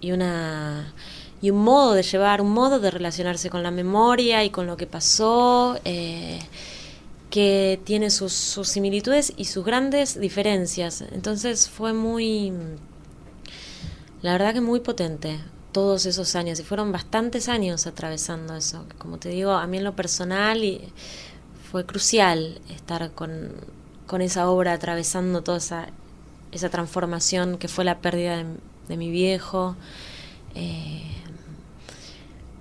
y 0.00 0.12
una 0.12 0.94
y 1.42 1.50
un 1.50 1.58
modo 1.64 1.94
de 1.94 2.04
llevar, 2.04 2.40
un 2.40 2.52
modo 2.52 2.78
de 2.78 2.92
relacionarse 2.92 3.50
con 3.50 3.64
la 3.64 3.72
memoria 3.72 4.44
y 4.44 4.50
con 4.50 4.68
lo 4.68 4.76
que 4.76 4.86
pasó. 4.86 5.80
Eh, 5.84 6.38
que 7.30 7.80
tiene 7.84 8.10
sus, 8.10 8.32
similitudes 8.32 9.32
y 9.36 9.46
sus 9.46 9.64
grandes 9.64 10.18
diferencias. 10.18 11.02
Entonces 11.12 11.68
fue 11.68 11.92
muy, 11.92 12.52
la 14.22 14.32
verdad 14.32 14.54
que 14.54 14.60
muy 14.60 14.80
potente 14.80 15.40
todos 15.72 16.06
esos 16.06 16.36
años 16.36 16.58
y 16.58 16.62
fueron 16.62 16.92
bastantes 16.92 17.48
años 17.48 17.86
atravesando 17.86 18.56
eso. 18.56 18.86
Como 18.98 19.18
te 19.18 19.28
digo, 19.28 19.52
a 19.52 19.66
mí 19.66 19.78
en 19.78 19.84
lo 19.84 19.94
personal 19.94 20.64
y 20.64 20.92
fue 21.70 21.84
crucial 21.84 22.60
estar 22.70 23.10
con, 23.12 23.52
con 24.06 24.22
esa 24.22 24.48
obra 24.48 24.72
atravesando 24.72 25.42
toda 25.42 25.58
esa, 25.58 25.88
esa 26.52 26.70
transformación 26.70 27.58
que 27.58 27.68
fue 27.68 27.84
la 27.84 27.98
pérdida 28.00 28.44
de, 28.88 28.96
mi 28.96 29.10
viejo. 29.10 29.76
Eh, 30.54 31.15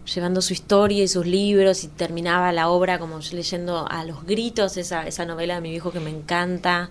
llevando 0.05 0.41
su 0.41 0.53
historia 0.53 1.03
y 1.03 1.07
sus 1.07 1.25
libros 1.25 1.83
y 1.83 1.87
terminaba 1.87 2.51
la 2.51 2.69
obra 2.69 2.99
como 2.99 3.19
yo 3.19 3.35
leyendo 3.35 3.87
a 3.89 4.03
los 4.03 4.25
gritos 4.25 4.77
esa, 4.77 5.07
esa 5.07 5.25
novela 5.25 5.55
de 5.55 5.61
mi 5.61 5.71
viejo 5.71 5.91
que 5.91 5.99
me 5.99 6.09
encanta, 6.09 6.89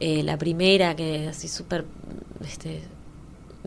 eh, 0.00 0.22
la 0.22 0.36
primera 0.36 0.96
que 0.96 1.28
así 1.28 1.48
súper 1.48 1.84
este, 2.44 2.82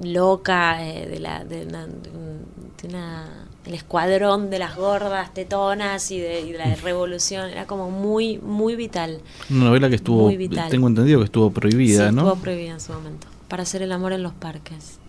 loca 0.01 0.85
eh, 0.85 1.07
de, 1.07 1.19
la, 1.19 1.43
de, 1.43 1.65
una, 1.65 1.87
de 1.87 2.87
una, 2.87 3.47
el 3.65 3.73
escuadrón 3.73 4.49
de 4.49 4.59
las 4.59 4.75
gordas 4.75 5.33
tetonas 5.33 6.11
y 6.11 6.19
de, 6.19 6.41
y 6.41 6.51
de, 6.51 6.57
la 6.57 6.75
revolución. 6.75 7.49
Era 7.49 7.65
como 7.65 7.89
muy 7.89 8.37
muy 8.39 8.75
vital. 8.75 9.21
Una 9.49 9.65
novela 9.65 9.89
que 9.89 9.95
estuvo 9.95 10.29
tengo 10.69 10.87
entendido 10.87 11.19
que 11.19 11.25
estuvo 11.25 11.51
prohibida 11.51 12.09
sí, 12.09 12.15
no 12.15 12.21
estuvo 12.23 12.41
prohibida 12.41 12.73
en 12.73 12.79
su 12.79 12.93
momento 12.93 13.27
para 13.47 13.63
hacer 13.63 13.81
el 13.81 13.91
amor 13.91 14.13
en 14.13 14.23
los 14.23 14.33
parques. 14.33 14.99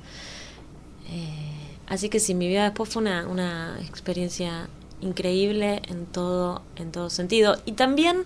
Eh, 1.10 1.45
Así 1.86 2.08
que 2.08 2.20
sí, 2.20 2.34
mi 2.34 2.48
vida 2.48 2.64
después 2.64 2.90
fue 2.90 3.02
una, 3.02 3.26
una 3.28 3.78
experiencia 3.86 4.68
increíble 5.00 5.82
en 5.88 6.06
todo, 6.06 6.62
en 6.76 6.92
todo 6.92 7.10
sentido. 7.10 7.56
Y 7.64 7.72
también 7.72 8.24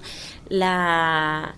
la 0.49 1.55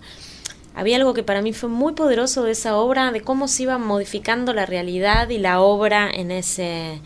había 0.75 0.97
algo 0.97 1.13
que 1.13 1.23
para 1.23 1.41
mí 1.41 1.53
fue 1.53 1.69
muy 1.69 1.93
poderoso 1.93 2.43
de 2.43 2.51
esa 2.51 2.77
obra, 2.77 3.11
de 3.11 3.21
cómo 3.21 3.47
se 3.47 3.63
iba 3.63 3.77
modificando 3.77 4.53
la 4.53 4.65
realidad 4.65 5.29
y 5.29 5.37
la 5.37 5.61
obra 5.61 6.09
en 6.09 6.31
ese, 6.31 6.99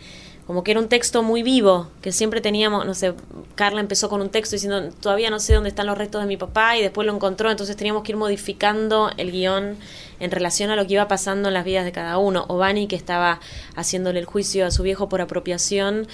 como 0.46 0.64
que 0.64 0.70
era 0.70 0.80
un 0.80 0.88
texto 0.88 1.22
muy 1.22 1.42
vivo, 1.42 1.88
que 2.00 2.10
siempre 2.10 2.40
teníamos, 2.40 2.86
no 2.86 2.94
sé, 2.94 3.12
Carla 3.54 3.80
empezó 3.80 4.08
con 4.08 4.22
un 4.22 4.30
texto 4.30 4.56
diciendo, 4.56 4.90
todavía 5.00 5.28
no 5.28 5.38
sé 5.38 5.52
dónde 5.52 5.68
están 5.68 5.86
los 5.86 5.98
restos 5.98 6.22
de 6.22 6.26
mi 6.26 6.38
papá, 6.38 6.78
y 6.78 6.82
después 6.82 7.06
lo 7.06 7.14
encontró, 7.14 7.50
entonces 7.50 7.76
teníamos 7.76 8.02
que 8.02 8.12
ir 8.12 8.16
modificando 8.16 9.10
el 9.18 9.30
guion 9.30 9.76
en 10.20 10.30
relación 10.30 10.70
a 10.70 10.76
lo 10.76 10.86
que 10.86 10.94
iba 10.94 11.08
pasando 11.08 11.48
en 11.48 11.54
las 11.54 11.64
vidas 11.64 11.84
de 11.84 11.92
cada 11.92 12.18
uno. 12.18 12.44
O 12.48 12.58
Bani, 12.58 12.86
que 12.86 12.96
estaba 12.96 13.40
haciéndole 13.76 14.18
el 14.20 14.26
juicio 14.26 14.66
a 14.66 14.70
su 14.70 14.82
viejo 14.82 15.08
por 15.08 15.20
apropiación, 15.20 16.06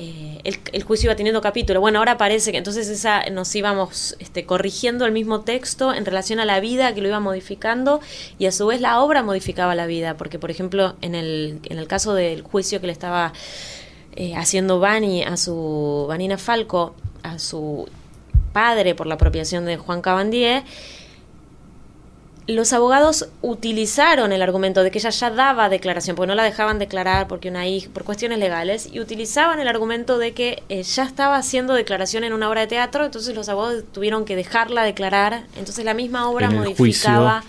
eh, 0.00 0.40
el, 0.44 0.82
juicio 0.84 1.08
iba 1.08 1.16
teniendo 1.16 1.40
capítulo. 1.40 1.80
Bueno, 1.80 1.98
ahora 1.98 2.16
parece 2.16 2.52
que 2.52 2.58
entonces 2.58 2.88
esa 2.88 3.28
nos 3.30 3.52
íbamos 3.56 4.14
este, 4.20 4.46
corrigiendo 4.46 5.04
el 5.06 5.12
mismo 5.12 5.40
texto 5.40 5.92
en 5.92 6.04
relación 6.04 6.38
a 6.38 6.44
la 6.44 6.60
vida 6.60 6.94
que 6.94 7.00
lo 7.00 7.08
iba 7.08 7.18
modificando 7.18 8.00
y 8.38 8.46
a 8.46 8.52
su 8.52 8.68
vez 8.68 8.80
la 8.80 9.00
obra 9.00 9.24
modificaba 9.24 9.74
la 9.74 9.86
vida, 9.86 10.16
porque 10.16 10.38
por 10.38 10.52
ejemplo 10.52 10.94
en 11.00 11.16
el, 11.16 11.58
en 11.64 11.78
el 11.78 11.88
caso 11.88 12.14
del 12.14 12.42
juicio 12.42 12.80
que 12.80 12.86
le 12.86 12.92
estaba 12.92 13.32
eh, 14.14 14.36
haciendo 14.36 14.78
Bani 14.78 15.24
a 15.24 15.36
su 15.36 16.06
Vanina 16.08 16.38
Falco, 16.38 16.94
a 17.24 17.40
su 17.40 17.88
padre 18.52 18.94
por 18.94 19.08
la 19.08 19.14
apropiación 19.14 19.64
de 19.64 19.78
Juan 19.78 20.00
Cabandier, 20.00 20.62
los 22.48 22.72
abogados 22.72 23.28
utilizaron 23.42 24.32
el 24.32 24.40
argumento 24.40 24.82
de 24.82 24.90
que 24.90 24.98
ella 24.98 25.10
ya 25.10 25.30
daba 25.30 25.68
declaración, 25.68 26.16
porque 26.16 26.28
no 26.28 26.34
la 26.34 26.44
dejaban 26.44 26.78
declarar 26.78 27.28
porque 27.28 27.50
una 27.50 27.68
hija, 27.68 27.90
por 27.92 28.04
cuestiones 28.04 28.38
legales, 28.38 28.88
y 28.90 29.00
utilizaban 29.00 29.60
el 29.60 29.68
argumento 29.68 30.16
de 30.16 30.32
que 30.32 30.62
eh, 30.70 30.82
ya 30.82 31.04
estaba 31.04 31.36
haciendo 31.36 31.74
declaración 31.74 32.24
en 32.24 32.32
una 32.32 32.48
obra 32.48 32.62
de 32.62 32.66
teatro, 32.66 33.04
entonces 33.04 33.34
los 33.34 33.50
abogados 33.50 33.84
tuvieron 33.92 34.24
que 34.24 34.34
dejarla 34.34 34.82
declarar, 34.82 35.44
entonces 35.58 35.84
la 35.84 35.92
misma 35.92 36.30
obra 36.30 36.50
modificaba 36.50 37.44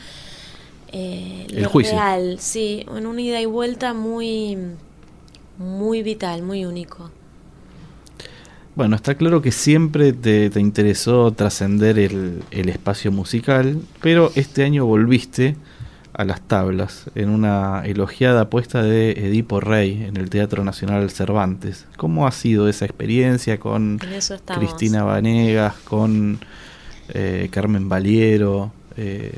eh, 0.92 1.48
el 1.50 1.64
lo 1.64 1.70
juicio. 1.70 1.94
real, 1.94 2.38
sí, 2.42 2.86
en 2.94 3.08
una 3.08 3.22
ida 3.22 3.40
y 3.40 3.46
vuelta 3.46 3.94
muy, 3.94 4.58
muy 5.58 6.04
vital, 6.04 6.42
muy 6.42 6.66
único. 6.66 7.10
Bueno, 8.80 8.96
está 8.96 9.16
claro 9.16 9.42
que 9.42 9.52
siempre 9.52 10.14
te, 10.14 10.50
interesó 10.56 11.34
trascender 11.34 12.00
el, 12.00 12.42
espacio 12.50 13.12
musical, 13.12 13.82
pero 14.02 14.32
este 14.36 14.64
año 14.64 14.86
volviste 14.86 15.58
a 16.14 16.24
las 16.24 16.40
tablas 16.40 17.08
en 17.14 17.28
una 17.28 17.84
elogiada 17.84 18.44
apuesta 18.44 18.82
de 18.82 19.12
Edipo 19.12 19.60
Rey 19.60 20.06
en 20.06 20.16
el 20.16 20.30
Teatro 20.30 20.64
Nacional 20.64 21.12
Cervantes. 21.12 21.88
¿Cómo 21.98 22.26
ha 22.26 22.32
sido 22.32 22.70
esa 22.70 22.86
experiencia 22.86 23.60
con 23.60 24.00
Cristina 24.46 25.04
Vanegas, 25.04 25.76
con 25.84 26.40
eh, 27.10 27.50
Carmen 27.52 27.90
Valiero? 27.90 28.72
Eh, 28.96 29.34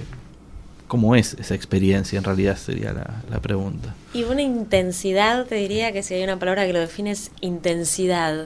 ¿Cómo 0.88 1.16
es 1.16 1.34
esa 1.40 1.56
experiencia? 1.56 2.20
En 2.20 2.26
realidad 2.26 2.58
sería 2.58 2.94
la, 2.94 3.24
la, 3.28 3.42
pregunta. 3.42 3.96
Y 4.14 4.22
una 4.22 4.44
intensidad, 4.44 5.48
te 5.48 5.56
diría 5.56 5.92
que 5.94 6.04
si 6.04 6.14
hay 6.14 6.24
una 6.24 6.38
palabra 6.38 6.68
que 6.68 6.74
lo 6.74 6.80
define 6.80 7.10
es 7.10 7.32
intensidad. 7.42 8.46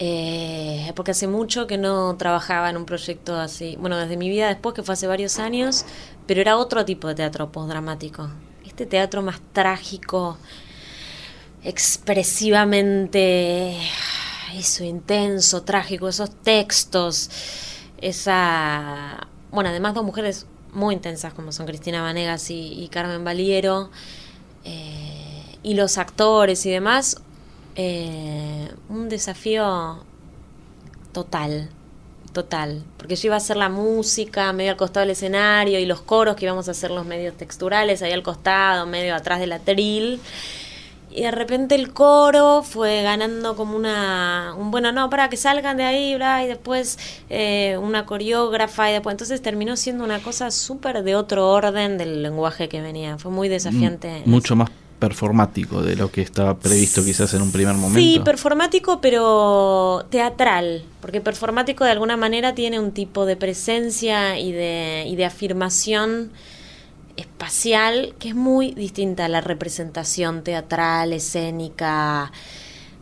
Eh, 0.00 0.92
porque 0.94 1.10
hace 1.10 1.26
mucho 1.26 1.66
que 1.66 1.76
no 1.76 2.16
trabajaba 2.16 2.70
en 2.70 2.76
un 2.76 2.86
proyecto 2.86 3.34
así. 3.36 3.76
Bueno, 3.80 3.96
desde 3.96 4.16
mi 4.16 4.28
vida 4.28 4.46
después, 4.48 4.72
que 4.74 4.84
fue 4.84 4.92
hace 4.94 5.08
varios 5.08 5.40
años, 5.40 5.84
pero 6.26 6.40
era 6.40 6.56
otro 6.56 6.84
tipo 6.84 7.08
de 7.08 7.16
teatro 7.16 7.50
postdramático. 7.50 8.30
Este 8.64 8.86
teatro 8.86 9.22
más 9.22 9.40
trágico, 9.52 10.38
expresivamente, 11.64 13.76
eso, 14.54 14.84
intenso, 14.84 15.62
trágico, 15.62 16.08
esos 16.08 16.30
textos, 16.42 17.28
esa. 18.00 19.26
Bueno, 19.50 19.70
además, 19.70 19.94
dos 19.94 20.04
mujeres 20.04 20.46
muy 20.72 20.94
intensas 20.94 21.34
como 21.34 21.50
son 21.50 21.66
Cristina 21.66 22.02
Vanegas 22.02 22.50
y, 22.50 22.88
Carmen 22.92 23.24
Valiero. 23.24 23.90
Eh, 24.64 25.38
y 25.62 25.74
los 25.74 25.98
actores 25.98 26.64
y 26.66 26.70
demás, 26.70 27.20
eh, 27.80 28.68
un 28.88 29.08
desafío 29.08 30.02
total, 31.12 31.68
total, 32.32 32.82
porque 32.96 33.14
yo 33.14 33.28
iba 33.28 33.36
a 33.36 33.38
hacer 33.38 33.56
la 33.56 33.68
música 33.68 34.52
medio 34.52 34.72
al 34.72 34.76
costado 34.76 35.02
del 35.02 35.12
escenario 35.12 35.78
y 35.78 35.86
los 35.86 36.00
coros 36.00 36.34
que 36.34 36.46
íbamos 36.46 36.66
a 36.66 36.72
hacer 36.72 36.90
los 36.90 37.06
medios 37.06 37.36
texturales 37.36 38.02
ahí 38.02 38.10
al 38.10 38.24
costado, 38.24 38.84
medio 38.86 39.14
atrás 39.14 39.38
del 39.38 39.52
atril. 39.52 40.20
Y 41.12 41.22
de 41.22 41.30
repente 41.30 41.76
el 41.76 41.92
coro 41.92 42.64
fue 42.64 43.02
ganando 43.02 43.54
como 43.54 43.76
una, 43.76 44.54
un 44.58 44.72
bueno, 44.72 44.90
no, 44.90 45.08
para 45.08 45.28
que 45.30 45.36
salgan 45.36 45.76
de 45.76 45.84
ahí, 45.84 46.16
bla, 46.16 46.42
y 46.42 46.48
después 46.48 46.98
eh, 47.30 47.78
una 47.80 48.06
coreógrafa, 48.06 48.90
y 48.90 48.94
después, 48.94 49.14
entonces 49.14 49.40
terminó 49.40 49.76
siendo 49.76 50.02
una 50.02 50.18
cosa 50.18 50.50
súper 50.50 51.04
de 51.04 51.14
otro 51.14 51.48
orden 51.48 51.96
del 51.96 52.24
lenguaje 52.24 52.68
que 52.68 52.80
venía. 52.80 53.18
Fue 53.18 53.30
muy 53.30 53.48
desafiante. 53.48 54.22
mucho 54.26 54.56
más 54.56 54.68
performático 54.98 55.82
de 55.82 55.96
lo 55.96 56.10
que 56.10 56.22
estaba 56.22 56.58
previsto 56.58 57.04
quizás 57.04 57.32
en 57.34 57.42
un 57.42 57.52
primer 57.52 57.74
momento. 57.74 58.00
Sí, 58.00 58.20
performático 58.24 59.00
pero 59.00 60.06
teatral, 60.10 60.84
porque 61.00 61.20
performático 61.20 61.84
de 61.84 61.92
alguna 61.92 62.16
manera 62.16 62.54
tiene 62.54 62.78
un 62.80 62.92
tipo 62.92 63.26
de 63.26 63.36
presencia 63.36 64.38
y 64.38 64.52
de, 64.52 65.04
y 65.06 65.16
de 65.16 65.24
afirmación 65.24 66.32
espacial 67.16 68.14
que 68.18 68.28
es 68.28 68.34
muy 68.34 68.72
distinta 68.72 69.24
a 69.24 69.28
la 69.28 69.40
representación 69.40 70.42
teatral, 70.42 71.12
escénica, 71.12 72.32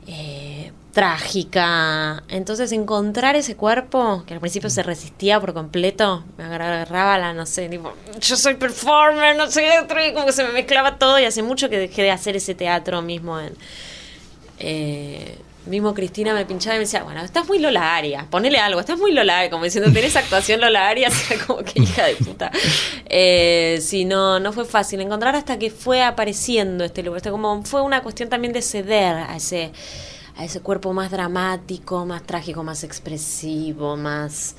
eh, 0.07 0.72
trágica. 0.97 2.22
Entonces 2.30 2.72
encontrar 2.72 3.36
ese 3.36 3.55
cuerpo, 3.55 4.24
que 4.26 4.32
al 4.32 4.40
principio 4.40 4.70
se 4.70 4.82
resistía 4.82 5.38
por 5.38 5.53
completo, 5.53 6.24
me 6.38 6.44
agarraba 6.44 7.18
la, 7.18 7.34
no 7.34 7.44
sé, 7.44 7.68
tipo, 7.68 7.92
yo 8.18 8.34
soy 8.34 8.55
performer, 8.55 9.36
no 9.36 9.51
soy 9.51 9.64
otro, 9.82 10.03
y 10.03 10.14
como 10.14 10.24
que 10.24 10.32
se 10.32 10.42
me 10.42 10.53
mezclaba 10.53 10.97
todo 10.97 11.18
y 11.18 11.26
hace 11.26 11.42
mucho 11.42 11.68
que 11.68 11.76
dejé 11.76 12.01
de 12.01 12.12
hacer 12.12 12.34
ese 12.34 12.55
teatro 12.55 13.03
mismo 13.03 13.38
en... 13.38 13.53
eh, 14.59 15.36
mismo 15.66 15.92
Cristina 15.92 16.32
me 16.32 16.47
pinchaba 16.47 16.76
y 16.76 16.78
me 16.78 16.84
decía, 16.84 17.03
bueno, 17.03 17.22
estás 17.22 17.47
muy 17.47 17.59
Lola 17.59 17.94
Arias, 17.94 18.24
ponele 18.30 18.59
algo, 18.59 18.80
estás 18.80 18.99
muy 18.99 19.12
Lola 19.12 19.51
como 19.51 19.64
diciendo, 19.64 19.92
tenés 19.92 20.16
actuación 20.16 20.62
Lola 20.62 20.88
Arias, 20.88 21.12
como 21.47 21.62
que 21.62 21.82
hija 21.82 22.07
de 22.07 22.14
puta. 22.14 22.51
Eh, 23.05 23.80
sí, 23.82 24.07
no, 24.07 24.40
no 24.40 24.51
fue 24.55 24.64
fácil 24.64 25.03
encontrar 25.03 25.36
hasta 25.36 25.59
que 25.59 25.70
fue 25.70 26.03
apareciendo 26.03 26.84
este 26.84 27.03
lugar, 27.03 27.18
este 27.18 27.30
como 27.30 27.62
fue 27.64 27.82
una 27.82 28.03
cuestión 28.03 28.30
también 28.30 28.55
de 28.55 28.62
ceder 28.62 29.16
a 29.16 29.36
ese, 29.36 29.72
a 30.37 30.45
ese 30.45 30.61
cuerpo 30.61 30.93
más 30.93 31.11
dramático, 31.11 32.05
más 32.07 32.22
trágico, 32.22 32.62
más 32.62 32.84
expresivo, 32.84 33.97
más 33.97 34.55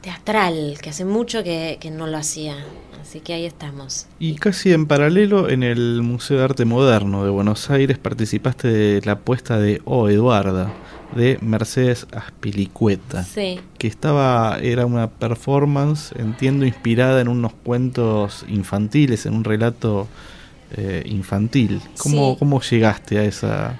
teatral, 0.00 0.78
que 0.82 0.90
hace 0.90 1.04
mucho 1.04 1.42
que, 1.42 1.78
que 1.80 1.90
no 1.90 2.06
lo 2.06 2.16
hacía. 2.18 2.56
Así 3.00 3.20
que 3.20 3.34
ahí 3.34 3.44
estamos. 3.44 4.06
Y 4.18 4.36
casi 4.36 4.72
en 4.72 4.86
paralelo, 4.86 5.48
en 5.48 5.64
el 5.64 6.02
Museo 6.02 6.38
de 6.38 6.44
Arte 6.44 6.64
Moderno 6.64 7.24
de 7.24 7.30
Buenos 7.30 7.68
Aires 7.68 7.98
participaste 7.98 8.68
de 8.68 9.02
la 9.04 9.18
puesta 9.18 9.58
de 9.58 9.82
Oh 9.84 10.08
Eduarda, 10.08 10.72
de 11.16 11.36
Mercedes 11.40 12.06
Aspilicueta. 12.12 13.24
Sí. 13.24 13.60
Que 13.76 13.88
estaba, 13.88 14.58
era 14.62 14.86
una 14.86 15.10
performance, 15.10 16.12
entiendo, 16.16 16.64
inspirada 16.64 17.20
en 17.20 17.28
unos 17.28 17.52
cuentos 17.52 18.44
infantiles, 18.48 19.26
en 19.26 19.34
un 19.34 19.44
relato 19.44 20.06
eh, 20.76 21.02
infantil. 21.06 21.80
¿Cómo, 21.98 22.32
Sí. 22.32 22.36
¿Cómo 22.38 22.60
llegaste 22.60 23.18
a 23.18 23.24
esa 23.24 23.78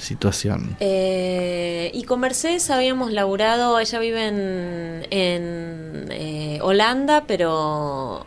situación? 0.00 0.76
Eh, 0.80 1.90
y 1.94 2.04
con 2.04 2.20
Mercedes 2.20 2.70
habíamos 2.70 3.12
laburado, 3.12 3.78
ella 3.78 3.98
vive 3.98 4.26
en, 4.26 5.06
en 5.10 6.08
eh, 6.10 6.58
Holanda, 6.62 7.24
pero 7.26 8.26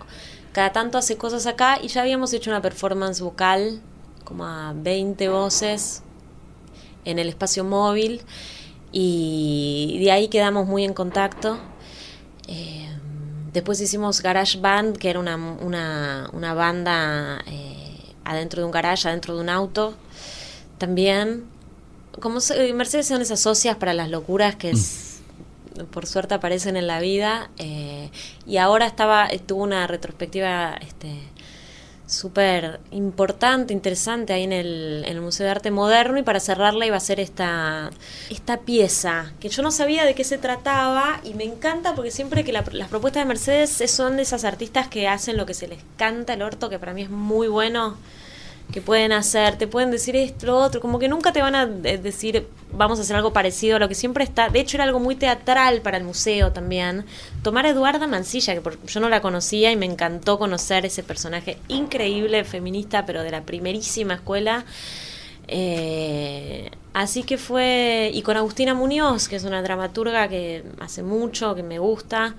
cada 0.51 0.71
tanto 0.71 0.97
hace 0.97 1.17
cosas 1.17 1.47
acá 1.47 1.80
y 1.82 1.88
ya 1.88 2.01
habíamos 2.01 2.32
hecho 2.34 2.49
una 2.49 2.61
performance 2.61 3.21
vocal, 3.21 3.82
como 4.24 4.45
a 4.45 4.74
20 4.76 5.28
voces, 5.30 6.03
en 7.05 7.19
el 7.19 7.30
espacio 7.30 7.63
móvil 7.63 8.21
y 8.91 9.97
de 9.99 10.11
ahí 10.11 10.28
quedamos 10.28 10.67
muy 10.67 10.86
en 10.86 10.93
contacto. 10.93 11.57
Eh, 12.47 12.88
después 13.51 13.82
hicimos 13.82 14.21
Garage 14.21 14.59
Band, 14.59 14.97
que 14.97 15.09
era 15.09 15.19
una, 15.19 15.36
una, 15.36 16.30
una 16.32 16.53
banda 16.53 17.39
eh, 17.47 18.13
adentro 18.24 18.61
de 18.61 18.65
un 18.67 18.71
garage, 18.71 19.07
adentro 19.07 19.36
de 19.36 19.41
un 19.41 19.49
auto. 19.49 19.95
También, 20.78 21.45
como 22.22 22.39
se- 22.39 22.72
Mercedes 22.74 23.07
son 23.07 23.22
esas 23.22 23.39
socias 23.39 23.78
para 23.78 23.93
las 23.93 24.09
locuras 24.09 24.55
que 24.55 24.72
es- 24.72 25.20
por 25.91 26.05
suerte 26.05 26.36
aparecen 26.36 26.78
en 26.78 26.88
la 26.88 26.99
vida. 26.99 27.49
eh, 27.57 28.09
y 28.45 28.57
ahora 28.57 28.86
estaba, 28.86 29.28
tuvo 29.47 29.64
una 29.64 29.88
retrospectiva 29.88 30.76
este, 30.82 31.18
súper 32.05 32.80
importante, 32.91 33.74
interesante 33.74 34.34
ahí 34.34 34.43
en 34.43 34.53
el, 34.53 35.03
en 35.07 35.14
el 35.16 35.22
Museo 35.22 35.45
de 35.45 35.51
Arte 35.51 35.72
Moderno 35.72 36.18
y 36.20 36.24
para 36.24 36.39
cerrarla 36.39 36.86
iba 36.86 36.97
a 36.97 36.99
ser 36.99 37.20
esta, 37.20 37.89
esta 38.30 38.57
pieza, 38.59 39.32
que 39.39 39.49
yo 39.49 39.64
no 39.64 39.72
sabía 39.72 40.03
de 40.05 40.14
qué 40.14 40.24
se 40.24 40.38
trataba 40.38 41.22
y 41.24 41.34
me 41.34 41.45
encanta 41.45 41.95
porque 41.95 42.11
siempre 42.11 42.43
que 42.43 42.51
la- 42.51 42.64
las 42.74 42.89
propuestas 42.89 43.24
de 43.24 43.28
Mercedes 43.30 43.82
es- 43.82 43.91
son 43.91 44.18
de 44.18 44.24
esas 44.24 44.43
artistas 44.43 44.89
que 44.89 45.07
hacen 45.07 45.38
lo 45.38 45.45
que 45.45 45.53
se 45.53 45.68
les 45.68 45.80
canta 45.97 46.34
el 46.34 46.41
orto, 46.43 46.70
que 46.70 46.78
para 46.78 46.93
mí 46.93 47.01
es 47.03 47.09
muy 47.09 47.47
bueno, 47.47 47.97
que 48.72 48.82
pueden 48.82 49.11
hacer, 49.11 49.57
te 49.57 49.68
pueden 49.68 49.91
decir 49.91 50.16
esto, 50.16 50.47
lo 50.47 50.57
otro, 50.57 50.82
como 50.82 50.97
que 50.99 51.07
nunca 51.07 51.32
te 51.32 51.41
van 51.41 51.55
a 51.55 51.64
eh, 51.64 51.97
decir 51.97 52.47
vamos 52.72 52.97
a 52.97 53.03
hacer 53.03 53.16
algo 53.16 53.34
parecido 53.34 53.76
a 53.76 53.80
lo 53.80 53.88
que 53.88 53.95
siempre 53.95 54.24
está, 54.24 54.49
de 54.49 54.59
hecho 54.59 54.78
era 54.78 54.84
algo 54.84 54.99
muy 54.99 55.16
teatral 55.16 55.82
para 55.82 55.97
el 55.97 56.03
museo 56.03 56.51
también, 56.51 57.05
tomar 57.43 57.66
a 57.66 57.70
Eduarda 57.70 58.07
Mancilla, 58.07 58.55
que 58.55 58.78
yo 58.88 58.99
no 58.99 59.09
la 59.09 59.22
conocía 59.22 59.72
y 59.72 59.76
me 59.76 59.86
encantó 59.86 60.39
conocer 60.39 60.86
ese 60.86 61.03
personaje 61.03 61.57
increíble, 61.68 62.43
feminista, 62.43 63.05
pero 63.05 63.22
de 63.22 63.32
la 63.32 63.43
primerísima 63.43 64.16
escuela. 64.16 64.66
Eh, 65.47 66.72
así 66.93 67.24
que 67.24 67.38
fue, 67.38 68.09
y 68.14 68.22
con 68.22 68.38
Agustina 68.38 68.74
Muñoz, 68.74 69.28
que 69.28 69.36
es 69.36 69.43
una 69.43 69.61
dramaturga 69.61 70.28
que 70.30 70.64
hace 70.80 71.03
mucho, 71.03 71.53
que 71.53 71.64
me 71.64 71.80
gusta, 71.80 72.36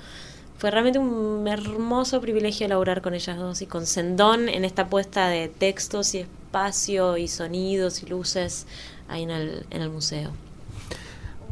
fue 0.59 0.71
realmente 0.71 0.99
un 0.99 1.47
hermoso 1.47 2.21
privilegio 2.21 2.69
laburar 2.69 3.03
con 3.03 3.15
ellas 3.15 3.37
dos 3.37 3.63
y 3.63 3.67
con 3.67 3.87
Sendón 3.87 4.49
en 4.49 4.65
esta 4.65 4.89
puesta 4.89 5.29
de 5.29 5.49
textos 5.49 6.15
y 6.15 6.21
espacio 6.21 7.17
y 7.17 7.29
sonidos 7.29 8.03
y 8.03 8.07
luces 8.07 8.67
ahí 9.09 9.25
en 9.25 9.31
el, 9.31 9.67
en 9.71 9.83
el 9.83 9.91
museo. 9.91 10.31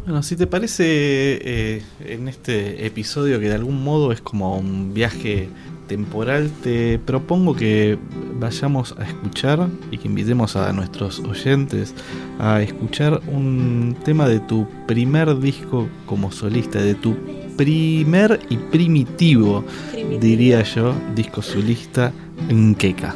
Bueno, 0.04 0.22
si 0.24 0.34
te 0.34 0.48
parece, 0.48 0.84
eh, 0.86 1.82
en 2.00 2.26
este 2.26 2.86
episodio 2.86 3.38
que 3.38 3.48
de 3.48 3.54
algún 3.54 3.84
modo 3.84 4.10
es 4.10 4.20
como 4.20 4.58
un 4.58 4.94
viaje 4.94 5.48
temporal, 5.86 6.50
te 6.62 6.98
propongo 6.98 7.54
que 7.54 7.98
vayamos 8.40 8.96
a 8.98 9.04
escuchar 9.04 9.68
y 9.92 9.98
que 9.98 10.08
invitemos 10.08 10.56
a 10.56 10.72
nuestros 10.72 11.20
oyentes 11.20 11.94
a 12.40 12.62
escuchar 12.62 13.20
un 13.28 13.96
tema 14.04 14.28
de 14.28 14.40
tu 14.40 14.66
primer 14.88 15.38
disco 15.38 15.88
como 16.06 16.32
solista, 16.32 16.80
de 16.80 16.94
tu 16.94 17.14
primer 17.62 18.40
y 18.48 18.56
primitivo, 18.56 19.64
Primitivo. 19.92 20.20
diría 20.20 20.62
yo, 20.64 20.94
disco 21.14 21.42
solista 21.42 22.12
en 22.48 22.74
Keka. 22.74 23.14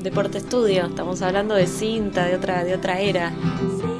Deporte 0.00 0.38
Estudio, 0.38 0.86
estamos 0.86 1.22
hablando 1.22 1.56
de 1.56 1.66
cinta, 1.66 2.24
de 2.26 2.36
otra, 2.36 2.62
de 2.62 2.74
otra 2.74 3.00
era. 3.00 3.32
Los 3.60 3.99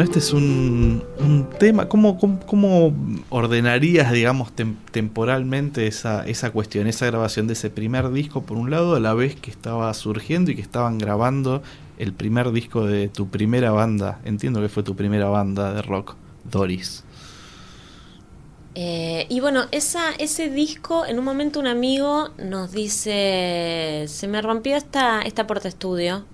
Este 0.00 0.18
es 0.18 0.32
un, 0.32 1.02
un 1.18 1.48
tema. 1.58 1.88
¿Cómo, 1.88 2.18
cómo, 2.18 2.94
ordenarías, 3.28 4.12
digamos, 4.12 4.54
tem- 4.54 4.76
temporalmente 4.90 5.86
esa, 5.86 6.26
esa 6.26 6.50
cuestión, 6.50 6.86
esa 6.86 7.06
grabación 7.06 7.46
de 7.46 7.52
ese 7.52 7.70
primer 7.70 8.10
disco, 8.10 8.42
por 8.42 8.56
un 8.56 8.70
lado, 8.70 8.94
a 8.96 9.00
la 9.00 9.14
vez 9.14 9.36
que 9.36 9.50
estaba 9.50 9.92
surgiendo 9.94 10.50
y 10.50 10.56
que 10.56 10.62
estaban 10.62 10.98
grabando 10.98 11.62
el 11.98 12.12
primer 12.12 12.50
disco 12.52 12.86
de 12.86 13.08
tu 13.08 13.28
primera 13.28 13.70
banda? 13.72 14.20
Entiendo 14.24 14.60
que 14.60 14.68
fue 14.68 14.82
tu 14.82 14.96
primera 14.96 15.28
banda 15.28 15.72
de 15.74 15.82
rock, 15.82 16.14
Doris. 16.50 17.04
Eh, 18.74 19.26
y 19.28 19.40
bueno, 19.40 19.64
esa, 19.72 20.12
ese 20.18 20.48
disco, 20.48 21.04
en 21.04 21.18
un 21.18 21.24
momento 21.24 21.58
un 21.58 21.66
amigo 21.66 22.30
nos 22.38 22.70
dice, 22.70 24.04
se 24.06 24.28
me 24.28 24.40
rompió 24.42 24.76
esta, 24.76 25.22
esta 25.22 25.46
porta 25.46 25.68
estudio. 25.68 26.24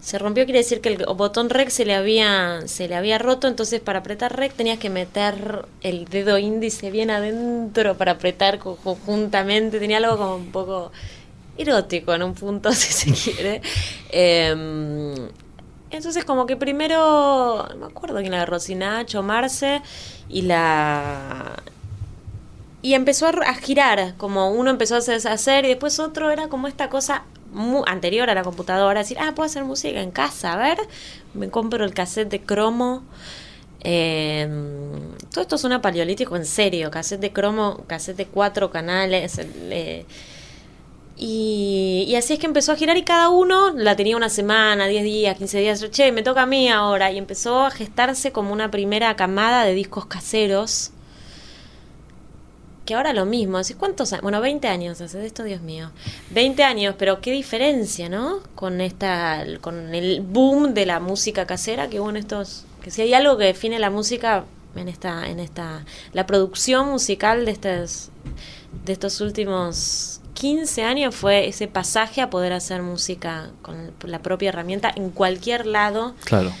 Se 0.00 0.18
rompió 0.18 0.44
quiere 0.44 0.60
decir 0.60 0.80
que 0.80 0.90
el 0.90 1.04
botón 1.16 1.50
rec 1.50 1.70
se 1.70 1.84
le 1.84 1.94
había, 1.94 2.60
se 2.66 2.86
le 2.88 2.94
había 2.94 3.18
roto, 3.18 3.48
entonces 3.48 3.80
para 3.80 3.98
apretar 3.98 4.36
rec 4.36 4.54
tenías 4.54 4.78
que 4.78 4.90
meter 4.90 5.66
el 5.82 6.04
dedo 6.06 6.38
índice 6.38 6.90
bien 6.90 7.10
adentro 7.10 7.96
para 7.96 8.12
apretar 8.12 8.58
co- 8.58 8.76
conjuntamente. 8.76 9.80
Tenía 9.80 9.98
algo 9.98 10.16
como 10.16 10.36
un 10.36 10.52
poco 10.52 10.92
erótico 11.58 12.14
en 12.14 12.22
un 12.22 12.34
punto, 12.34 12.72
si 12.74 12.92
se 12.92 13.32
quiere. 13.32 13.60
Em, 14.10 15.28
entonces 15.90 16.24
como 16.24 16.46
que 16.46 16.56
primero, 16.56 17.66
no 17.70 17.76
me 17.76 17.86
acuerdo 17.86 18.18
quién 18.18 18.30
la 18.32 18.38
agarró, 18.38 18.60
si 18.60 18.74
Nacho, 18.74 19.24
y 20.28 20.42
la... 20.42 21.56
Y 22.80 22.94
empezó 22.94 23.26
a, 23.26 23.54
girar, 23.54 24.14
como 24.16 24.50
uno 24.52 24.70
empezó 24.70 24.94
a 24.96 24.98
hacer 24.98 25.64
y 25.64 25.68
después 25.68 25.98
otro 25.98 26.30
era 26.30 26.48
como 26.48 26.68
esta 26.68 26.88
cosa 26.88 27.24
anterior 27.86 28.30
a 28.30 28.34
la 28.34 28.42
computadora, 28.42 29.00
decir, 29.00 29.18
ah, 29.20 29.32
puedo 29.34 29.46
hacer 29.46 29.64
música 29.64 30.00
en 30.00 30.10
casa, 30.10 30.52
a 30.52 30.56
ver, 30.56 30.78
me 31.34 31.50
compro 31.50 31.84
el 31.84 31.94
cassette 31.94 32.30
de 32.30 32.40
cromo. 32.40 33.02
Eh, 33.80 34.48
todo 35.30 35.42
esto 35.42 35.56
es 35.56 35.64
una 35.64 35.80
paleolítico 35.80 36.36
en 36.36 36.44
serio, 36.44 36.90
cassette 36.90 37.20
de 37.20 37.32
cromo, 37.32 37.84
cassette 37.86 38.16
de 38.16 38.26
cuatro 38.26 38.70
canales. 38.70 39.38
eh, 39.38 40.04
y, 41.20 42.04
y 42.08 42.14
así 42.14 42.34
es 42.34 42.38
que 42.38 42.46
empezó 42.46 42.72
a 42.72 42.76
girar 42.76 42.96
y 42.96 43.02
cada 43.02 43.28
uno 43.28 43.70
la 43.74 43.96
tenía 43.96 44.16
una 44.16 44.28
semana, 44.28 44.86
10 44.86 45.02
días, 45.02 45.36
15 45.36 45.58
días. 45.58 45.90
Che, 45.90 46.12
me 46.12 46.22
toca 46.22 46.42
a 46.42 46.46
mí 46.46 46.68
ahora. 46.68 47.10
Y 47.10 47.18
empezó 47.18 47.66
a 47.66 47.70
gestarse 47.72 48.30
como 48.30 48.52
una 48.52 48.70
primera 48.70 49.16
camada 49.16 49.64
de 49.64 49.74
discos 49.74 50.06
caseros. 50.06 50.92
Que 52.88 52.94
ahora 52.94 53.12
lo 53.12 53.26
mismo. 53.26 53.58
¿Hace 53.58 53.74
cuántos 53.74 54.14
años? 54.14 54.22
Bueno, 54.22 54.40
20 54.40 54.66
años 54.66 54.98
hace 55.02 55.18
de 55.18 55.26
esto, 55.26 55.42
Dios 55.44 55.60
mío. 55.60 55.90
20 56.30 56.64
años, 56.64 56.94
pero 56.96 57.20
qué 57.20 57.32
diferencia, 57.32 58.08
¿no? 58.08 58.40
Con 58.54 58.80
esta 58.80 59.44
con 59.60 59.94
el 59.94 60.22
boom 60.22 60.72
de 60.72 60.86
la 60.86 60.98
música 60.98 61.46
casera 61.46 61.88
que 61.90 62.00
hubo 62.00 62.08
en 62.08 62.16
estos 62.16 62.64
que 62.82 62.90
si 62.90 63.02
hay 63.02 63.12
algo 63.12 63.36
que 63.36 63.44
define 63.44 63.78
la 63.78 63.90
música 63.90 64.46
en 64.74 64.88
esta 64.88 65.28
en 65.28 65.38
esta 65.38 65.84
la 66.14 66.24
producción 66.24 66.88
musical 66.88 67.44
de 67.44 67.50
estos 67.50 68.08
de 68.86 68.92
estos 68.94 69.20
últimos 69.20 70.22
15 70.32 70.82
años 70.84 71.14
fue 71.14 71.46
ese 71.46 71.68
pasaje 71.68 72.22
a 72.22 72.30
poder 72.30 72.54
hacer 72.54 72.80
música 72.80 73.50
con 73.60 73.92
la 74.04 74.20
propia 74.20 74.48
herramienta 74.48 74.90
en 74.96 75.10
cualquier 75.10 75.66
lado 75.66 76.14
Claro. 76.24 76.52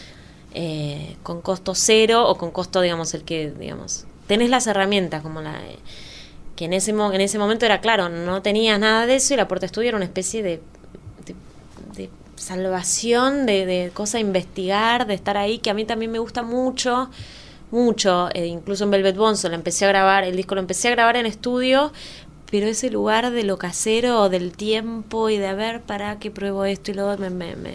eh, 0.52 1.16
con 1.22 1.40
costo 1.40 1.74
cero 1.74 2.28
o 2.28 2.36
con 2.36 2.50
costo, 2.50 2.82
digamos, 2.82 3.14
el 3.14 3.22
que, 3.24 3.50
digamos, 3.58 4.04
tenés 4.26 4.50
las 4.50 4.66
herramientas 4.66 5.22
como 5.22 5.40
la... 5.40 5.54
eh, 5.64 5.78
que 6.58 6.64
en 6.64 6.72
ese, 6.72 6.90
en 6.90 7.20
ese 7.20 7.38
momento 7.38 7.66
era 7.66 7.80
claro, 7.80 8.08
no 8.08 8.42
tenías 8.42 8.80
nada 8.80 9.06
de 9.06 9.14
eso 9.14 9.32
y 9.32 9.36
la 9.36 9.46
Puerta 9.46 9.64
Estudio 9.64 9.90
era 9.90 9.96
una 9.96 10.06
especie 10.06 10.42
de, 10.42 10.60
de, 11.94 12.10
salvación, 12.34 13.46
de, 13.46 13.64
de 13.64 13.90
cosa 13.94 14.18
a 14.18 14.20
investigar, 14.20 15.06
de 15.06 15.14
estar 15.14 15.36
ahí, 15.36 15.58
que 15.58 15.70
a 15.70 15.74
mí 15.74 15.84
también 15.84 16.10
me 16.10 16.18
gusta 16.18 16.42
mucho, 16.42 17.10
mucho, 17.70 18.28
eh, 18.34 18.46
incluso 18.46 18.82
en 18.82 18.90
Velvet 18.90 19.16
Bonzo 19.16 19.48
lo 19.48 19.54
empecé 19.54 19.84
a 19.84 19.88
grabar, 19.88 20.24
el 20.24 20.34
disco 20.34 20.56
lo 20.56 20.60
empecé 20.60 20.88
a 20.88 20.90
grabar 20.90 21.14
en 21.16 21.26
estudio, 21.26 21.92
pero 22.50 22.66
ese 22.66 22.90
lugar 22.90 23.30
de 23.30 23.44
lo 23.44 23.56
casero, 23.56 24.28
del 24.28 24.50
tiempo 24.50 25.30
y 25.30 25.38
de 25.38 25.46
a 25.46 25.54
ver 25.54 25.82
para 25.82 26.18
qué 26.18 26.32
pruebo 26.32 26.64
esto 26.64 26.90
y 26.90 26.94
lo 26.94 27.16
me, 27.18 27.30
me, 27.30 27.54
me, 27.54 27.74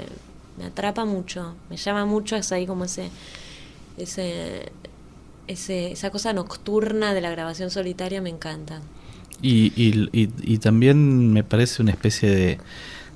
me 0.58 0.66
atrapa 0.66 1.06
mucho, 1.06 1.56
me 1.70 1.78
llama 1.78 2.06
mucho, 2.06 2.36
es 2.36 2.52
ahí 2.52 2.68
como 2.68 2.84
ese, 2.84 3.10
ese, 3.98 4.74
ese, 5.48 5.92
esa 5.92 6.10
cosa 6.10 6.34
nocturna 6.34 7.14
de 7.14 7.22
la 7.22 7.30
grabación 7.32 7.70
solitaria 7.70 8.22
me 8.22 8.30
encanta. 8.30 8.82
Y, 9.42 9.74
y, 9.76 10.10
y, 10.12 10.30
y 10.42 10.58
también 10.60 11.34
me 11.34 11.44
parece 11.44 11.82
una 11.82 11.92
especie 11.92 12.30
de, 12.30 12.60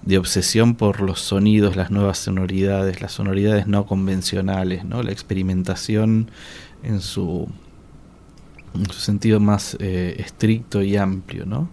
de 0.02 0.18
obsesión 0.18 0.76
por 0.76 1.02
los 1.02 1.20
sonidos, 1.20 1.76
las 1.76 1.92
nuevas 1.92 2.18
sonoridades, 2.20 3.02
las 3.02 3.12
sonoridades 3.12 3.68
no 3.68 3.86
convencionales, 3.86 4.86
¿no? 4.86 5.04
La 5.04 5.12
experimentación 5.12 6.32
en 6.84 7.02
su, 7.02 7.48
en 8.74 8.90
su 8.90 9.00
sentido 9.00 9.40
más 9.40 9.76
eh, 9.80 10.16
estricto 10.20 10.82
y 10.82 10.96
amplio, 10.98 11.46
¿no? 11.46 11.70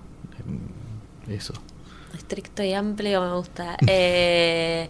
Em, 1.29 1.33
Eso. 1.35 1.55
Estricto 2.17 2.63
y 2.63 2.73
amplio 2.73 3.21
me 3.21 3.35
gusta. 3.35 3.77
Eh, 3.87 4.89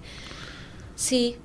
sí, 0.94 1.36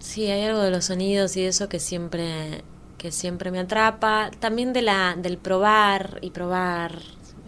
sí, 0.00 0.26
hay 0.26 0.44
algo 0.44 0.60
de 0.60 0.70
los 0.70 0.86
sonidos 0.86 1.36
y 1.36 1.44
eso 1.44 1.68
que 1.68 1.78
siempre, 1.78 2.62
que 2.98 3.12
siempre 3.12 3.50
me 3.50 3.60
atrapa. 3.60 4.30
También 4.40 4.72
de 4.72 4.82
la, 4.82 5.16
del 5.16 5.38
probar 5.38 6.18
y 6.20 6.30
probar. 6.30 6.98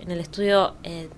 En 0.01 0.11
el 0.11 0.21
estudio 0.21 0.77
eh, 0.83 1.11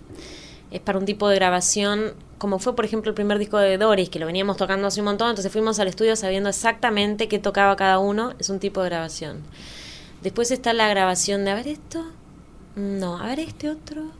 es 0.72 0.80
para 0.80 0.98
un 0.98 1.04
tipo 1.04 1.28
de 1.28 1.36
grabación, 1.36 2.14
como 2.38 2.58
fue 2.58 2.74
por 2.74 2.84
ejemplo 2.84 3.10
el 3.10 3.14
primer 3.14 3.38
disco 3.38 3.58
de 3.58 3.78
Doris, 3.78 4.08
que 4.08 4.18
lo 4.18 4.26
veníamos 4.26 4.56
tocando 4.56 4.88
hace 4.88 5.00
un 5.00 5.04
montón, 5.04 5.28
entonces 5.28 5.52
fuimos 5.52 5.78
al 5.78 5.86
estudio 5.86 6.16
sabiendo 6.16 6.48
exactamente 6.48 7.28
qué 7.28 7.38
tocaba 7.38 7.76
cada 7.76 8.00
uno, 8.00 8.34
es 8.40 8.48
un 8.48 8.58
tipo 8.58 8.82
de 8.82 8.88
grabación. 8.88 9.42
Después 10.22 10.50
está 10.50 10.72
la 10.72 10.88
grabación 10.88 11.44
de, 11.44 11.52
a 11.52 11.54
ver 11.54 11.68
esto, 11.68 12.04
no, 12.74 13.18
a 13.18 13.26
ver 13.26 13.38
este 13.38 13.70
otro, 13.70 14.10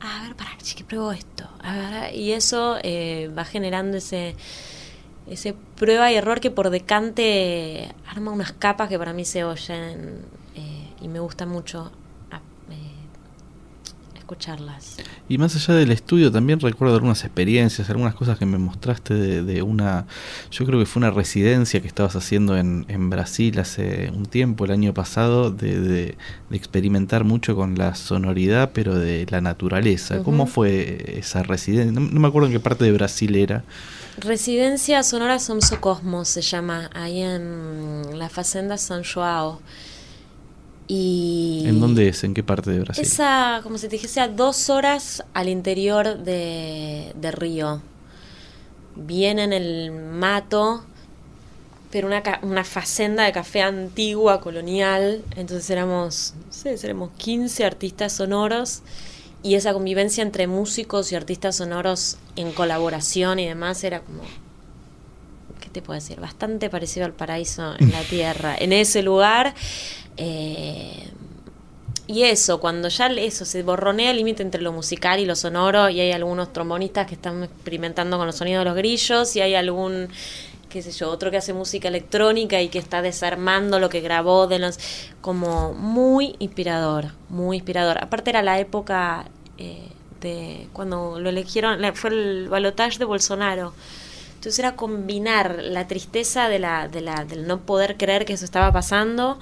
a 0.00 0.22
ver, 0.24 0.36
pará, 0.36 0.50
sí 0.60 0.74
que 0.74 0.84
pruebo 0.84 1.12
esto, 1.12 1.48
a 1.62 1.74
ver, 1.74 2.14
y 2.14 2.32
eso 2.32 2.76
eh, 2.82 3.30
va 3.36 3.44
generando 3.44 3.96
ese, 3.96 4.34
ese 5.26 5.54
prueba 5.76 6.10
y 6.10 6.16
error 6.16 6.40
que 6.40 6.50
por 6.50 6.70
decante 6.70 7.94
arma 8.06 8.32
unas 8.32 8.52
capas 8.52 8.88
que 8.88 8.98
para 8.98 9.12
mí 9.12 9.24
se 9.24 9.44
oyen 9.44 10.24
eh, 10.56 10.88
y 11.00 11.08
me 11.08 11.20
gusta 11.20 11.46
mucho 11.46 11.92
escucharlas. 14.32 14.96
Y 15.28 15.38
más 15.38 15.54
allá 15.56 15.74
del 15.74 15.92
estudio, 15.92 16.30
también 16.32 16.60
recuerdo 16.60 16.94
algunas 16.94 17.24
experiencias, 17.24 17.88
algunas 17.90 18.14
cosas 18.14 18.38
que 18.38 18.46
me 18.46 18.58
mostraste 18.58 19.14
de, 19.14 19.42
de 19.42 19.62
una, 19.62 20.06
yo 20.50 20.64
creo 20.66 20.78
que 20.80 20.86
fue 20.86 21.00
una 21.00 21.10
residencia 21.10 21.80
que 21.80 21.86
estabas 21.88 22.16
haciendo 22.16 22.56
en, 22.56 22.84
en 22.88 23.10
Brasil 23.10 23.58
hace 23.58 24.10
un 24.14 24.26
tiempo, 24.26 24.64
el 24.64 24.72
año 24.72 24.92
pasado, 24.94 25.50
de, 25.50 25.80
de- 25.80 26.16
de 26.50 26.56
experimentar 26.56 27.24
mucho 27.24 27.54
con 27.56 27.76
la 27.78 27.94
sonoridad, 27.94 28.70
pero 28.74 28.94
de 28.98 29.26
la 29.30 29.40
naturaleza. 29.40 30.22
¿Cómo 30.22 30.46
fue 30.46 31.14
esa 31.18 31.42
residencia? 31.42 31.92
No, 31.92 32.00
no 32.00 32.20
me 32.20 32.28
acuerdo 32.28 32.46
en 32.48 32.52
qué 32.52 32.60
parte 32.60 32.84
de 32.84 32.92
Brasil 32.92 33.34
era. 33.36 33.64
Residencia 34.18 35.02
Sonora 35.02 35.38
Somso 35.38 35.80
Cosmos 35.80 36.28
se 36.28 36.42
llama, 36.42 36.90
ahí 36.94 37.22
en 37.22 38.18
la 38.18 38.28
Fazenda 38.28 38.76
San 38.76 39.02
Joao. 39.04 39.60
Y 40.94 41.62
¿En 41.64 41.80
dónde 41.80 42.06
es? 42.06 42.22
¿En 42.22 42.34
qué 42.34 42.42
parte 42.42 42.70
de 42.70 42.80
Brasil? 42.80 43.02
Esa, 43.02 43.60
como 43.62 43.78
si 43.78 43.88
te 43.88 43.96
dijese, 43.96 44.20
a 44.20 44.28
dos 44.28 44.68
horas 44.68 45.24
al 45.32 45.48
interior 45.48 46.18
de, 46.18 47.14
de 47.14 47.30
Río. 47.32 47.80
Bien 48.94 49.38
en 49.38 49.54
el 49.54 49.90
mato, 49.90 50.84
pero 51.90 52.08
una, 52.08 52.22
una 52.42 52.62
facenda 52.62 53.24
de 53.24 53.32
café 53.32 53.62
antigua, 53.62 54.42
colonial. 54.42 55.24
Entonces 55.34 55.70
éramos, 55.70 56.34
no 56.44 56.52
sé, 56.52 56.74
éramos 56.84 57.08
15 57.16 57.64
artistas 57.64 58.12
sonoros. 58.12 58.82
Y 59.42 59.54
esa 59.54 59.72
convivencia 59.72 60.20
entre 60.20 60.46
músicos 60.46 61.10
y 61.10 61.14
artistas 61.14 61.56
sonoros 61.56 62.18
en 62.36 62.52
colaboración 62.52 63.38
y 63.38 63.46
demás 63.46 63.82
era 63.82 64.00
como, 64.00 64.24
¿qué 65.58 65.70
te 65.70 65.80
puedo 65.80 65.98
decir? 65.98 66.20
Bastante 66.20 66.68
parecido 66.68 67.06
al 67.06 67.14
paraíso 67.14 67.76
en 67.78 67.92
la 67.92 68.02
tierra. 68.10 68.54
En 68.58 68.74
ese 68.74 69.02
lugar. 69.02 69.54
Eh, 70.16 71.12
y 72.06 72.24
eso, 72.24 72.60
cuando 72.60 72.88
ya 72.88 73.06
eso 73.06 73.44
se 73.44 73.62
borronea 73.62 74.10
el 74.10 74.16
límite 74.16 74.42
entre 74.42 74.60
lo 74.60 74.72
musical 74.72 75.20
y 75.20 75.24
lo 75.24 75.36
sonoro, 75.36 75.88
y 75.88 76.00
hay 76.00 76.12
algunos 76.12 76.52
trombonistas 76.52 77.06
que 77.06 77.14
están 77.14 77.44
experimentando 77.44 78.18
con 78.18 78.26
los 78.26 78.36
sonidos 78.36 78.60
de 78.60 78.64
los 78.66 78.76
grillos, 78.76 79.34
y 79.36 79.40
hay 79.40 79.54
algún, 79.54 80.08
qué 80.68 80.82
sé 80.82 80.90
yo, 80.90 81.10
otro 81.10 81.30
que 81.30 81.36
hace 81.36 81.54
música 81.54 81.88
electrónica 81.88 82.60
y 82.60 82.68
que 82.68 82.78
está 82.78 83.02
desarmando 83.02 83.78
lo 83.78 83.88
que 83.88 84.00
grabó 84.00 84.46
de 84.46 84.58
los. 84.58 84.78
como 85.20 85.72
muy 85.74 86.36
inspirador, 86.38 87.12
muy 87.28 87.56
inspirador. 87.58 87.98
Aparte 88.02 88.30
era 88.30 88.42
la 88.42 88.58
época 88.58 89.26
eh, 89.58 89.88
de 90.20 90.68
cuando 90.72 91.20
lo 91.20 91.30
eligieron, 91.30 91.80
fue 91.94 92.10
el 92.10 92.48
balotaje 92.48 92.98
de 92.98 93.04
Bolsonaro. 93.04 93.72
Entonces 94.34 94.58
era 94.58 94.74
combinar 94.74 95.60
la 95.62 95.86
tristeza 95.86 96.48
de 96.48 96.58
la, 96.58 96.88
de 96.88 97.00
la, 97.00 97.24
del 97.24 97.46
no 97.46 97.60
poder 97.60 97.96
creer 97.96 98.24
que 98.24 98.32
eso 98.32 98.44
estaba 98.44 98.72
pasando 98.72 99.38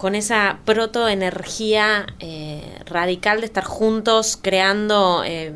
con 0.00 0.14
esa 0.14 0.60
protoenergía 0.64 2.06
eh, 2.20 2.62
radical 2.86 3.40
de 3.40 3.46
estar 3.46 3.64
juntos 3.64 4.38
creando, 4.40 5.22
eh, 5.26 5.52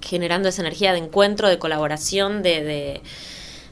generando 0.00 0.48
esa 0.48 0.62
energía 0.62 0.90
de 0.92 0.98
encuentro, 0.98 1.48
de 1.48 1.56
colaboración, 1.56 2.42
de, 2.42 2.64
de, 2.64 3.02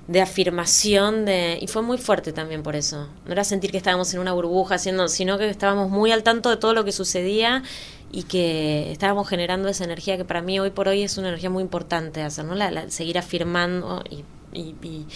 de 0.06 0.20
afirmación, 0.20 1.24
de 1.24 1.58
y 1.60 1.66
fue 1.66 1.82
muy 1.82 1.98
fuerte 1.98 2.32
también 2.32 2.62
por 2.62 2.76
eso. 2.76 3.08
No 3.26 3.32
era 3.32 3.42
sentir 3.42 3.72
que 3.72 3.76
estábamos 3.76 4.14
en 4.14 4.20
una 4.20 4.32
burbuja, 4.32 4.76
haciendo, 4.76 5.08
sino 5.08 5.38
que 5.38 5.48
estábamos 5.50 5.90
muy 5.90 6.12
al 6.12 6.22
tanto 6.22 6.50
de 6.50 6.56
todo 6.56 6.72
lo 6.72 6.84
que 6.84 6.92
sucedía 6.92 7.64
y 8.12 8.22
que 8.22 8.92
estábamos 8.92 9.28
generando 9.28 9.68
esa 9.68 9.82
energía 9.82 10.16
que 10.16 10.24
para 10.24 10.40
mí 10.40 10.60
hoy 10.60 10.70
por 10.70 10.86
hoy 10.86 11.02
es 11.02 11.18
una 11.18 11.30
energía 11.30 11.50
muy 11.50 11.64
importante 11.64 12.22
hacer, 12.22 12.44
¿no? 12.44 12.54
La- 12.54 12.70
la- 12.70 12.90
seguir 12.90 13.18
afirmando 13.18 14.04
y, 14.08 14.22
y, 14.56 14.76
y- 14.84 15.06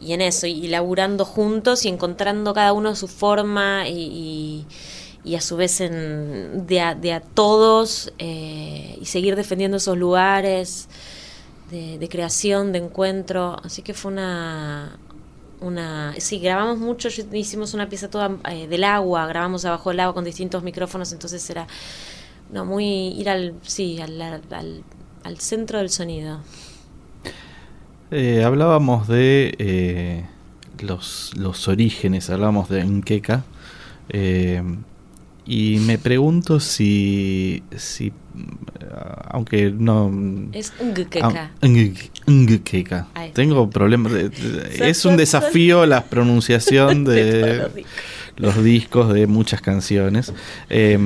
y 0.00 0.12
en 0.12 0.20
eso, 0.20 0.46
y 0.46 0.68
laburando 0.68 1.24
juntos 1.24 1.84
y 1.84 1.88
encontrando 1.88 2.52
cada 2.54 2.72
uno 2.72 2.94
su 2.96 3.08
forma 3.08 3.88
y, 3.88 3.92
y- 3.94 4.66
y 5.24 5.36
a 5.36 5.40
su 5.40 5.56
vez 5.56 5.80
en, 5.80 6.66
de, 6.66 6.80
a, 6.82 6.94
de 6.94 7.12
a 7.14 7.20
todos 7.20 8.12
eh, 8.18 8.98
y 9.00 9.06
seguir 9.06 9.36
defendiendo 9.36 9.78
esos 9.78 9.96
lugares 9.96 10.88
de, 11.70 11.98
de 11.98 12.08
creación, 12.08 12.72
de 12.72 12.78
encuentro. 12.78 13.56
Así 13.64 13.82
que 13.82 13.94
fue 13.94 14.12
una, 14.12 14.98
una 15.60 16.14
sí 16.18 16.38
grabamos 16.40 16.78
mucho 16.78 17.08
hicimos 17.32 17.74
una 17.74 17.88
pieza 17.88 18.10
toda 18.10 18.36
eh, 18.50 18.66
del 18.68 18.84
agua 18.84 19.26
grabamos 19.26 19.64
abajo 19.64 19.90
del 19.90 20.00
agua 20.00 20.14
con 20.14 20.24
distintos 20.24 20.62
micrófonos 20.62 21.12
entonces 21.12 21.48
era 21.50 21.66
no 22.50 22.64
muy 22.64 23.08
ir 23.18 23.28
al 23.30 23.54
sí 23.62 24.00
al, 24.00 24.20
al, 24.20 24.84
al 25.24 25.40
centro 25.40 25.78
del 25.78 25.90
sonido 25.90 26.40
Eh, 28.10 28.44
hablábamos 28.44 29.08
de 29.08 29.54
eh, 29.58 30.24
los, 30.80 31.32
los 31.36 31.68
orígenes, 31.68 32.30
hablábamos 32.30 32.68
de 32.68 32.84
Nkeka. 32.84 33.44
eh, 34.08 34.62
Y 35.46 35.78
me 35.80 35.98
pregunto 35.98 36.58
si, 36.60 37.62
si 37.76 38.12
aunque 39.28 39.70
no... 39.70 40.10
Es 40.52 40.72
ngkeka. 40.80 41.28
Ah, 41.28 41.50
ng- 41.60 42.10
ngkeka. 42.26 43.08
Tengo 43.34 43.68
problemas. 43.68 44.12
es 44.80 45.04
un 45.04 45.16
desafío 45.16 45.84
la 45.86 46.04
pronunciación 46.04 47.04
De 47.10 47.58
los 47.58 47.74
discos. 47.74 47.92
los 48.36 48.64
discos 48.64 49.12
de 49.12 49.26
muchas 49.26 49.60
canciones. 49.60 50.32
Eh, 50.70 50.96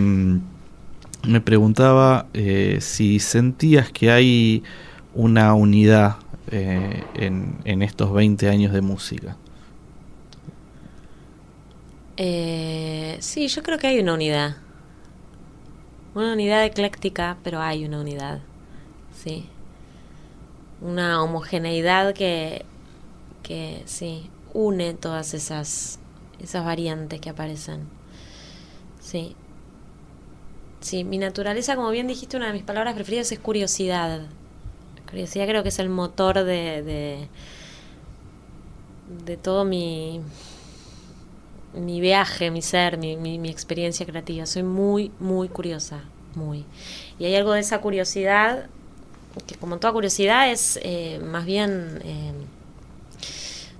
me 1.26 1.40
preguntaba 1.40 2.26
eh, 2.32 2.78
si 2.80 3.18
sentías 3.18 3.90
que 3.90 4.10
hay 4.12 4.62
una 5.14 5.52
unidad 5.54 6.16
eh, 6.50 7.04
en, 7.14 7.82
estos 7.82 8.12
20 8.12 8.48
años 8.48 8.72
de 8.72 8.80
música. 8.80 9.36
Eh, 12.16 13.16
sí, 13.20 13.48
yo 13.48 13.62
creo 13.62 13.78
que 13.78 13.86
hay 13.86 14.00
una 14.00 14.14
unidad. 14.14 14.56
Una 16.14 16.32
unidad 16.32 16.64
ecléctica, 16.64 17.36
pero 17.44 17.60
hay 17.60 17.84
una 17.84 18.00
unidad. 18.00 18.40
Sí. 19.14 19.46
Una 20.80 21.22
homogeneidad 21.22 22.14
que, 22.14 22.64
que 23.42 23.82
sí, 23.84 24.30
une 24.54 24.94
todas 24.94 25.34
esas, 25.34 25.98
esas 26.40 26.64
variantes 26.64 27.20
que 27.20 27.30
aparecen. 27.30 27.88
Sí. 29.00 29.36
Sí, 30.80 31.04
mi 31.04 31.18
naturaleza, 31.18 31.76
como 31.76 31.90
bien 31.90 32.06
dijiste, 32.06 32.36
una 32.36 32.46
de 32.46 32.52
mis 32.52 32.62
palabras 32.62 32.94
preferidas 32.94 33.30
es 33.32 33.38
curiosidad. 33.38 34.28
Curiosidad 35.08 35.46
creo 35.46 35.62
que 35.62 35.70
es 35.70 35.78
el 35.78 35.88
motor 35.88 36.44
de, 36.44 36.82
de, 36.82 37.28
de 39.24 39.36
todo 39.36 39.64
mi, 39.64 40.20
mi 41.74 42.00
viaje, 42.00 42.50
mi 42.50 42.60
ser, 42.62 42.98
mi, 42.98 43.16
mi, 43.16 43.38
mi 43.38 43.48
experiencia 43.48 44.04
creativa. 44.04 44.44
Soy 44.46 44.64
muy, 44.64 45.10
muy 45.18 45.48
curiosa, 45.48 46.04
muy. 46.34 46.64
Y 47.18 47.24
hay 47.24 47.34
algo 47.36 47.52
de 47.52 47.60
esa 47.60 47.80
curiosidad, 47.80 48.68
que 49.46 49.54
como 49.54 49.78
toda 49.78 49.92
curiosidad 49.92 50.50
es 50.50 50.78
eh, 50.82 51.20
más 51.24 51.46
bien, 51.46 52.00
eh, 52.04 52.32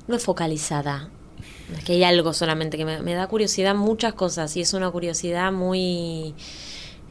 no 0.06 0.16
es 0.16 0.24
focalizada. 0.24 1.10
Es 1.76 1.84
que 1.84 1.92
hay 1.92 2.04
algo 2.04 2.32
solamente 2.32 2.78
que 2.78 2.86
me, 2.86 3.02
me 3.02 3.12
da 3.12 3.26
curiosidad 3.26 3.74
muchas 3.74 4.14
cosas 4.14 4.56
y 4.56 4.62
es 4.62 4.72
una 4.72 4.90
curiosidad 4.90 5.52
muy, 5.52 6.34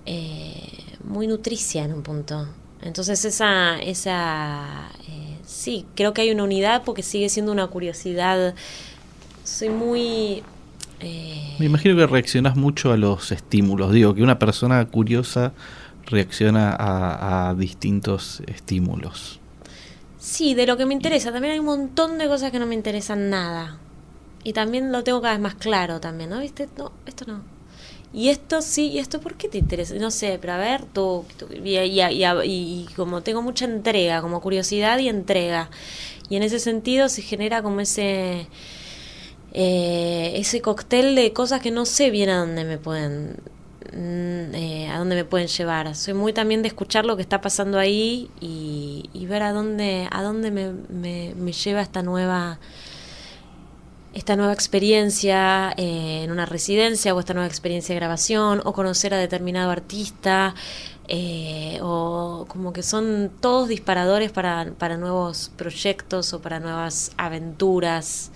eh, 0.08 0.70
muy 1.04 1.28
nutricia 1.28 1.84
en 1.84 1.94
un 1.94 2.02
punto. 2.02 2.48
Entonces 2.88 3.24
esa, 3.26 3.78
esa 3.80 4.90
eh, 5.08 5.38
sí, 5.46 5.86
creo 5.96 6.14
que 6.14 6.22
hay 6.22 6.32
una 6.32 6.44
unidad 6.44 6.84
porque 6.86 7.04
sigue 7.04 7.30
siendo 7.30 7.52
una 7.52 7.68
curiosidad. 7.68 8.56
Soy 9.44 9.70
muy... 9.70 10.44
eh, 11.02 11.56
Me 11.60 11.66
imagino 11.66 11.96
que 11.96 12.08
reaccionás 12.08 12.56
mucho 12.56 12.92
a 12.92 12.98
los 12.98 13.32
estímulos. 13.32 13.92
Digo, 13.92 14.16
que 14.16 14.24
una 14.24 14.40
persona 14.40 14.84
curiosa 14.86 15.54
reacciona 16.06 16.72
a, 16.72 17.50
a 17.50 17.54
distintos 17.56 18.42
estímulos. 18.48 19.40
Sí, 20.18 20.56
de 20.56 20.66
lo 20.66 20.78
que 20.78 20.86
me 20.86 20.94
interesa. 20.94 21.32
También 21.32 21.54
hay 21.54 21.60
un 21.60 21.66
montón 21.66 22.18
de 22.18 22.28
cosas 22.28 22.52
que 22.52 22.60
no 22.60 22.66
me 22.66 22.76
interesan 22.76 23.30
nada. 23.30 23.78
Y 24.44 24.54
también 24.54 24.92
lo 24.92 25.04
tengo 25.04 25.22
cada 25.22 25.34
vez 25.34 25.42
más 25.42 25.56
claro 25.56 26.00
también, 26.00 26.30
¿no? 26.30 26.40
¿Viste? 26.40 26.70
No, 26.78 26.92
esto 27.06 27.26
no. 27.28 27.57
Y 28.14 28.30
esto 28.30 28.62
sí, 28.62 28.88
y 28.90 29.00
esto 29.00 29.20
¿por 29.22 29.36
qué 29.36 29.48
te 29.50 29.58
interesa? 29.58 29.94
No 29.96 30.12
sé, 30.12 30.38
pero 30.42 30.54
a 30.54 30.58
ver, 30.58 30.84
tú, 30.86 31.26
tú- 31.38 31.48
y, 31.54 31.78
y- 31.78 32.02
y- 32.02 32.26
y- 32.46 32.88
como 32.96 33.22
tengo 33.22 33.42
mucha 33.42 33.66
entrega, 33.66 34.22
como 34.22 34.42
curiosidad 34.42 34.98
y 35.00 35.10
entrega. 35.10 35.70
Y 36.30 36.38
en 36.38 36.44
ese 36.44 36.60
sentido 36.60 37.10
se 37.10 37.22
genera 37.22 37.62
como 37.62 37.80
ese 37.82 38.48
eh, 39.54 40.34
ese 40.36 40.62
cóctel 40.62 41.16
de 41.16 41.34
cosas 41.34 41.62
que 41.62 41.72
no 41.72 41.86
sé 41.86 42.10
bien 42.12 42.30
a 42.30 42.40
dónde 42.40 42.64
me 42.66 42.78
pueden 42.78 43.38
mm, 43.94 44.56
eh, 44.56 44.90
a 44.92 44.98
dónde 45.00 45.16
me 45.16 45.26
pueden 45.26 45.48
llevar. 45.48 45.96
Soy 45.96 46.14
muy 46.14 46.34
también 46.34 46.62
de 46.62 46.68
escuchar 46.68 47.06
lo 47.06 47.16
que 47.16 47.22
está 47.22 47.42
pasando 47.42 47.80
ahí 47.80 48.30
y 48.42 49.26
ver 49.28 49.44
a 49.44 49.52
dónde 49.54 50.08
a 50.12 50.22
dónde 50.24 50.52
me, 50.52 50.72
me, 50.90 51.34
me 51.36 51.52
lleva 51.54 51.82
esta 51.82 52.02
nueva 52.04 52.60
esta 54.18 54.36
nueva 54.36 54.52
experiencia 54.52 55.76
eh, 55.78 56.24
en 56.24 56.32
una 56.32 56.48
residencia 56.48 57.14
o 57.14 57.20
esta 57.20 57.36
nueva 57.36 57.48
experiencia 57.48 57.94
de 57.94 58.00
grabación 58.00 58.62
o 58.66 58.74
conocer 58.74 59.14
a 59.14 59.18
determinado 59.18 59.70
artista 59.70 60.56
eh, 61.08 61.78
o 61.84 62.46
como 62.48 62.74
que 62.74 62.82
son 62.82 63.32
todos 63.40 63.70
disparadores 63.70 64.32
para, 64.32 64.72
para 64.80 64.98
nuevos 64.98 65.52
proyectos 65.56 66.34
o 66.34 66.42
para 66.42 66.60
nuevas 66.60 67.12
aventuras 67.18 68.32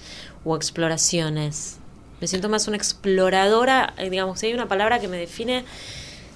o 0.45 0.55
exploraciones. 0.55 1.77
Me 2.19 2.27
siento 2.27 2.47
más 2.47 2.67
una 2.67 2.77
exploradora, 2.77 3.95
eh, 3.97 4.11
digamos, 4.11 4.39
si 4.39 4.45
hay 4.45 4.53
una 4.53 4.67
palabra 4.67 4.99
que 4.99 5.07
me 5.07 5.17
define, 5.17 5.65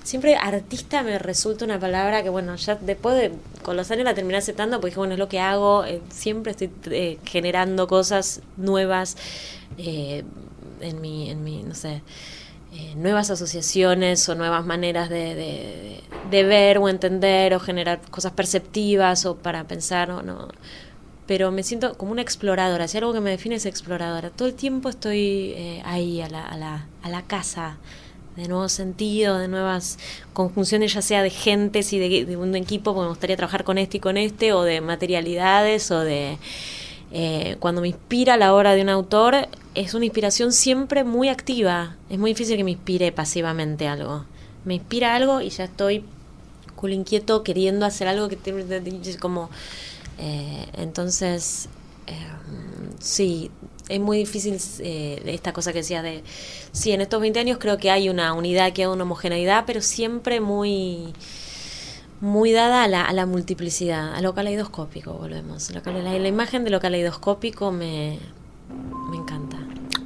siempre 0.06 0.36
artista 0.38 1.04
me 1.04 1.20
resulta 1.20 1.66
una 1.66 1.80
palabra 1.80 2.24
que, 2.24 2.30
bueno, 2.30 2.56
ya 2.56 2.76
después 2.76 3.18
de, 3.18 3.32
con 3.64 3.76
los 3.76 3.92
años 3.92 4.06
la 4.06 4.14
terminé 4.14 4.38
aceptando, 4.38 4.78
porque 4.78 4.92
dije, 4.92 5.00
bueno, 5.00 5.14
es 5.14 5.20
lo 5.20 5.28
que 5.30 5.40
hago, 5.42 5.84
eh, 5.86 6.02
siempre 6.10 6.52
estoy 6.52 6.72
eh, 6.92 7.18
generando 7.26 7.88
cosas 7.88 8.42
nuevas 8.58 9.18
eh, 9.78 10.24
en 10.82 11.02
mi, 11.02 11.30
en 11.30 11.44
mi, 11.44 11.64
no 11.64 11.76
sé, 11.76 12.02
eh, 12.74 12.94
nuevas 12.96 13.30
asociaciones 13.32 14.28
o 14.30 14.36
nuevas 14.36 14.66
maneras 14.66 15.10
de, 15.10 15.36
de- 15.36 16.02
de 16.32 16.44
ver 16.44 16.78
o 16.80 16.90
entender 16.90 17.54
o 17.54 17.60
generar 17.60 18.02
cosas 18.12 18.32
perceptivas 18.34 19.26
o 19.26 19.36
para 19.38 19.66
pensar 19.66 20.10
o 20.12 20.22
no. 20.24 20.48
Pero 21.28 21.52
me 21.52 21.64
siento 21.64 21.98
como 21.98 22.12
una 22.12 22.22
exploradora. 22.22 22.88
Si 22.88 22.98
algo 22.98 23.14
que 23.14 23.22
me 23.22 23.32
define 23.32 23.56
es 23.56 23.66
exploradora. 23.66 24.30
Todo 24.30 24.48
el 24.48 24.54
tiempo 24.56 24.90
estoy 24.90 25.54
eh, 25.56 25.82
ahí 25.86 26.22
a 26.22 26.30
la, 26.30 26.46
a, 26.46 26.58
la, 26.58 26.86
a 27.04 27.10
la 27.10 27.24
casa 27.24 27.78
de 28.36 28.48
nuevos 28.48 28.72
sentidos, 28.72 29.40
de 29.40 29.48
nuevas 29.48 29.98
conjunciones, 30.34 30.94
ya 30.94 31.02
sea 31.02 31.24
de 31.24 31.30
gentes 31.30 31.94
y 31.94 32.00
de, 32.00 32.38
un 32.38 32.56
equipo, 32.56 32.94
porque 32.94 33.04
me 33.06 33.10
gustaría 33.10 33.38
trabajar 33.38 33.64
con 33.64 33.78
este 33.78 33.98
y 33.98 34.00
con 34.00 34.18
este, 34.18 34.54
o 34.54 34.64
de 34.64 34.82
materialidades, 34.82 35.90
o 35.92 36.02
de... 36.02 36.38
eh, 37.12 37.56
cuando 37.60 37.82
me 37.82 37.88
inspira 37.88 38.38
la 38.38 38.54
obra 38.54 38.74
de 38.76 38.82
un 38.82 38.90
autor, 38.90 39.48
es 39.74 39.94
una 39.94 40.06
inspiración 40.06 40.52
siempre 40.52 41.04
muy 41.04 41.30
activa. 41.30 41.96
Es 42.10 42.18
muy 42.20 42.32
difícil 42.32 42.58
que 42.58 42.64
me 42.64 42.72
inspire 42.72 43.12
pasivamente 43.12 43.88
algo. 43.88 44.26
Me 44.66 44.76
inspira 44.76 45.16
algo 45.16 45.42
y 45.42 45.50
ya 45.50 45.66
estoy 45.66 46.04
culo 46.76 46.94
inquieto 46.94 47.44
queriendo 47.44 47.86
hacer 47.86 48.08
algo 48.08 48.28
que 48.28 48.36
tiene 48.36 48.66
como... 49.20 49.50
eh, 50.18 50.66
entonces, 50.74 51.70
eh, 52.08 52.28
sí, 53.00 53.52
es 53.90 54.00
muy 54.00 54.18
difícil 54.18 54.58
eh, 54.80 55.22
esta 55.26 55.54
cosa 55.54 55.72
que 55.72 55.80
decías 55.80 56.04
de... 56.04 56.24
Sí, 56.72 56.92
en 56.92 57.02
estos 57.02 57.22
20 57.22 57.40
años 57.40 57.58
creo 57.60 57.78
que 57.78 57.92
hay 57.92 58.10
una 58.10 58.34
unidad, 58.34 58.74
que 58.74 58.84
hay 58.84 58.88
una 58.88 59.04
homogeneidad, 59.04 59.66
pero 59.66 59.82
siempre 59.82 60.40
muy 60.40 61.14
muy 62.22 62.52
dada 62.52 62.84
a 62.84 62.88
la, 62.88 63.06
a 63.06 63.14
la 63.14 63.26
multiplicidad, 63.26 64.16
a 64.16 64.22
lo 64.22 64.34
caleidoscópico, 64.34 65.14
volvemos. 65.14 65.72
Lo 65.72 65.82
la, 65.92 66.18
la 66.18 66.28
imagen 66.28 66.64
de 66.64 66.70
lo 66.70 66.80
caleidoscópico 66.80 67.72
me, 67.72 68.18
me 69.12 69.18
encanta. 69.18 69.58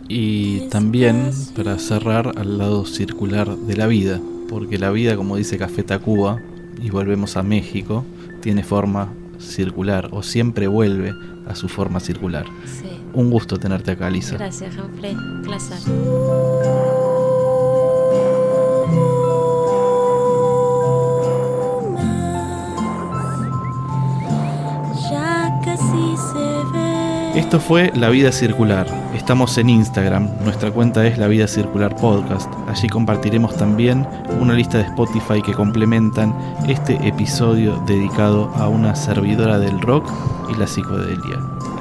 Y 0.07 0.61
también, 0.69 1.31
para 1.55 1.77
cerrar, 1.77 2.33
al 2.35 2.57
lado 2.57 2.85
circular 2.85 3.55
de 3.55 3.77
la 3.77 3.85
vida, 3.87 4.19
porque 4.49 4.79
la 4.79 4.89
vida, 4.89 5.15
como 5.15 5.35
dice 5.37 5.57
Café 5.57 5.83
Tacuba, 5.83 6.41
y 6.81 6.89
volvemos 6.89 7.37
a 7.37 7.43
México, 7.43 8.03
tiene 8.41 8.63
forma 8.63 9.13
circular, 9.39 10.09
o 10.11 10.23
siempre 10.23 10.67
vuelve 10.67 11.13
a 11.47 11.55
su 11.55 11.69
forma 11.69 11.99
circular. 11.99 12.47
Sí. 12.65 12.98
Un 13.13 13.29
gusto 13.29 13.57
tenerte 13.57 13.91
acá, 13.91 14.09
Lisa. 14.09 14.37
Gracias, 14.37 14.75
Humphrey. 14.77 15.15
Un 15.15 15.41
placer. 15.41 15.77
Ya 25.11 25.59
casi 25.65 26.17
se 26.33 26.73
ve. 26.73 27.39
Esto 27.39 27.59
fue 27.59 27.91
La 27.95 28.09
Vida 28.09 28.31
Circular. 28.31 28.87
Estamos 29.15 29.57
en 29.57 29.69
Instagram, 29.69 30.29
nuestra 30.43 30.71
cuenta 30.71 31.05
es 31.05 31.17
La 31.17 31.27
Vida 31.27 31.47
Circular 31.47 31.95
Podcast. 31.95 32.51
Allí 32.67 32.87
compartiremos 32.87 33.55
también 33.55 34.07
una 34.39 34.53
lista 34.53 34.77
de 34.77 34.85
Spotify 34.85 35.41
que 35.41 35.53
complementan 35.53 36.35
este 36.67 36.95
episodio 37.07 37.81
dedicado 37.85 38.51
a 38.55 38.67
una 38.67 38.95
servidora 38.95 39.59
del 39.59 39.79
rock 39.81 40.09
y 40.51 40.57
la 40.57 40.67
psicodelia, 40.67 41.39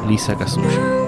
Lisa 0.09 0.37
Casulla. 0.37 1.08